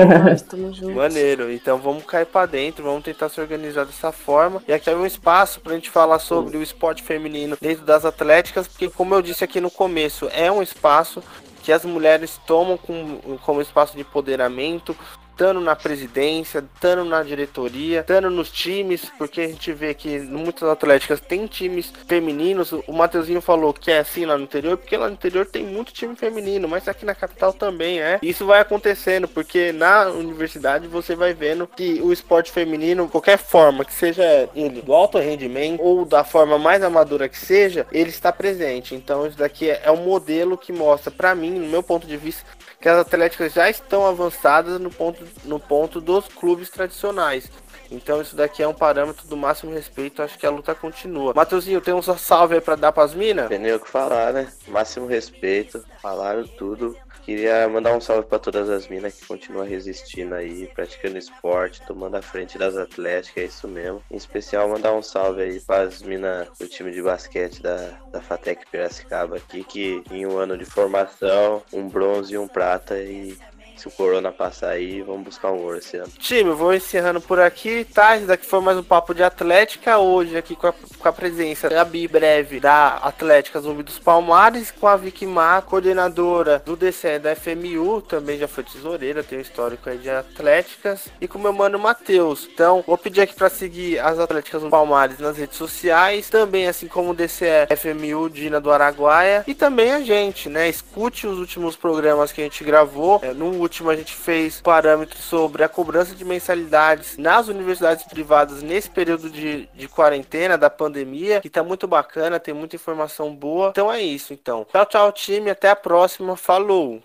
Maneiro. 0.95 1.51
Então 1.51 1.77
vamos 1.77 2.03
cair 2.05 2.25
para 2.25 2.47
dentro, 2.47 2.83
vamos 2.83 3.03
tentar 3.03 3.29
se 3.29 3.39
organizar 3.39 3.85
dessa 3.85 4.11
forma. 4.11 4.61
E 4.67 4.73
aqui 4.73 4.89
é 4.89 4.95
um 4.95 5.05
espaço 5.05 5.61
pra 5.61 5.75
gente 5.75 5.89
falar 5.89 6.19
sobre 6.19 6.57
o 6.57 6.63
esporte 6.63 7.03
feminino 7.03 7.55
dentro 7.61 7.85
das 7.85 8.03
atléticas, 8.03 8.67
porque 8.67 8.89
como 8.89 9.13
eu 9.13 9.21
disse 9.21 9.43
aqui 9.43 9.61
no 9.61 9.69
começo, 9.69 10.27
é 10.33 10.51
um 10.51 10.63
espaço 10.63 11.21
que 11.61 11.71
as 11.71 11.85
mulheres 11.85 12.39
tomam 12.47 12.77
como, 12.77 13.19
como 13.45 13.61
espaço 13.61 13.93
de 13.93 14.01
empoderamento, 14.01 14.95
estando 15.37 15.61
na 15.61 15.75
presidência, 15.75 16.65
estando 16.73 17.05
na 17.05 17.21
diretoria, 17.21 17.99
estando 17.99 18.27
nos 18.31 18.51
times, 18.51 19.11
porque 19.19 19.41
a 19.41 19.47
gente 19.47 19.71
vê 19.71 19.93
que 19.93 20.17
muitas 20.19 20.67
atléticas 20.67 21.19
tem 21.19 21.45
times 21.45 21.93
femininos. 22.07 22.71
O 22.71 22.91
Mateuzinho 22.91 23.39
falou 23.39 23.71
que 23.71 23.91
é 23.91 23.99
assim 23.99 24.25
lá 24.25 24.35
no 24.35 24.45
interior, 24.45 24.77
porque 24.77 24.97
lá 24.97 25.07
no 25.07 25.13
interior 25.13 25.45
tem 25.45 25.63
muito 25.63 25.93
time 25.93 26.15
feminino, 26.15 26.67
mas 26.67 26.87
aqui 26.87 27.05
na 27.05 27.13
capital 27.13 27.53
também 27.53 28.01
é. 28.01 28.17
Isso 28.23 28.47
vai 28.47 28.59
acontecendo, 28.59 29.27
porque 29.27 29.71
na 29.71 30.07
universidade 30.07 30.87
você 30.87 31.15
vai 31.15 31.35
vendo 31.35 31.67
que 31.67 32.01
o 32.01 32.11
esporte 32.11 32.51
feminino, 32.51 33.07
qualquer 33.07 33.37
forma 33.37 33.85
que 33.85 33.93
seja 33.93 34.49
ele 34.55 34.81
do 34.81 34.91
alto 34.91 35.19
rendimento 35.19 35.83
ou 35.83 36.03
da 36.03 36.23
forma 36.23 36.57
mais 36.57 36.81
amadora 36.81 37.29
que 37.29 37.37
seja, 37.37 37.85
ele 37.91 38.09
está 38.09 38.31
presente. 38.31 38.95
Então 38.95 39.27
isso 39.27 39.37
daqui 39.37 39.69
é, 39.69 39.81
é 39.83 39.91
um 39.91 40.03
modelo 40.03 40.57
que 40.57 40.73
mostra 40.73 41.11
para 41.11 41.35
mim, 41.35 41.51
no 41.51 41.67
meu 41.67 41.83
ponto 41.83 42.07
de 42.07 42.17
vista, 42.17 42.43
que 42.79 42.87
as 42.87 42.99
atléticas 42.99 43.53
já 43.53 43.69
estão 43.69 44.05
avançadas 44.05 44.79
no 44.79 44.89
ponto, 44.89 45.25
no 45.43 45.59
ponto 45.59 45.99
dos 45.99 46.27
clubes 46.27 46.69
tradicionais. 46.69 47.49
Então 47.89 48.21
isso 48.21 48.35
daqui 48.35 48.61
é 48.61 48.67
um 48.67 48.73
parâmetro 48.73 49.27
do 49.27 49.37
máximo 49.37 49.71
respeito, 49.71 50.21
acho 50.21 50.37
que 50.37 50.45
a 50.45 50.49
luta 50.49 50.75
continua. 50.75 51.33
Mateuzinho, 51.33 51.81
tem 51.81 51.93
um 51.93 52.01
salve 52.01 52.55
aí 52.55 52.61
pra 52.61 52.75
dar 52.75 52.91
pras 52.91 53.13
minas? 53.13 53.47
Tem 53.47 53.59
nem 53.59 53.73
o 53.73 53.79
que 53.79 53.89
falar, 53.89 54.33
né? 54.33 54.51
Máximo 54.67 55.07
respeito, 55.07 55.83
falaram 56.01 56.45
tudo. 56.45 56.95
Queria 57.23 57.67
mandar 57.67 57.93
um 57.93 57.99
salve 57.99 58.25
para 58.25 58.39
todas 58.39 58.69
as 58.69 58.87
minas 58.87 59.13
que 59.13 59.25
continuam 59.25 59.67
resistindo 59.67 60.33
aí, 60.33 60.65
praticando 60.73 61.17
esporte, 61.17 61.81
tomando 61.85 62.15
a 62.15 62.21
frente 62.21 62.57
das 62.57 62.77
atléticas, 62.77 63.43
é 63.43 63.47
isso 63.47 63.67
mesmo. 63.67 64.01
Em 64.09 64.15
especial, 64.15 64.69
mandar 64.69 64.93
um 64.93 65.01
salve 65.01 65.41
aí 65.41 65.59
para 65.59 65.83
as 65.83 66.01
minas 66.01 66.47
do 66.57 66.69
time 66.69 66.89
de 66.89 67.01
basquete 67.01 67.61
da, 67.61 67.99
da 68.13 68.21
Fatec 68.21 68.65
Piracicaba 68.71 69.35
aqui, 69.35 69.61
que 69.65 70.01
em 70.09 70.25
um 70.25 70.37
ano 70.37 70.57
de 70.57 70.63
formação, 70.63 71.61
um 71.73 71.89
bronze 71.89 72.33
e 72.33 72.37
um 72.37 72.47
prata 72.47 72.97
e 72.97 73.37
se 73.77 73.87
o 73.87 73.91
Corona 73.91 74.31
passar 74.31 74.71
aí, 74.71 75.01
vamos 75.01 75.23
buscar 75.23 75.51
um 75.51 75.63
ouro 75.63 75.77
esse 75.77 75.97
ano. 75.97 76.11
Time, 76.17 76.51
vou 76.51 76.73
encerrando 76.73 77.21
por 77.21 77.39
aqui, 77.39 77.85
tá? 77.85 78.17
Esse 78.17 78.25
daqui 78.25 78.45
foi 78.45 78.59
mais 78.59 78.77
um 78.77 78.83
papo 78.83 79.13
de 79.13 79.23
Atlética. 79.23 79.97
Hoje 79.99 80.35
aqui 80.35 80.55
com 80.55 80.67
a, 80.67 80.73
com 80.73 81.07
a 81.07 81.13
presença 81.13 81.69
da 81.69 81.85
Bi 81.85 82.07
Breve 82.07 82.59
da 82.59 82.95
Atlética 82.95 83.59
Zumbi 83.59 83.83
dos 83.83 83.99
Palmares, 83.99 84.71
com 84.71 84.87
a 84.87 84.95
Vicky 84.95 85.27
Mar, 85.27 85.61
coordenadora 85.61 86.61
do 86.65 86.75
DCE 86.75 87.19
da 87.19 87.35
FMU, 87.35 88.01
também 88.01 88.39
já 88.39 88.47
foi 88.47 88.63
tesoureira, 88.63 89.23
tem 89.23 89.37
um 89.37 89.41
histórico 89.41 89.89
aí 89.89 89.97
de 89.97 90.09
Atléticas, 90.09 91.07
e 91.21 91.27
com 91.27 91.37
meu 91.37 91.53
mano 91.53 91.77
Matheus. 91.77 92.49
Então, 92.51 92.83
vou 92.85 92.97
pedir 92.97 93.21
aqui 93.21 93.35
para 93.35 93.49
seguir 93.49 93.99
as 93.99 94.17
Atléticas 94.17 94.61
dos 94.61 94.71
Palmares 94.71 95.19
nas 95.19 95.37
redes 95.37 95.57
sociais, 95.57 96.29
também 96.29 96.67
assim 96.67 96.87
como 96.87 97.11
o 97.11 97.13
DCE 97.13 97.67
FMU 97.77 98.29
Dina 98.29 98.59
do 98.59 98.71
Araguaia, 98.71 99.43
e 99.45 99.53
também 99.53 99.93
a 99.93 100.01
gente, 100.01 100.49
né? 100.49 100.67
Escute 100.67 101.27
os 101.27 101.37
últimos 101.37 101.75
programas 101.75 102.31
que 102.31 102.41
a 102.41 102.43
gente 102.43 102.63
gravou 102.63 103.19
é, 103.21 103.33
no 103.33 103.66
último 103.67 103.89
a 103.89 103.95
gente 103.95 104.13
fez 104.13 104.61
parâmetros 104.61 105.23
sobre 105.23 105.63
a 105.63 105.69
cobrança 105.69 106.15
de 106.15 106.23
mensalidades 106.23 107.17
nas 107.17 107.47
universidades 107.49 108.05
privadas 108.05 108.63
nesse 108.63 108.89
período 108.89 109.29
de, 109.29 109.67
de 109.73 109.87
quarentena 109.87 110.57
da 110.57 110.69
pandemia, 110.69 111.41
que 111.41 111.49
tá 111.49 111.63
muito 111.63 111.87
bacana, 111.87 112.39
tem 112.39 112.53
muita 112.53 112.77
informação 112.77 113.35
boa. 113.35 113.69
Então 113.69 113.91
é 113.91 114.01
isso, 114.01 114.33
então. 114.33 114.65
Tchau, 114.71 114.85
tchau, 114.85 115.11
time, 115.11 115.49
até 115.49 115.69
a 115.69 115.75
próxima. 115.75 116.35
Falou! 116.37 117.01